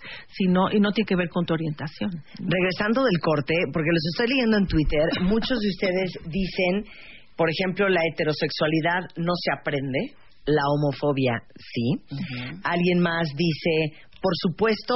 y 0.73 0.81
no 0.81 0.91
tiene 0.93 1.07
que 1.07 1.17
ver 1.17 1.29
con 1.29 1.45
tu 1.45 1.55
orientación. 1.55 2.11
Regresando 2.39 3.05
del 3.05 3.19
corte, 3.21 3.55
porque 3.73 3.91
los 3.93 4.05
estoy 4.13 4.29
leyendo 4.35 4.57
en 4.59 4.67
Twitter, 4.67 4.90
muchos 5.23 5.59
de 5.59 5.69
ustedes 5.69 6.13
dicen, 6.27 6.85
por 7.37 7.49
ejemplo, 7.51 7.89
la 7.89 8.01
heterosexualidad 8.13 9.01
no 9.17 9.33
se 9.35 9.51
aprende, 9.59 10.15
la 10.47 10.63
homofobia 10.69 11.43
sí. 11.57 12.17
Alguien 12.65 13.01
más 13.01 13.29
dice, 13.37 13.97
por 14.21 14.33
supuesto 14.37 14.95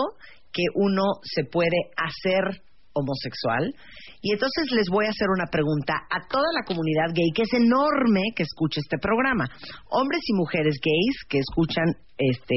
que 0.53 0.65
uno 0.75 1.03
se 1.23 1.45
puede 1.45 1.77
hacer 1.97 2.63
homosexual. 2.95 3.75
Y 4.23 4.33
entonces 4.33 4.71
les 4.71 4.89
voy 4.89 5.05
a 5.05 5.11
hacer 5.11 5.29
una 5.29 5.51
pregunta 5.51 5.93
a 6.09 6.27
toda 6.29 6.49
la 6.55 6.65
comunidad 6.65 7.13
gay, 7.13 7.29
que 7.35 7.43
es 7.43 7.53
enorme 7.53 8.33
que 8.35 8.45
escuche 8.45 8.81
este 8.81 8.97
programa. 8.99 9.45
Hombres 9.91 10.23
y 10.27 10.33
mujeres 10.35 10.79
gays 10.81 11.17
que 11.29 11.39
escuchan, 11.39 11.85
este, 12.17 12.57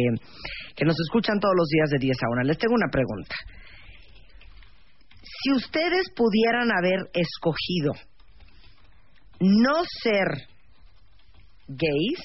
que 0.75 0.85
nos 0.85 0.95
escuchan 0.99 1.39
todos 1.39 1.55
los 1.57 1.67
días 1.67 1.89
de 1.89 1.99
10 1.99 2.17
a 2.23 2.29
1. 2.39 2.43
Les 2.43 2.57
tengo 2.57 2.75
una 2.75 2.89
pregunta. 2.91 3.35
Si 5.43 5.51
ustedes 5.51 6.09
pudieran 6.15 6.69
haber 6.71 7.09
escogido 7.13 7.93
no 9.39 9.83
ser 10.01 10.47
gays, 11.67 12.19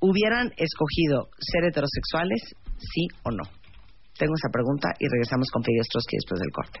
hubieran 0.00 0.52
escogido 0.56 1.28
ser 1.38 1.64
heterosexuales, 1.68 2.40
sí 2.78 3.08
o 3.24 3.30
no. 3.30 3.44
Tengo 4.16 4.34
esa 4.36 4.52
pregunta 4.52 4.88
y 4.98 5.06
regresamos 5.08 5.48
con 5.50 5.62
Fidel 5.62 5.84
Trotsky 5.90 6.16
después 6.16 6.40
del 6.40 6.52
corte. 6.52 6.80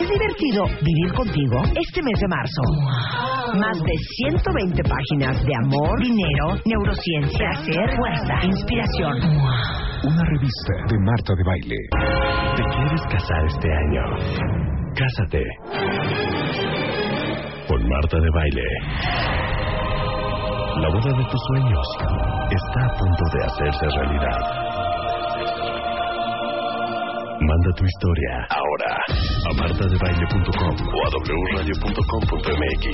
¿Es 0.00 0.08
divertido 0.08 0.64
vivir 0.80 1.12
contigo 1.12 1.58
este 1.74 2.00
mes 2.02 2.20
de 2.20 2.28
marzo? 2.28 2.62
Más 3.58 3.76
de 3.82 3.94
120 4.30 4.82
páginas 4.84 5.44
de 5.44 5.52
amor, 5.56 6.00
dinero, 6.00 6.54
neurociencia, 6.64 7.48
placer, 7.50 7.96
fuerza, 7.96 8.34
inspiración. 8.46 9.18
Una 10.04 10.24
revista 10.24 10.74
de 10.88 10.98
Marta 11.00 11.34
de 11.34 11.42
Baile. 11.44 11.76
¿Te 12.54 12.62
quieres 12.62 13.02
casar 13.10 13.44
este 13.46 13.68
año? 13.74 14.02
Cásate. 14.94 15.42
Con 17.66 17.88
Marta 17.88 18.18
de 18.20 18.30
Baile. 18.34 18.68
La 20.80 20.88
boda 20.90 21.10
de 21.18 21.24
tus 21.24 21.40
sueños 21.48 21.86
está 22.52 22.86
a 22.86 22.98
punto 22.98 23.24
de 23.34 23.44
hacerse 23.46 23.86
realidad. 23.96 24.77
Manda 27.40 27.70
tu 27.76 27.84
historia 27.84 28.46
ahora 28.50 28.98
a 29.46 29.54
martadebaile.com 29.54 30.74
o 30.88 30.98
a 31.04 31.10
wradio.com.mx. 31.54 32.84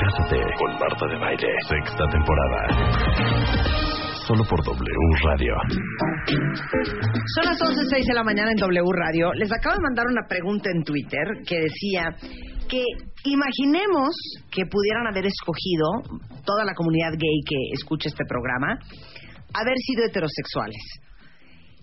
Cásate 0.00 0.38
con 0.58 0.70
Marta 0.78 1.06
de 1.06 1.18
Baile. 1.18 1.48
Sexta 1.68 2.04
temporada 2.10 2.60
solo 4.28 4.44
por 4.44 4.62
W 4.62 4.84
Radio. 5.24 5.54
Son 7.34 7.44
las 7.44 7.58
11.06 7.58 8.06
de 8.08 8.14
la 8.14 8.22
mañana 8.22 8.50
en 8.50 8.56
W 8.56 8.92
Radio. 8.92 9.32
Les 9.32 9.50
acabo 9.50 9.76
de 9.76 9.82
mandar 9.82 10.04
una 10.06 10.28
pregunta 10.28 10.68
en 10.70 10.84
Twitter 10.84 11.24
que 11.46 11.60
decía 11.60 12.14
que 12.68 12.84
imaginemos 13.24 14.12
que 14.50 14.66
pudieran 14.66 15.06
haber 15.06 15.24
escogido 15.24 16.20
toda 16.44 16.64
la 16.64 16.74
comunidad 16.74 17.12
gay 17.16 17.40
que 17.46 17.56
escucha 17.72 18.10
este 18.10 18.24
programa 18.28 18.78
haber 19.54 19.78
sido 19.78 20.04
heterosexuales. 20.04 21.07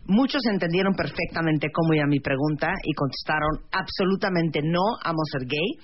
Muchos 0.07 0.41
entendieron 0.45 0.93
perfectamente 0.93 1.69
cómo 1.73 1.93
iba 1.93 2.05
mi 2.05 2.19
pregunta 2.19 2.73
y 2.83 2.93
contestaron 2.93 3.65
absolutamente 3.71 4.61
no, 4.63 4.83
amo 5.03 5.19
ser 5.31 5.47
gay. 5.47 5.79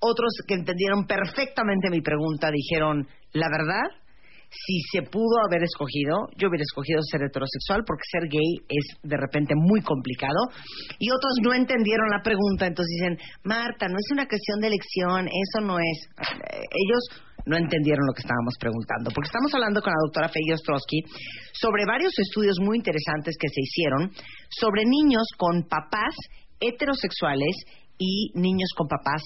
Otros 0.00 0.32
que 0.46 0.54
entendieron 0.54 1.06
perfectamente 1.06 1.90
mi 1.90 2.00
pregunta 2.00 2.50
dijeron, 2.50 3.06
la 3.32 3.48
verdad, 3.50 3.84
si 4.48 4.80
se 4.90 5.02
pudo 5.02 5.44
haber 5.46 5.62
escogido, 5.62 6.28
yo 6.36 6.48
hubiera 6.48 6.62
escogido 6.62 7.00
ser 7.02 7.22
heterosexual 7.22 7.84
porque 7.86 8.08
ser 8.10 8.28
gay 8.30 8.64
es 8.68 8.96
de 9.02 9.16
repente 9.16 9.54
muy 9.54 9.82
complicado. 9.82 10.38
Y 10.98 11.10
otros 11.10 11.32
no 11.42 11.52
entendieron 11.52 12.08
la 12.08 12.22
pregunta, 12.22 12.66
entonces 12.66 12.88
dicen, 12.96 13.18
Marta, 13.44 13.88
no 13.88 13.96
es 13.98 14.08
una 14.12 14.26
cuestión 14.26 14.60
de 14.60 14.68
elección, 14.68 15.28
eso 15.28 15.66
no 15.66 15.78
es. 15.78 16.08
Eh, 16.16 16.64
ellos 16.72 17.27
no 17.48 17.56
entendieron 17.56 18.06
lo 18.06 18.12
que 18.12 18.22
estábamos 18.22 18.54
preguntando, 18.60 19.10
porque 19.10 19.28
estamos 19.28 19.52
hablando 19.54 19.80
con 19.80 19.92
la 19.92 20.04
doctora 20.04 20.28
Fey 20.28 20.52
Ostrowski 20.52 21.00
sobre 21.52 21.84
varios 21.86 22.12
estudios 22.18 22.60
muy 22.60 22.76
interesantes 22.76 23.36
que 23.40 23.48
se 23.48 23.60
hicieron 23.60 24.12
sobre 24.48 24.84
niños 24.84 25.26
con 25.36 25.64
papás 25.64 26.14
heterosexuales 26.60 27.56
y 27.98 28.30
niños 28.34 28.70
con 28.76 28.86
papás 28.86 29.22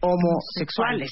homosexuales. 0.00 1.10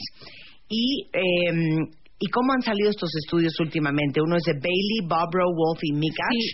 Y 0.68 1.08
eh, 1.12 1.90
¿Y 2.22 2.28
cómo 2.28 2.52
han 2.52 2.60
salido 2.60 2.90
estos 2.90 3.08
estudios 3.24 3.58
últimamente? 3.60 4.20
Uno 4.20 4.36
es 4.36 4.42
de 4.44 4.52
Bailey, 4.52 5.08
Barbara, 5.08 5.48
Wolf 5.56 5.80
y 5.80 5.94
Mikach 5.94 6.44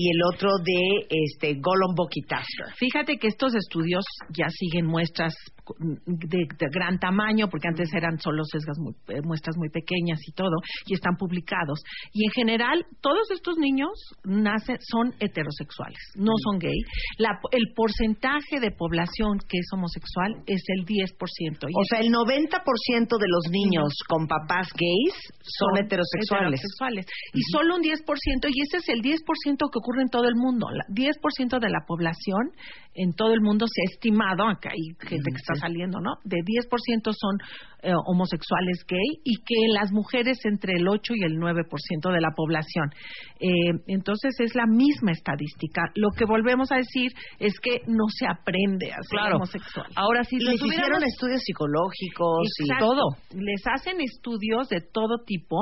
y 0.00 0.08
el 0.08 0.20
otro 0.32 0.48
de 0.64 1.06
este 1.10 1.50
y 1.50 2.22
Tasker. 2.22 2.72
Fíjate 2.78 3.18
que 3.18 3.28
estos 3.28 3.54
estudios 3.54 4.02
ya 4.30 4.48
siguen 4.48 4.86
muestras 4.86 5.34
de, 5.78 6.68
gran 6.72 6.98
tamaño, 6.98 7.48
porque 7.48 7.68
antes 7.68 7.92
eran 7.92 8.18
solo 8.18 8.42
sesgas 8.44 8.78
eh, 9.08 9.20
muestras 9.22 9.56
muy 9.58 9.68
pequeñas 9.68 10.18
y 10.26 10.32
todo, 10.32 10.56
y 10.86 10.94
están 10.94 11.16
publicados. 11.16 11.80
Y 12.12 12.24
en 12.24 12.30
general, 12.30 12.84
todos 13.02 13.30
estos 13.30 13.56
niños 13.58 13.90
nacen, 14.24 14.78
son 14.80 15.12
heterosexuales, 15.20 16.00
no 16.16 16.32
son 16.44 16.58
gay. 16.58 16.80
el 17.52 17.72
porcentaje 17.76 18.58
de 18.58 18.70
población 18.70 19.38
que 19.48 19.58
es 19.58 19.68
homosexual 19.74 20.42
es 20.46 20.62
el 20.78 20.86
10%. 20.86 21.12
o 21.12 21.84
sea, 21.90 22.00
el 22.00 22.08
90% 22.08 23.18
de 23.18 23.28
los 23.28 23.44
niños 23.50 23.92
con 24.08 24.26
papás 24.26 24.68
gays 24.72 25.14
son, 25.42 25.84
heterosexuales. 25.84 26.60
Y 27.34 27.42
solo 27.52 27.76
un 27.76 27.82
10%, 27.82 28.00
y 28.48 28.62
ese 28.62 28.78
es 28.78 28.88
el 28.88 29.02
10% 29.02 29.20
que 29.20 29.80
ocurre 29.90 30.02
en 30.02 30.08
todo 30.08 30.28
el 30.28 30.36
mundo. 30.36 30.68
El 30.70 30.94
10% 30.94 31.58
de 31.58 31.68
la 31.68 31.84
población 31.86 32.52
en 32.94 33.12
todo 33.12 33.32
el 33.32 33.40
mundo 33.40 33.66
se 33.68 33.82
ha 33.82 33.92
estimado, 33.92 34.48
acá 34.48 34.70
hay 34.72 34.94
gente 34.98 35.30
que 35.30 35.36
está 35.36 35.54
saliendo, 35.54 36.00
¿no? 36.00 36.14
De 36.24 36.38
10% 36.38 37.12
son 37.12 37.38
eh, 37.82 37.92
homosexuales 38.06 38.84
gay 38.86 39.22
y 39.24 39.36
que 39.36 39.56
las 39.72 39.90
mujeres 39.92 40.38
entre 40.44 40.74
el 40.76 40.86
8 40.86 41.14
y 41.16 41.24
el 41.24 41.38
9% 41.38 42.12
de 42.12 42.20
la 42.20 42.30
población. 42.36 42.90
Eh, 43.38 43.72
entonces 43.86 44.34
es 44.40 44.54
la 44.54 44.66
misma 44.66 45.12
estadística. 45.12 45.82
Lo 45.94 46.10
que 46.10 46.26
volvemos 46.26 46.70
a 46.72 46.76
decir 46.76 47.12
es 47.38 47.58
que 47.60 47.80
no 47.86 48.04
se 48.08 48.26
aprende 48.26 48.92
a 48.92 49.00
ser 49.02 49.34
homosexual. 49.34 49.86
Ahora 49.96 50.24
sí, 50.24 50.38
les 50.38 50.60
hicieron 50.60 51.02
estudios 51.04 51.40
psicológicos 51.42 52.48
y 52.58 52.78
todo. 52.78 53.16
Les 53.30 53.62
hacen 53.72 54.00
estudios 54.00 54.68
de 54.68 54.80
todo 54.80 55.24
tipo. 55.24 55.56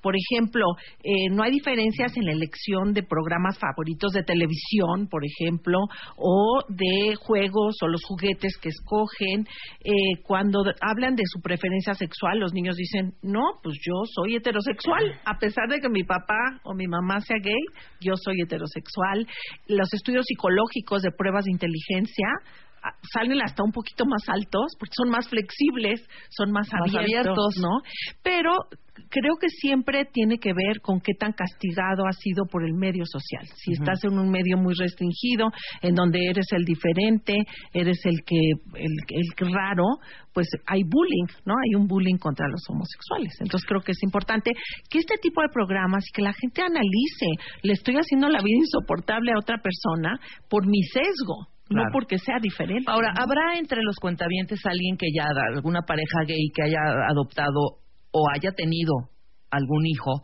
Por 0.00 0.14
ejemplo, 0.16 0.64
eh, 1.02 1.28
no 1.30 1.42
hay 1.42 1.50
diferencias 1.50 2.16
en 2.16 2.24
la 2.24 2.32
elección 2.32 2.94
de 2.94 3.02
programas 3.02 3.58
favoritos 3.58 4.12
de 4.12 4.22
televisión, 4.22 5.08
por 5.10 5.22
ejemplo, 5.24 5.80
o 6.16 6.60
de 6.68 7.14
juegos 7.16 7.76
o 7.82 7.88
los 7.88 8.02
juguetes 8.04 8.56
que 8.60 8.68
escogen. 8.68 9.46
cuando 10.24 10.60
hablan 10.80 11.14
de 11.14 11.24
su 11.26 11.40
preferencia, 11.40 11.94
sexual, 11.94 12.38
los 12.38 12.52
niños 12.52 12.76
dicen, 12.76 13.14
no, 13.22 13.42
pues 13.62 13.76
yo 13.84 13.94
soy 14.14 14.36
heterosexual, 14.36 15.20
a 15.24 15.38
pesar 15.38 15.68
de 15.68 15.80
que 15.80 15.88
mi 15.88 16.04
papá 16.04 16.60
o 16.64 16.74
mi 16.74 16.86
mamá 16.86 17.20
sea 17.20 17.36
gay, 17.42 17.64
yo 18.00 18.14
soy 18.16 18.40
heterosexual. 18.42 19.26
Los 19.66 19.92
estudios 19.92 20.24
psicológicos 20.26 21.02
de 21.02 21.10
pruebas 21.12 21.44
de 21.44 21.52
inteligencia 21.52 22.28
salen 23.12 23.40
hasta 23.42 23.62
un 23.62 23.72
poquito 23.72 24.04
más 24.06 24.22
altos 24.28 24.72
porque 24.78 24.94
son 24.96 25.10
más 25.10 25.28
flexibles, 25.28 26.06
son 26.30 26.50
más, 26.52 26.68
Más 26.72 26.94
abiertos, 26.94 27.04
abiertos. 27.04 27.54
¿no? 27.58 27.80
Pero 28.22 28.52
creo 29.10 29.36
que 29.40 29.48
siempre 29.48 30.04
tiene 30.12 30.38
que 30.38 30.52
ver 30.52 30.80
con 30.82 31.00
qué 31.00 31.12
tan 31.18 31.32
castigado 31.32 32.06
has 32.06 32.16
sido 32.18 32.44
por 32.50 32.64
el 32.64 32.74
medio 32.74 33.04
social. 33.06 33.46
Si 33.56 33.72
estás 33.72 34.02
en 34.04 34.18
un 34.18 34.30
medio 34.30 34.56
muy 34.58 34.74
restringido, 34.74 35.48
en 35.82 35.94
donde 35.94 36.26
eres 36.28 36.46
el 36.52 36.64
diferente, 36.64 37.44
eres 37.72 37.98
el 38.04 38.22
que 38.24 38.38
el, 38.74 38.92
el 39.08 39.52
raro, 39.52 39.84
pues 40.32 40.48
hay 40.66 40.82
bullying, 40.84 41.26
¿no? 41.44 41.54
Hay 41.54 41.80
un 41.80 41.86
bullying 41.86 42.18
contra 42.18 42.46
los 42.48 42.62
homosexuales. 42.68 43.34
Entonces 43.40 43.66
creo 43.66 43.80
que 43.80 43.92
es 43.92 44.02
importante 44.02 44.52
que 44.90 44.98
este 44.98 45.16
tipo 45.20 45.42
de 45.42 45.48
programas 45.52 46.04
que 46.12 46.22
la 46.22 46.32
gente 46.32 46.62
analice, 46.62 47.26
le 47.62 47.72
estoy 47.72 47.96
haciendo 47.96 48.28
la 48.28 48.42
vida 48.42 48.58
insoportable 48.58 49.32
a 49.32 49.38
otra 49.38 49.58
persona 49.58 50.18
por 50.48 50.66
mi 50.66 50.82
sesgo, 50.82 51.48
Claro. 51.68 51.84
no 51.84 51.92
porque 51.92 52.18
sea 52.18 52.36
diferente. 52.40 52.90
Ahora. 52.90 53.12
¿habrá 53.16 53.58
entre 53.58 53.82
los 53.82 53.96
cuentavientes 53.96 54.60
alguien 54.64 54.96
que 54.96 55.08
ya, 55.14 55.26
alguna 55.54 55.82
pareja 55.82 56.24
gay 56.26 56.48
que 56.54 56.62
haya 56.62 56.80
adoptado 57.08 57.80
o 58.10 58.30
haya 58.34 58.52
tenido 58.52 58.94
algún 59.50 59.86
hijo? 59.86 60.22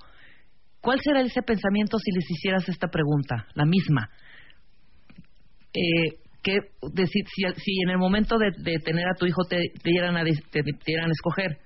¿Cuál 0.81 1.01
será 1.01 1.21
ese 1.21 1.43
pensamiento 1.43 1.99
si 1.99 2.13
les 2.13 2.31
hicieras 2.31 2.69
esta 2.69 2.89
pregunta? 2.89 3.47
La 3.55 3.65
misma. 3.65 4.09
Eh, 5.73 6.19
que 6.43 6.59
decir, 6.93 7.25
si, 7.35 7.43
si 7.57 7.83
en 7.83 7.91
el 7.91 7.99
momento 7.99 8.37
de, 8.39 8.51
de 8.59 8.79
tener 8.79 9.09
a 9.09 9.15
tu 9.19 9.27
hijo 9.27 9.45
te, 9.49 9.57
te 9.83 9.91
dieran 9.91 10.17
a, 10.17 10.25
te, 10.25 10.63
te 10.63 10.63
dieran 10.87 11.09
a 11.09 11.13
escoger, 11.13 11.59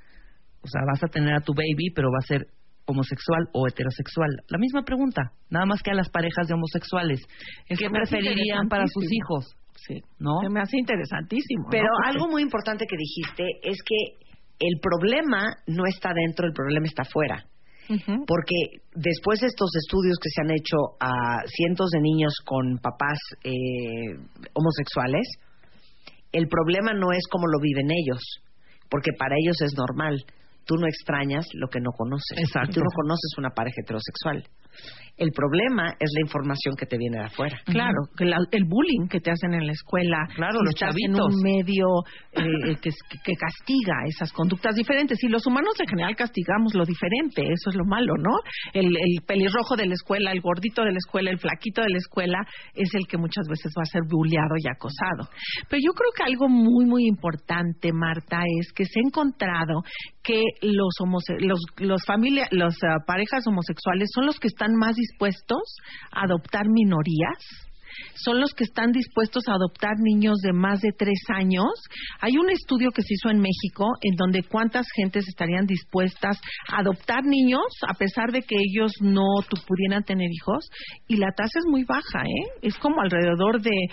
o 0.62 0.68
sea, 0.68 0.82
vas 0.86 1.02
a 1.02 1.08
tener 1.08 1.34
a 1.34 1.40
tu 1.40 1.52
baby, 1.52 1.90
pero 1.94 2.08
va 2.10 2.18
a 2.18 2.26
ser 2.26 2.46
homosexual 2.86 3.48
o 3.52 3.66
heterosexual. 3.66 4.30
La 4.48 4.58
misma 4.58 4.82
pregunta, 4.82 5.32
nada 5.50 5.66
más 5.66 5.82
que 5.82 5.90
a 5.90 5.94
las 5.94 6.08
parejas 6.08 6.48
de 6.48 6.54
homosexuales. 6.54 7.20
Es 7.68 7.78
¿Qué 7.78 7.90
preferirían 7.90 8.68
para 8.68 8.86
sus 8.86 9.04
hijos? 9.04 9.54
Sí. 9.86 10.00
¿No? 10.18 10.40
Se 10.42 10.50
me 10.50 10.60
hace 10.60 10.78
interesantísimo. 10.78 11.64
¿no? 11.64 11.70
Pero 11.70 11.86
Porque- 11.94 12.10
algo 12.10 12.28
muy 12.28 12.42
importante 12.42 12.84
que 12.86 12.96
dijiste 12.96 13.44
es 13.62 13.78
que 13.84 14.26
el 14.58 14.80
problema 14.80 15.46
no 15.66 15.84
está 15.86 16.12
dentro, 16.14 16.46
el 16.46 16.52
problema 16.52 16.86
está 16.86 17.04
fuera. 17.04 17.44
Porque 18.26 18.84
después 18.94 19.40
de 19.40 19.46
estos 19.46 19.70
estudios 19.74 20.18
que 20.20 20.28
se 20.28 20.42
han 20.42 20.50
hecho 20.50 20.76
a 21.00 21.40
cientos 21.46 21.88
de 21.88 22.00
niños 22.00 22.34
con 22.44 22.76
papás 22.82 23.18
eh, 23.44 24.12
homosexuales, 24.52 25.26
el 26.32 26.48
problema 26.48 26.92
no 26.92 27.12
es 27.12 27.24
cómo 27.30 27.46
lo 27.46 27.58
viven 27.62 27.88
ellos, 27.90 28.20
porque 28.90 29.12
para 29.18 29.36
ellos 29.42 29.56
es 29.62 29.72
normal. 29.74 30.22
Tú 30.66 30.76
no 30.76 30.86
extrañas 30.86 31.46
lo 31.54 31.68
que 31.68 31.80
no 31.80 31.92
conoces. 31.92 32.36
Exacto. 32.36 32.72
Tú 32.74 32.80
no 32.80 32.90
conoces 32.94 33.32
una 33.38 33.50
pareja 33.50 33.80
heterosexual. 33.80 34.44
El 35.16 35.32
problema 35.32 35.88
es 35.98 36.08
la 36.14 36.20
información 36.22 36.76
que 36.78 36.86
te 36.86 36.96
viene 36.96 37.18
de 37.18 37.24
afuera. 37.24 37.58
Claro, 37.64 38.06
que 38.16 38.24
la- 38.24 38.38
el 38.52 38.62
bullying 38.66 39.08
que 39.08 39.18
te 39.18 39.32
hacen 39.32 39.52
en 39.52 39.66
la 39.66 39.72
escuela, 39.72 40.16
Claro, 40.36 40.60
si 40.60 40.64
los 40.66 40.74
estás 40.74 40.94
en 40.94 41.12
chavitos. 41.12 41.34
un 41.34 41.42
medio 41.42 41.86
eh, 42.38 42.76
que, 42.80 42.90
que 43.24 43.34
castiga 43.34 43.94
esas 44.06 44.32
conductas 44.32 44.76
diferentes. 44.76 45.18
Y 45.24 45.28
los 45.28 45.44
humanos 45.44 45.74
en 45.80 45.88
general 45.88 46.14
castigamos 46.14 46.72
lo 46.74 46.84
diferente, 46.84 47.42
eso 47.42 47.70
es 47.70 47.74
lo 47.74 47.84
malo, 47.84 48.14
¿no? 48.16 48.30
El, 48.72 48.86
el 48.96 49.18
pelirrojo 49.26 49.74
de 49.74 49.86
la 49.86 49.94
escuela, 49.94 50.30
el 50.30 50.40
gordito 50.40 50.84
de 50.84 50.92
la 50.92 50.98
escuela, 50.98 51.30
el 51.32 51.40
flaquito 51.40 51.82
de 51.82 51.88
la 51.90 51.98
escuela 51.98 52.38
es 52.74 52.88
el 52.94 53.08
que 53.08 53.18
muchas 53.18 53.44
veces 53.50 53.72
va 53.76 53.82
a 53.82 53.86
ser 53.90 54.02
bulleado 54.08 54.54
y 54.62 54.68
acosado. 54.70 55.28
Pero 55.68 55.82
yo 55.84 55.92
creo 55.94 56.10
que 56.16 56.22
algo 56.22 56.48
muy, 56.48 56.86
muy 56.86 57.08
importante, 57.08 57.90
Marta, 57.92 58.38
es 58.60 58.72
que 58.72 58.84
se 58.84 59.00
ha 59.00 59.08
encontrado 59.08 59.82
que 60.22 60.44
los 60.62 60.94
homose- 61.00 61.40
los, 61.40 61.58
los 61.78 62.04
familia, 62.06 62.46
los 62.52 62.74
ah, 62.84 62.98
parejas 63.04 63.44
homosexuales 63.48 64.10
son 64.14 64.26
los 64.26 64.38
que 64.38 64.46
están 64.46 64.67
más 64.76 64.96
dispuestos 64.96 65.62
a 66.10 66.24
adoptar 66.24 66.68
minorías 66.68 67.38
son 68.14 68.40
los 68.40 68.52
que 68.54 68.64
están 68.64 68.92
dispuestos 68.92 69.44
a 69.48 69.54
adoptar 69.54 69.94
niños 69.98 70.38
de 70.38 70.52
más 70.52 70.80
de 70.80 70.92
tres 70.96 71.18
años. 71.28 71.68
Hay 72.20 72.36
un 72.36 72.50
estudio 72.50 72.90
que 72.90 73.02
se 73.02 73.14
hizo 73.14 73.30
en 73.30 73.40
México 73.40 73.86
en 74.02 74.16
donde 74.16 74.42
cuántas 74.42 74.86
gentes 74.94 75.26
estarían 75.28 75.66
dispuestas 75.66 76.40
a 76.70 76.80
adoptar 76.80 77.24
niños 77.24 77.62
a 77.88 77.94
pesar 77.94 78.32
de 78.32 78.42
que 78.42 78.56
ellos 78.56 78.92
no 79.00 79.26
pudieran 79.66 80.04
tener 80.04 80.28
hijos 80.30 80.68
y 81.06 81.16
la 81.16 81.32
tasa 81.32 81.58
es 81.58 81.64
muy 81.66 81.84
baja, 81.84 82.22
¿eh? 82.24 82.50
Es 82.62 82.76
como 82.78 83.00
alrededor 83.00 83.60
de 83.60 83.88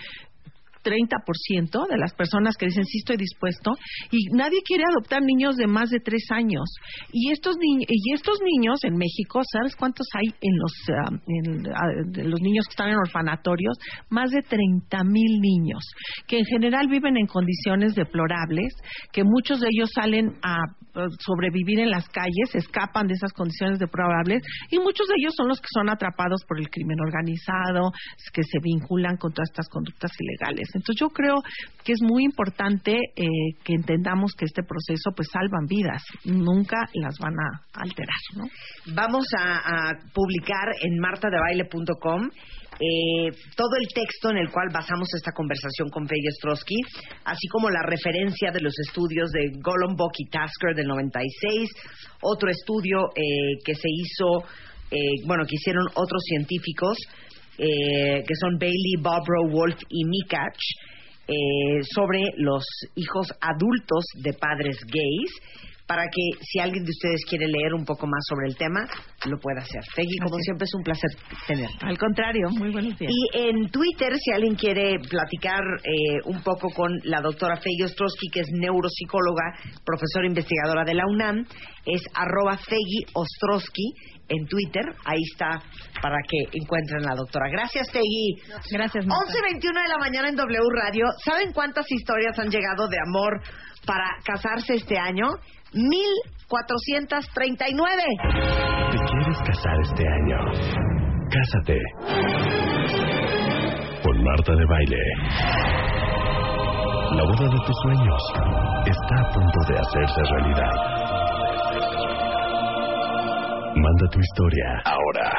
30% 0.85 1.87
de 1.89 1.97
las 1.97 2.13
personas 2.13 2.55
que 2.55 2.67
dicen 2.67 2.85
sí 2.85 2.99
estoy 2.99 3.17
dispuesto 3.17 3.71
y 4.11 4.29
nadie 4.31 4.61
quiere 4.63 4.83
adoptar 4.87 5.21
niños 5.23 5.55
de 5.55 5.65
más 5.65 5.89
de 5.89 5.99
tres 5.99 6.23
años. 6.31 6.69
Y 7.11 7.31
estos 7.31 7.57
niños 7.57 7.85
y 7.89 8.13
estos 8.13 8.37
niños 8.43 8.79
en 8.83 8.95
México 8.95 9.41
sabes 9.51 9.75
cuántos 9.75 10.07
hay 10.13 10.27
en 10.41 10.57
los 10.57 10.73
ah, 10.89 11.09
en, 11.27 11.67
ah, 11.67 12.23
los 12.23 12.41
niños 12.41 12.65
que 12.67 12.73
están 12.73 12.89
en 12.89 12.97
orfanatorios 12.97 13.77
más 14.09 14.29
de 14.29 14.41
30 14.41 15.03
mil 15.03 15.39
niños 15.41 15.83
que 16.27 16.39
en 16.39 16.45
general 16.45 16.87
viven 16.87 17.17
en 17.17 17.25
condiciones 17.25 17.95
deplorables 17.95 18.73
que 19.11 19.23
muchos 19.23 19.59
de 19.59 19.67
ellos 19.71 19.89
salen 19.93 20.35
a 20.43 20.57
sobrevivir 21.19 21.79
en 21.79 21.89
las 21.89 22.07
calles 22.09 22.53
escapan 22.53 23.07
de 23.07 23.15
esas 23.15 23.33
condiciones 23.33 23.79
deplorables 23.79 24.41
y 24.69 24.79
muchos 24.79 25.07
de 25.07 25.15
ellos 25.19 25.33
son 25.35 25.47
los 25.47 25.59
que 25.59 25.67
son 25.73 25.89
atrapados 25.89 26.43
por 26.47 26.59
el 26.59 26.69
crimen 26.69 26.99
organizado 26.99 27.91
que 28.33 28.43
se 28.43 28.59
vinculan 28.61 29.17
con 29.17 29.33
todas 29.33 29.49
estas 29.49 29.69
conductas 29.69 30.11
ilegales 30.19 30.69
entonces 30.75 30.97
yo 30.99 31.09
creo 31.09 31.35
que 31.83 31.93
es 31.93 32.01
muy 32.01 32.23
importante 32.23 32.97
eh, 33.15 33.25
que 33.63 33.73
entendamos 33.73 34.33
que 34.37 34.45
este 34.45 34.61
proceso 34.63 35.11
pues 35.15 35.29
salvan 35.31 35.65
vidas, 35.67 36.03
nunca 36.25 36.77
las 36.93 37.17
van 37.19 37.33
a 37.33 37.61
alterar, 37.73 38.21
¿no? 38.35 38.43
Vamos 38.93 39.25
a, 39.39 39.91
publicar 40.13 40.67
en 40.81 40.99
martadebaile.com 40.99 42.29
eh, 42.77 43.31
todo 43.55 43.69
el 43.79 43.87
texto 43.87 44.31
en 44.31 44.37
el 44.37 44.51
cual 44.51 44.67
basamos 44.73 45.07
esta 45.15 45.31
conversación 45.31 45.89
con 45.89 46.05
Peggy 46.05 46.27
Ostrowski, 46.27 46.75
así 47.23 47.47
como 47.47 47.69
la 47.69 47.81
referencia 47.83 48.51
de 48.51 48.59
los 48.59 48.73
estudios 48.79 49.31
de 49.31 49.51
Golombok 49.61 50.11
y 50.17 50.29
Tasker 50.29 50.75
del 50.75 50.87
96, 50.87 51.69
otro 52.21 52.49
estudio 52.49 53.11
eh, 53.15 53.63
que 53.63 53.75
se 53.75 53.87
hizo, 53.87 54.43
eh, 54.91 55.23
bueno, 55.25 55.45
que 55.45 55.55
hicieron 55.55 55.85
otros 55.93 56.21
científicos, 56.25 56.97
eh, 57.57 58.23
que 58.27 58.35
son 58.35 58.57
Bailey, 58.59 58.95
Bobrow, 58.99 59.49
Wolf 59.49 59.79
y 59.89 60.05
Mikach, 60.05 60.57
eh, 61.27 61.81
sobre 61.93 62.21
los 62.37 62.63
hijos 62.95 63.27
adultos 63.41 64.05
de 64.21 64.33
padres 64.33 64.77
gays, 64.85 65.31
para 65.87 66.03
que 66.03 66.43
si 66.43 66.59
alguien 66.59 66.83
de 66.83 66.89
ustedes 66.89 67.23
quiere 67.29 67.47
leer 67.47 67.73
un 67.73 67.85
poco 67.85 68.07
más 68.07 68.23
sobre 68.27 68.47
el 68.47 68.57
tema, 68.57 68.81
lo 69.25 69.37
pueda 69.37 69.61
hacer. 69.61 69.81
Peggy, 69.95 70.17
como 70.23 70.35
Así 70.35 70.45
siempre, 70.45 70.65
es 70.65 70.73
un 70.73 70.83
placer 70.83 71.09
tenerte. 71.47 71.77
Al 71.81 71.97
contrario, 71.97 72.49
muy 72.49 72.71
buenos 72.71 72.97
días. 72.97 73.11
Y 73.13 73.37
en 73.37 73.69
Twitter, 73.69 74.17
si 74.17 74.31
alguien 74.31 74.55
quiere 74.55 74.97
platicar 75.09 75.61
eh, 75.83 76.21
un 76.25 76.41
poco 76.41 76.69
con 76.71 76.91
la 77.03 77.21
doctora 77.21 77.57
Feggy 77.57 77.83
Ostrowski, 77.83 78.29
que 78.31 78.41
es 78.41 78.47
neuropsicóloga, 78.51 79.53
profesora 79.85 80.25
investigadora 80.27 80.83
de 80.85 80.95
la 80.95 81.05
UNAM, 81.05 81.45
es 81.85 82.01
arroba 82.15 82.57
Feggy 82.57 83.05
Ostrowski 83.13 83.93
en 84.27 84.47
Twitter. 84.47 84.83
Ahí 85.05 85.21
está 85.31 85.61
para 86.01 86.17
que 86.27 86.57
encuentren 86.57 87.05
a 87.05 87.09
la 87.09 87.15
doctora. 87.15 87.45
Gracias, 87.51 87.91
Feggy. 87.91 88.41
Gracias, 88.71 89.05
Marta. 89.05 89.31
11.21 89.31 89.61
de 89.61 89.87
la 89.87 89.97
mañana 89.99 90.29
en 90.29 90.35
W 90.35 90.59
Radio. 90.73 91.05
¿Saben 91.23 91.53
cuántas 91.53 91.85
historias 91.91 92.37
han 92.39 92.49
llegado 92.49 92.87
de 92.87 92.97
amor 93.05 93.41
para 93.85 94.05
casarse 94.23 94.73
este 94.73 94.97
año? 94.97 95.29
1439. 95.75 98.03
¿Te 98.91 98.97
quieres 98.97 99.37
casar 99.45 99.79
este 99.81 100.07
año? 100.07 100.37
Cásate. 101.29 101.79
Con 104.01 104.23
Marta 104.23 104.55
de 104.55 104.65
Baile. 104.65 105.03
La 107.11 107.23
boda 107.23 107.49
de 107.49 107.59
tus 107.65 107.75
sueños 107.81 108.23
está 108.85 109.19
a 109.19 109.29
punto 109.33 109.59
de 109.67 109.77
hacerse 109.79 110.21
realidad. 110.31 110.75
Manda 113.75 114.07
tu 114.09 114.19
historia 114.19 114.81
ahora 114.85 115.29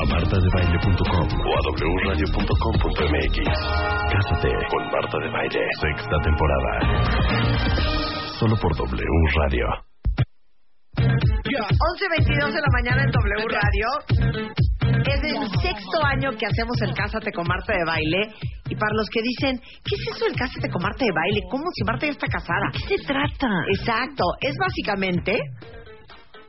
a 0.00 0.04
martadebaile.com 0.08 1.28
o 1.46 1.54
a 1.54 1.60
wradio.com.mx. 2.06 3.36
Cásate 4.10 4.50
con 4.70 4.82
Marta 4.90 5.18
de 5.18 5.28
Baile. 5.30 5.62
Sexta 5.80 6.16
temporada. 6.24 6.72
Solo 8.38 8.56
por 8.56 8.74
W 8.76 9.04
Radio. 9.36 9.66
11.22 10.96 12.52
de 12.52 12.60
la 12.60 12.72
mañana 12.72 13.04
en 13.04 13.10
W 13.10 13.46
Radio. 13.48 13.86
Es 15.06 15.20
el 15.22 15.48
sexto 15.60 16.04
año 16.04 16.30
que 16.38 16.46
hacemos 16.46 16.80
el 16.82 16.94
Cásate 16.94 17.30
con 17.32 17.46
Marta 17.46 17.72
de 17.72 17.84
Baile. 17.84 18.34
Y 18.68 18.74
para 18.74 18.94
los 18.94 19.08
que 19.10 19.20
dicen, 19.22 19.58
¿qué 19.58 19.96
es 19.96 20.16
eso 20.16 20.24
del 20.24 20.34
Cásate 20.34 20.70
con 20.70 20.82
Marta 20.82 21.04
de 21.04 21.12
Baile? 21.12 21.40
¿Cómo 21.50 21.64
si 21.74 21.84
Marta 21.84 22.06
ya 22.06 22.12
está 22.12 22.26
casada? 22.26 22.70
¿Qué 22.72 22.96
se 22.96 23.04
trata? 23.04 23.48
Exacto. 23.76 24.24
Es 24.40 24.56
básicamente 24.56 25.38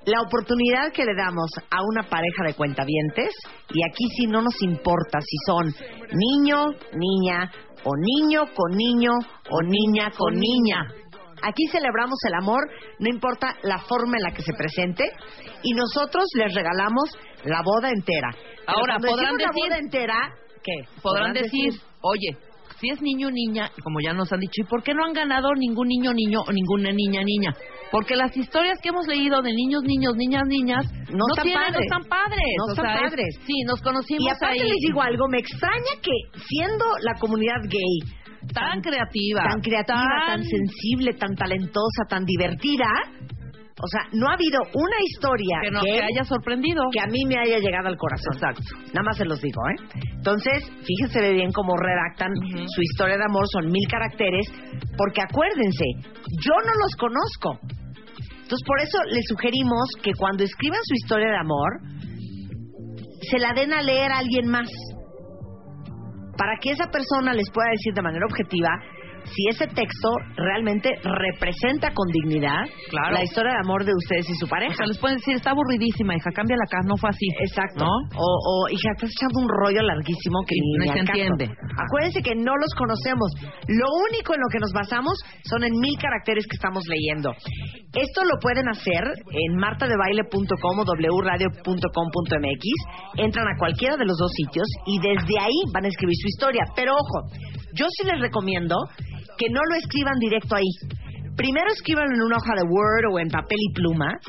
la 0.06 0.22
oportunidad 0.22 0.92
que 0.94 1.06
le 1.06 1.16
damos 1.16 1.52
a 1.70 1.82
una 1.84 2.04
pareja 2.04 2.44
de 2.46 2.54
cuentavientes. 2.54 3.34
Y 3.74 3.84
aquí 3.84 4.06
sí 4.16 4.28
no 4.28 4.42
nos 4.42 4.62
importa 4.62 5.20
si 5.20 5.38
son 5.46 5.74
niño, 6.14 6.64
niña, 6.96 7.52
o 7.84 7.92
niño 7.98 8.46
con 8.56 8.72
niño, 8.72 9.12
o 9.50 9.62
niña 9.62 10.12
con 10.18 10.34
niña. 10.34 11.03
Aquí 11.44 11.68
celebramos 11.72 12.18
el 12.28 12.34
amor, 12.36 12.62
no 13.00 13.10
importa 13.10 13.56
la 13.64 13.80
forma 13.80 14.18
en 14.18 14.24
la 14.24 14.32
que 14.32 14.42
se 14.42 14.54
presente, 14.54 15.12
y 15.62 15.74
nosotros 15.74 16.24
les 16.36 16.54
regalamos 16.54 17.10
la 17.44 17.62
boda 17.64 17.90
entera. 17.90 18.30
Pero 18.66 18.78
Ahora, 18.80 18.98
podrán 19.00 19.36
decir- 19.36 19.46
la 19.48 19.52
boda 19.68 19.78
entera, 19.78 20.16
¿qué? 20.64 20.88
Podrán 21.02 21.34
decir, 21.34 21.74
oye, 22.02 22.38
si 22.80 22.90
es 22.90 23.02
niño 23.02 23.28
o 23.28 23.32
niña, 23.32 23.70
como 23.84 24.00
ya 24.02 24.14
nos 24.14 24.32
han 24.34 24.40
dicho, 24.40 24.62
¿y 24.62 24.66
por 24.66 24.84
qué 24.84 24.94
no 24.94 25.06
han 25.06 25.14
ganado 25.14 25.50
ningún 25.56 25.88
niño 25.88 26.12
niño 26.14 26.42
o 26.42 26.52
ninguna 26.52 26.92
niña 26.92 27.22
niña? 27.24 27.54
Porque 27.92 28.16
las 28.16 28.36
historias 28.36 28.80
que 28.82 28.90
hemos 28.90 29.06
leído 29.08 29.42
de 29.42 29.54
niños 29.54 29.84
niños, 29.84 30.16
niñas 30.16 30.44
niñas, 30.48 30.86
No 31.10 31.26
están 31.32 31.44
tienen, 31.46 31.64
padres. 31.64 31.76
no 31.76 31.98
están 31.98 32.04
padres. 32.10 32.54
No 32.58 32.66
O 32.66 32.70
están 32.72 32.86
sea, 32.86 32.96
es- 32.96 33.02
padres. 33.12 33.40
sí, 33.46 33.54
nos 33.68 33.82
conocimos 33.82 34.24
Y 34.26 34.30
aparte 34.30 34.62
ahí. 34.64 34.68
les 34.68 34.78
digo 34.88 35.02
algo, 35.02 35.28
me 35.30 35.38
extraña 35.40 35.94
que 36.02 36.40
siendo 36.48 36.86
la 37.02 37.14
comunidad 37.20 37.62
gay 37.70 38.00
tan 38.54 38.82
creativa, 38.82 39.44
tan 39.44 39.62
creativa, 39.62 40.26
tan, 40.28 40.44
sensible, 40.44 41.14
tan 41.14 41.36
talentosa, 41.36 42.06
tan 42.10 42.26
divertida, 42.26 42.88
o 43.84 43.88
sea, 43.88 44.08
no 44.14 44.30
ha 44.30 44.34
habido 44.34 44.62
una 44.74 44.98
historia 45.04 45.58
que, 45.62 45.72
no, 45.72 45.82
que 45.82 46.02
haya 46.02 46.24
sorprendido. 46.24 46.84
que 46.94 47.02
a 47.02 47.08
mí 47.08 47.26
me 47.28 47.38
haya 47.38 47.58
llegado 47.58 47.90
al 47.90 47.98
corazón. 47.98 48.34
Exacto. 48.36 48.64
Nada 48.94 49.04
más 49.04 49.18
se 49.18 49.26
los 49.26 49.42
digo, 49.42 49.60
¿eh? 49.68 50.00
Entonces, 50.16 50.64
fíjense 50.86 51.34
bien 51.34 51.52
cómo 51.52 51.76
redactan 51.76 52.32
su 52.68 52.82
historia 52.82 53.18
de 53.18 53.26
amor, 53.26 53.46
son 53.52 53.72
mil 53.72 53.86
caracteres, 53.90 54.48
porque 54.96 55.22
acuérdense, 55.22 55.86
yo 56.40 56.54
no 56.64 56.74
los 56.80 56.96
conozco. 56.96 57.60
Entonces, 58.44 58.64
por 58.66 58.80
eso 58.80 58.98
les 59.12 59.26
sugerimos 59.28 59.90
que 60.02 60.12
cuando 60.14 60.44
escriban 60.44 60.80
su 60.84 60.94
historia 60.94 61.28
de 61.28 61.38
amor, 61.38 61.82
se 63.30 63.40
la 63.40 63.54
den 63.54 63.74
a 63.74 63.82
leer 63.82 64.12
a 64.12 64.20
alguien 64.20 64.48
más. 64.48 64.70
Para 66.38 66.58
que 66.60 66.72
esa 66.72 66.90
persona 66.90 67.34
les 67.34 67.50
pueda 67.52 67.70
decir 67.70 67.94
de 67.94 68.02
manera 68.02 68.26
objetiva 68.26 68.70
si 69.26 69.48
ese 69.50 69.68
texto 69.68 70.10
realmente 70.36 70.90
representa 71.04 71.92
con 71.94 72.08
dignidad 72.12 72.64
Claro. 72.90 73.14
la 73.16 73.24
historia 73.24 73.52
de 73.54 73.60
amor 73.64 73.86
de 73.86 73.94
ustedes 73.96 74.30
y 74.30 74.36
su 74.36 74.46
O 74.46 74.50
pareja. 74.50 74.76
sea, 74.76 74.86
les 74.86 74.98
pueden 75.00 75.18
decir, 75.18 75.36
está 75.36 75.52
aburridísima, 75.52 76.16
hija, 76.16 76.32
cambia 76.32 76.56
la 76.58 76.66
casa, 76.70 76.88
no 76.88 76.98
fue 76.98 77.10
así. 77.10 77.28
Exacto. 77.40 77.86
¿No? 77.86 77.92
O, 78.16 78.28
o, 78.28 78.70
hija, 78.70 78.90
estás 78.96 79.10
echando 79.12 79.40
un 79.42 79.50
rollo 79.50 79.82
larguísimo 79.82 80.40
que 80.48 80.56
Sí, 80.56 80.62
ni, 80.62 80.86
no 80.86 80.94
se 80.94 81.00
entiende. 81.00 81.46
Acuérdense 81.78 82.22
que 82.22 82.36
no 82.36 82.56
los 82.58 82.74
conocemos. 82.78 83.30
Lo 83.68 83.88
único 84.10 84.34
en 84.36 84.42
lo 84.42 84.48
que 84.52 84.60
nos 84.60 84.72
basamos 84.74 85.14
son 85.46 85.64
en 85.64 85.74
mil 85.80 85.98
caracteres 85.98 86.46
que 86.48 86.56
estamos 86.56 86.84
leyendo. 86.88 87.32
Esto 87.94 88.24
lo 88.26 88.40
pueden 88.42 88.68
hacer 88.70 89.04
en 89.30 89.56
martadebaile.com 89.58 90.80
o 90.80 90.84
wradio.com.mx. 90.84 92.66
Entran 93.18 93.48
a 93.48 93.58
cualquiera 93.58 93.98
de 93.98 94.06
los 94.06 94.18
dos 94.18 94.32
sitios 94.34 94.68
y 94.86 95.00
desde 95.00 95.40
ahí 95.40 95.60
van 95.74 95.86
a 95.86 95.88
escribir 95.88 96.16
su 96.22 96.28
historia. 96.28 96.64
Pero 96.76 96.94
ojo, 96.94 97.30
yo 97.74 97.86
sí 97.90 98.06
les 98.06 98.20
recomiendo 98.20 98.76
que 99.38 99.50
no 99.50 99.60
lo 99.70 99.76
escriban 99.76 100.18
directo 100.20 100.56
ahí. 100.56 101.00
Primero 101.36 101.72
escriban 101.72 102.06
en 102.14 102.22
una 102.22 102.38
hoja 102.38 102.54
de 102.56 102.64
Word 102.64 103.14
o 103.14 103.20
en 103.20 103.30
papel 103.30 103.58
y 103.60 103.74
pluma 103.74 104.20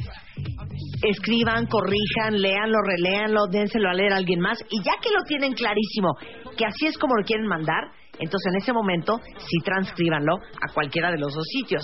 escriban, 1.02 1.66
corrijan, 1.66 2.40
léanlo, 2.40 2.78
reléanlo, 2.82 3.46
dénselo 3.50 3.90
a 3.90 3.94
leer 3.94 4.12
a 4.12 4.16
alguien 4.16 4.40
más 4.40 4.58
y 4.70 4.82
ya 4.82 4.92
que 5.02 5.10
lo 5.10 5.22
tienen 5.26 5.52
clarísimo, 5.52 6.14
que 6.56 6.64
así 6.64 6.86
es 6.86 6.98
como 6.98 7.16
lo 7.16 7.24
quieren 7.24 7.46
mandar, 7.46 7.84
entonces 8.18 8.52
en 8.52 8.62
ese 8.62 8.72
momento 8.72 9.20
sí 9.38 9.58
transcríbanlo 9.64 10.36
a 10.36 10.72
cualquiera 10.72 11.10
de 11.10 11.18
los 11.18 11.34
dos 11.34 11.46
sitios. 11.46 11.82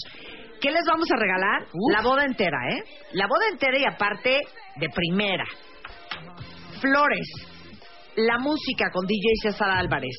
¿Qué 0.61 0.71
les 0.71 0.85
vamos 0.87 1.11
a 1.11 1.17
regalar? 1.17 1.63
Uf. 1.73 1.93
La 1.93 2.03
boda 2.03 2.25
entera, 2.25 2.59
¿eh? 2.71 2.83
La 3.13 3.27
boda 3.27 3.49
entera 3.51 3.79
y 3.79 3.85
aparte 3.85 4.41
de 4.77 4.89
primera. 4.91 5.45
Flores, 6.81 7.29
la 8.17 8.39
música 8.39 8.91
con 8.93 9.07
DJ 9.07 9.23
César 9.43 9.71
Álvarez, 9.71 10.17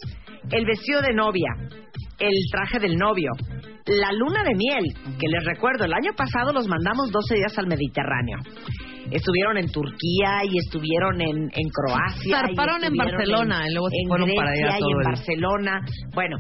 el 0.50 0.66
vestido 0.66 1.02
de 1.02 1.14
novia, 1.14 1.50
el 2.20 2.34
traje 2.52 2.80
del 2.80 2.98
novio, 2.98 3.32
la 3.86 4.12
luna 4.14 4.44
de 4.44 4.56
miel, 4.56 4.86
que 5.20 5.28
les 5.28 5.44
recuerdo, 5.46 5.86
el 5.86 5.94
año 5.94 6.12
pasado 6.16 6.54
los 6.54 6.68
mandamos 6.68 7.12
12 7.12 7.36
días 7.36 7.58
al 7.58 7.68
Mediterráneo. 7.68 8.38
Estuvieron 9.10 9.58
en 9.58 9.70
Turquía 9.72 10.42
y 10.50 10.58
estuvieron 10.58 11.20
en, 11.20 11.50
en 11.52 11.70
Croacia. 11.70 12.38
Zarparon 12.42 12.84
en 12.84 12.96
Barcelona, 12.96 13.64
y 13.68 13.74
luego 13.74 13.90
se 13.90 13.98
en 14.02 14.08
fueron 14.08 14.28
Grecia 14.28 14.42
para 14.42 14.52
allá 14.52 14.78
y 14.80 14.92
en 14.92 15.00
el- 15.00 15.06
Barcelona. 15.06 15.80
Bueno, 16.14 16.38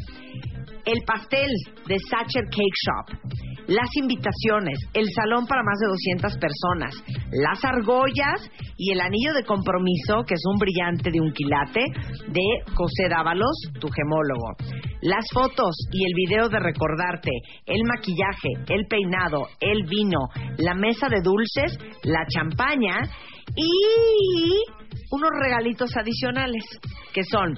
el 0.86 1.00
pastel 1.06 1.50
de 1.88 1.98
Sacher 2.10 2.44
Cake 2.46 2.78
Shop, 2.86 3.61
las 3.72 3.88
invitaciones, 3.96 4.78
el 4.94 5.06
salón 5.16 5.48
para 5.48 5.64
más 5.64 5.80
de 5.80 5.88
200 5.88 6.38
personas, 6.38 6.94
las 7.32 7.64
argollas 7.64 8.52
y 8.76 8.92
el 8.92 9.00
anillo 9.00 9.34
de 9.34 9.46
compromiso, 9.46 10.24
que 10.28 10.34
es 10.34 10.44
un 10.52 10.58
brillante 10.58 11.10
de 11.10 11.22
un 11.22 11.32
quilate, 11.32 11.86
de 12.28 12.74
José 12.76 13.08
Dávalos, 13.10 13.56
tu 13.80 13.88
gemólogo. 13.88 14.56
Las 15.02 15.26
fotos 15.34 15.74
y 15.94 16.06
el 16.06 16.14
video 16.14 16.50
de 16.50 16.60
recordarte, 16.60 17.32
el 17.66 17.84
maquillaje, 17.86 18.50
el 18.68 18.88
peinado, 18.88 19.48
el 19.62 19.84
vino, 19.88 20.20
la 20.58 20.76
mesa 20.76 21.08
de 21.08 21.22
dulces, 21.22 21.78
la 22.04 22.26
champaña 22.28 23.00
y 23.56 24.64
unos 25.12 25.30
regalitos 25.42 25.96
adicionales 25.96 26.64
que 27.14 27.24
son 27.24 27.54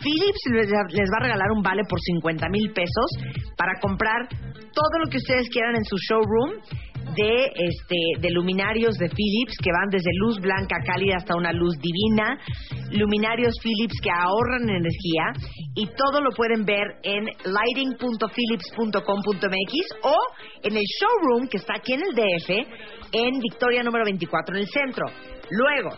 Philips 0.00 0.42
les 0.90 1.08
va 1.10 1.16
a 1.18 1.22
regalar 1.22 1.50
un 1.50 1.62
vale 1.62 1.82
por 1.88 2.00
50 2.00 2.48
mil 2.50 2.72
pesos 2.72 3.10
para 3.56 3.72
comprar 3.80 4.28
todo 4.72 4.98
lo 5.04 5.10
que 5.10 5.16
ustedes 5.16 5.48
quieran 5.48 5.76
en 5.76 5.84
su 5.84 5.96
showroom 5.96 6.52
de 7.14 7.52
este 7.54 7.96
de 8.20 8.30
luminarios 8.30 8.96
de 8.96 9.08
Philips 9.08 9.56
que 9.62 9.70
van 9.72 9.88
desde 9.90 10.10
luz 10.14 10.40
blanca 10.40 10.80
cálida 10.84 11.16
hasta 11.16 11.36
una 11.36 11.52
luz 11.52 11.76
divina, 11.80 12.38
luminarios 12.92 13.54
Philips 13.62 14.00
que 14.02 14.10
ahorran 14.10 14.68
energía 14.68 15.32
y 15.74 15.86
todo 15.86 16.20
lo 16.20 16.30
pueden 16.30 16.64
ver 16.64 16.98
en 17.02 17.26
lighting.philips.com.mx 17.44 19.72
o 20.02 20.16
en 20.62 20.76
el 20.76 20.84
showroom 20.84 21.48
que 21.48 21.56
está 21.58 21.74
aquí 21.76 21.94
en 21.94 22.02
el 22.02 22.14
DF 22.14 22.50
en 23.12 23.40
Victoria 23.40 23.82
número 23.82 24.04
24 24.04 24.54
en 24.56 24.62
el 24.62 24.68
centro. 24.68 25.06
Luego, 25.50 25.90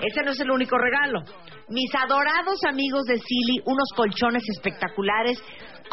ese 0.00 0.22
no 0.24 0.30
es 0.32 0.40
el 0.40 0.50
único 0.50 0.76
regalo. 0.78 1.20
Mis 1.68 1.94
adorados 1.94 2.58
amigos 2.68 3.04
de 3.04 3.18
Silly, 3.18 3.60
unos 3.64 3.88
colchones 3.96 4.42
espectaculares 4.56 5.38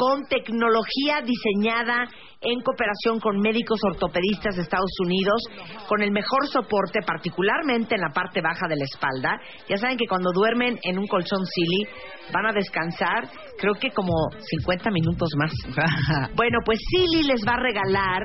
con 0.00 0.24
tecnología 0.24 1.20
diseñada 1.22 2.08
en 2.40 2.62
cooperación 2.62 3.20
con 3.20 3.38
médicos 3.38 3.78
ortopedistas 3.84 4.56
de 4.56 4.62
Estados 4.62 4.96
Unidos, 5.04 5.42
con 5.90 6.00
el 6.00 6.10
mejor 6.10 6.46
soporte, 6.46 7.00
particularmente 7.06 7.96
en 7.96 8.00
la 8.00 8.08
parte 8.08 8.40
baja 8.40 8.66
de 8.66 8.76
la 8.76 8.84
espalda. 8.84 9.38
Ya 9.68 9.76
saben 9.76 9.98
que 9.98 10.06
cuando 10.06 10.30
duermen 10.32 10.78
en 10.84 10.98
un 10.98 11.06
colchón 11.06 11.44
Silly 11.44 11.86
van 12.32 12.46
a 12.46 12.52
descansar, 12.54 13.28
creo 13.58 13.74
que 13.74 13.90
como 13.90 14.14
50 14.40 14.90
minutos 14.90 15.28
más. 15.36 15.52
bueno, 16.34 16.60
pues 16.64 16.78
Silly 16.90 17.24
les 17.24 17.46
va 17.46 17.56
a 17.56 17.60
regalar 17.60 18.22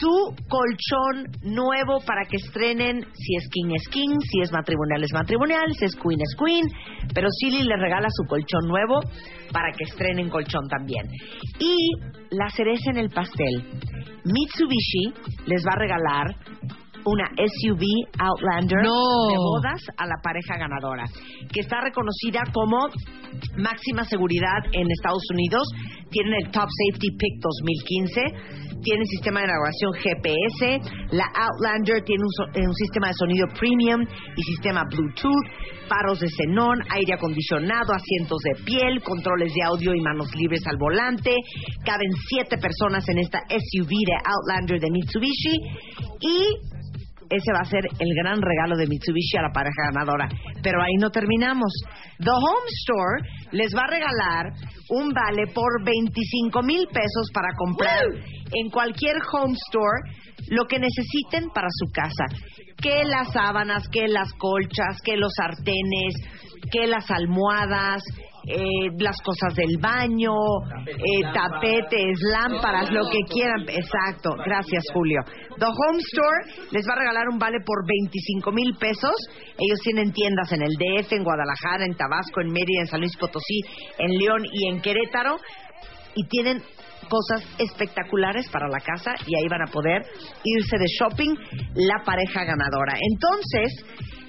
su 0.00 0.34
colchón 0.48 1.30
nuevo 1.42 2.00
para 2.06 2.24
que 2.24 2.36
estrenen 2.36 3.04
si 3.12 3.36
es 3.36 3.48
king 3.50 3.70
es 3.74 3.88
king, 3.88 4.18
si 4.30 4.40
es 4.40 4.52
matrimonial 4.52 5.04
es 5.04 5.12
matrimonial, 5.12 5.74
si 5.78 5.84
es 5.84 5.94
queen 5.96 6.20
es 6.20 6.34
queen, 6.38 6.64
pero 7.14 7.28
Silly 7.30 7.62
les 7.62 7.78
regala 7.78 8.08
su 8.10 8.24
colchón 8.28 8.66
nuevo 8.66 9.00
para 9.52 9.70
que 9.76 9.84
estrenen 9.84 10.30
colchón 10.30 10.66
también. 10.68 11.06
Y 11.58 11.76
la 12.30 12.48
cereza 12.50 12.90
en 12.90 12.98
el 12.98 13.10
pastel, 13.10 13.64
Mitsubishi 14.24 15.12
les 15.46 15.64
va 15.64 15.72
a 15.74 15.78
regalar 15.78 16.26
una 17.06 17.28
SUV 17.36 17.84
Outlander 18.18 18.78
No. 18.82 19.28
de 19.28 19.36
bodas 19.36 19.80
a 19.98 20.06
la 20.06 20.16
pareja 20.22 20.56
ganadora, 20.58 21.04
que 21.52 21.60
está 21.60 21.80
reconocida 21.82 22.40
como 22.52 22.78
máxima 23.58 24.04
seguridad 24.04 24.64
en 24.72 24.90
Estados 24.90 25.24
Unidos. 25.30 25.68
Tienen 26.10 26.34
el 26.44 26.50
Top 26.50 26.68
Safety 26.68 27.10
Pick 27.18 27.40
2015. 27.40 28.63
Tienen 28.82 29.06
sistema 29.06 29.40
de 29.40 29.46
navegación 29.46 29.92
GPS. 29.94 30.80
La 31.16 31.24
Outlander 31.34 32.02
tiene 32.04 32.22
un, 32.22 32.30
so- 32.30 32.58
eh, 32.58 32.66
un 32.66 32.74
sistema 32.74 33.08
de 33.08 33.14
sonido 33.14 33.46
premium 33.58 34.02
y 34.36 34.42
sistema 34.42 34.82
Bluetooth, 34.90 35.46
faros 35.88 36.20
de 36.20 36.28
xenón, 36.28 36.80
aire 36.90 37.14
acondicionado, 37.14 37.92
asientos 37.94 38.38
de 38.44 38.62
piel, 38.64 39.02
controles 39.02 39.52
de 39.54 39.62
audio 39.62 39.94
y 39.94 40.00
manos 40.00 40.34
libres 40.34 40.66
al 40.66 40.76
volante. 40.76 41.32
Caben 41.84 42.10
siete 42.28 42.56
personas 42.58 43.08
en 43.08 43.18
esta 43.18 43.40
SUV 43.48 43.88
de 43.88 44.16
Outlander 44.24 44.80
de 44.80 44.90
Mitsubishi. 44.90 45.56
Y 46.20 46.73
ese 47.30 47.52
va 47.52 47.60
a 47.60 47.64
ser 47.64 47.84
el 47.98 48.14
gran 48.14 48.40
regalo 48.40 48.76
de 48.76 48.86
Mitsubishi 48.86 49.36
a 49.38 49.42
la 49.42 49.52
pareja 49.52 49.90
ganadora. 49.92 50.28
Pero 50.62 50.82
ahí 50.82 50.94
no 51.00 51.10
terminamos. 51.10 51.72
The 52.18 52.30
Home 52.30 52.68
Store 52.82 53.48
les 53.52 53.74
va 53.74 53.82
a 53.82 53.90
regalar 53.90 54.52
un 54.90 55.12
vale 55.12 55.46
por 55.52 55.84
25 55.84 56.62
mil 56.62 56.86
pesos 56.88 57.30
para 57.32 57.54
comprar 57.56 58.04
en 58.52 58.70
cualquier 58.70 59.16
Home 59.32 59.54
Store 59.68 60.02
lo 60.48 60.66
que 60.66 60.78
necesiten 60.78 61.50
para 61.50 61.68
su 61.70 61.90
casa. 61.92 62.24
Que 62.76 63.04
las 63.04 63.32
sábanas, 63.32 63.88
que 63.88 64.08
las 64.08 64.32
colchas, 64.34 65.00
que 65.02 65.16
los 65.16 65.32
sartenes, 65.36 66.14
que 66.70 66.86
las 66.86 67.10
almohadas, 67.10 68.02
eh, 68.46 68.90
las 68.98 69.16
cosas 69.22 69.54
del 69.54 69.78
baño, 69.80 70.32
eh, 70.86 71.22
tapetes, 71.32 72.18
lámparas, 72.20 72.90
lo 72.90 73.08
que 73.10 73.20
quieran. 73.28 73.64
Exacto, 73.68 74.36
gracias 74.44 74.84
Julio. 74.92 75.22
The 75.58 75.66
Home 75.66 75.98
Store 75.98 76.68
les 76.70 76.86
va 76.86 76.92
a 76.94 76.98
regalar 76.98 77.28
un 77.28 77.38
vale 77.38 77.58
por 77.64 77.86
25 77.86 78.52
mil 78.52 78.76
pesos. 78.78 79.14
Ellos 79.58 79.78
tienen 79.82 80.12
tiendas 80.12 80.52
en 80.52 80.62
el 80.62 80.72
DF, 80.72 81.12
en 81.12 81.24
Guadalajara, 81.24 81.84
en 81.84 81.96
Tabasco, 81.96 82.40
en 82.40 82.48
Mérida, 82.48 82.80
en 82.80 82.86
San 82.86 83.00
Luis 83.00 83.16
Potosí, 83.16 83.60
en 83.98 84.18
León 84.18 84.42
y 84.52 84.68
en 84.68 84.80
Querétaro. 84.80 85.36
Y 86.14 86.26
tienen 86.28 86.62
cosas 87.08 87.44
espectaculares 87.58 88.48
para 88.50 88.68
la 88.68 88.80
casa 88.80 89.14
y 89.26 89.36
ahí 89.36 89.48
van 89.48 89.62
a 89.62 89.70
poder 89.70 90.02
irse 90.42 90.78
de 90.78 90.86
shopping 90.98 91.34
la 91.74 92.02
pareja 92.04 92.44
ganadora. 92.44 92.96
Entonces, 93.00 93.84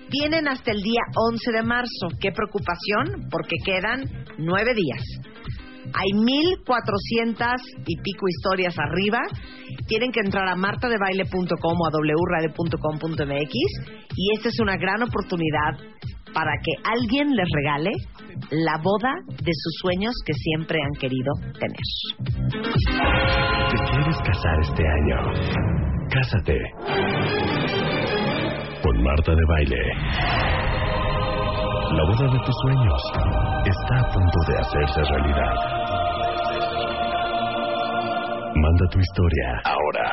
tienen 0.10 0.48
hasta 0.48 0.72
el 0.72 0.82
día 0.82 1.02
11 1.16 1.52
de 1.52 1.64
marzo. 1.64 2.08
Qué 2.20 2.32
preocupación, 2.32 3.30
porque 3.30 3.58
quedan 3.64 4.04
nueve 4.38 4.74
días. 4.74 5.02
Hay 5.94 6.14
1400 6.14 7.48
y 7.86 7.96
pico 8.02 8.28
historias 8.28 8.76
arriba. 8.80 9.20
Tienen 9.88 10.12
que 10.12 10.22
entrar 10.22 10.48
a 10.48 10.56
martadebaile.com 10.56 11.78
o 11.80 11.86
a 11.86 11.92
wradio.com.mx 11.92 13.54
y 14.16 14.34
esta 14.36 14.50
es 14.50 14.60
una 14.60 14.78
gran 14.78 15.04
oportunidad 15.04 15.78
para 16.34 16.52
que 16.62 16.74
alguien 16.84 17.36
les 17.36 17.48
regale 17.54 17.92
la 18.52 18.78
boda 18.84 19.14
de 19.28 19.52
sus 19.54 19.74
sueños 19.82 20.14
que 20.26 20.34
siempre 20.34 20.80
han 20.84 21.00
querido 21.00 21.32
tener. 21.60 21.80
¿Te 23.70 23.78
quieres 23.92 24.18
casar 24.18 24.60
este 24.62 24.84
año? 24.86 25.18
Cásate. 26.10 27.85
Con 28.86 29.02
Marta 29.02 29.32
de 29.34 29.46
Baile. 29.48 29.82
La 31.90 32.04
boda 32.06 32.32
de 32.32 32.40
tus 32.46 32.56
sueños 32.62 33.02
está 33.66 33.98
a 33.98 34.14
punto 34.14 34.40
de 34.48 34.60
hacerse 34.60 35.02
realidad. 35.10 35.56
Manda 38.54 38.86
tu 38.92 39.00
historia 39.00 39.62
ahora 39.64 40.12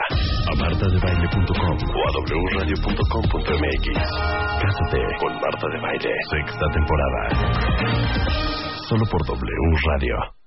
a 0.48 0.56
martadebaile.com 0.56 1.76
o 1.84 2.00
a 2.00 2.12
wradio.com.mx. 2.56 3.86
Cásate 4.62 5.00
con 5.20 5.32
Marta 5.34 5.68
de 5.68 5.78
Baile, 5.78 6.14
sexta 6.30 6.66
temporada. 6.72 7.22
Solo 8.88 9.04
por 9.04 9.22
W 9.26 9.76
Radio. 9.86 10.41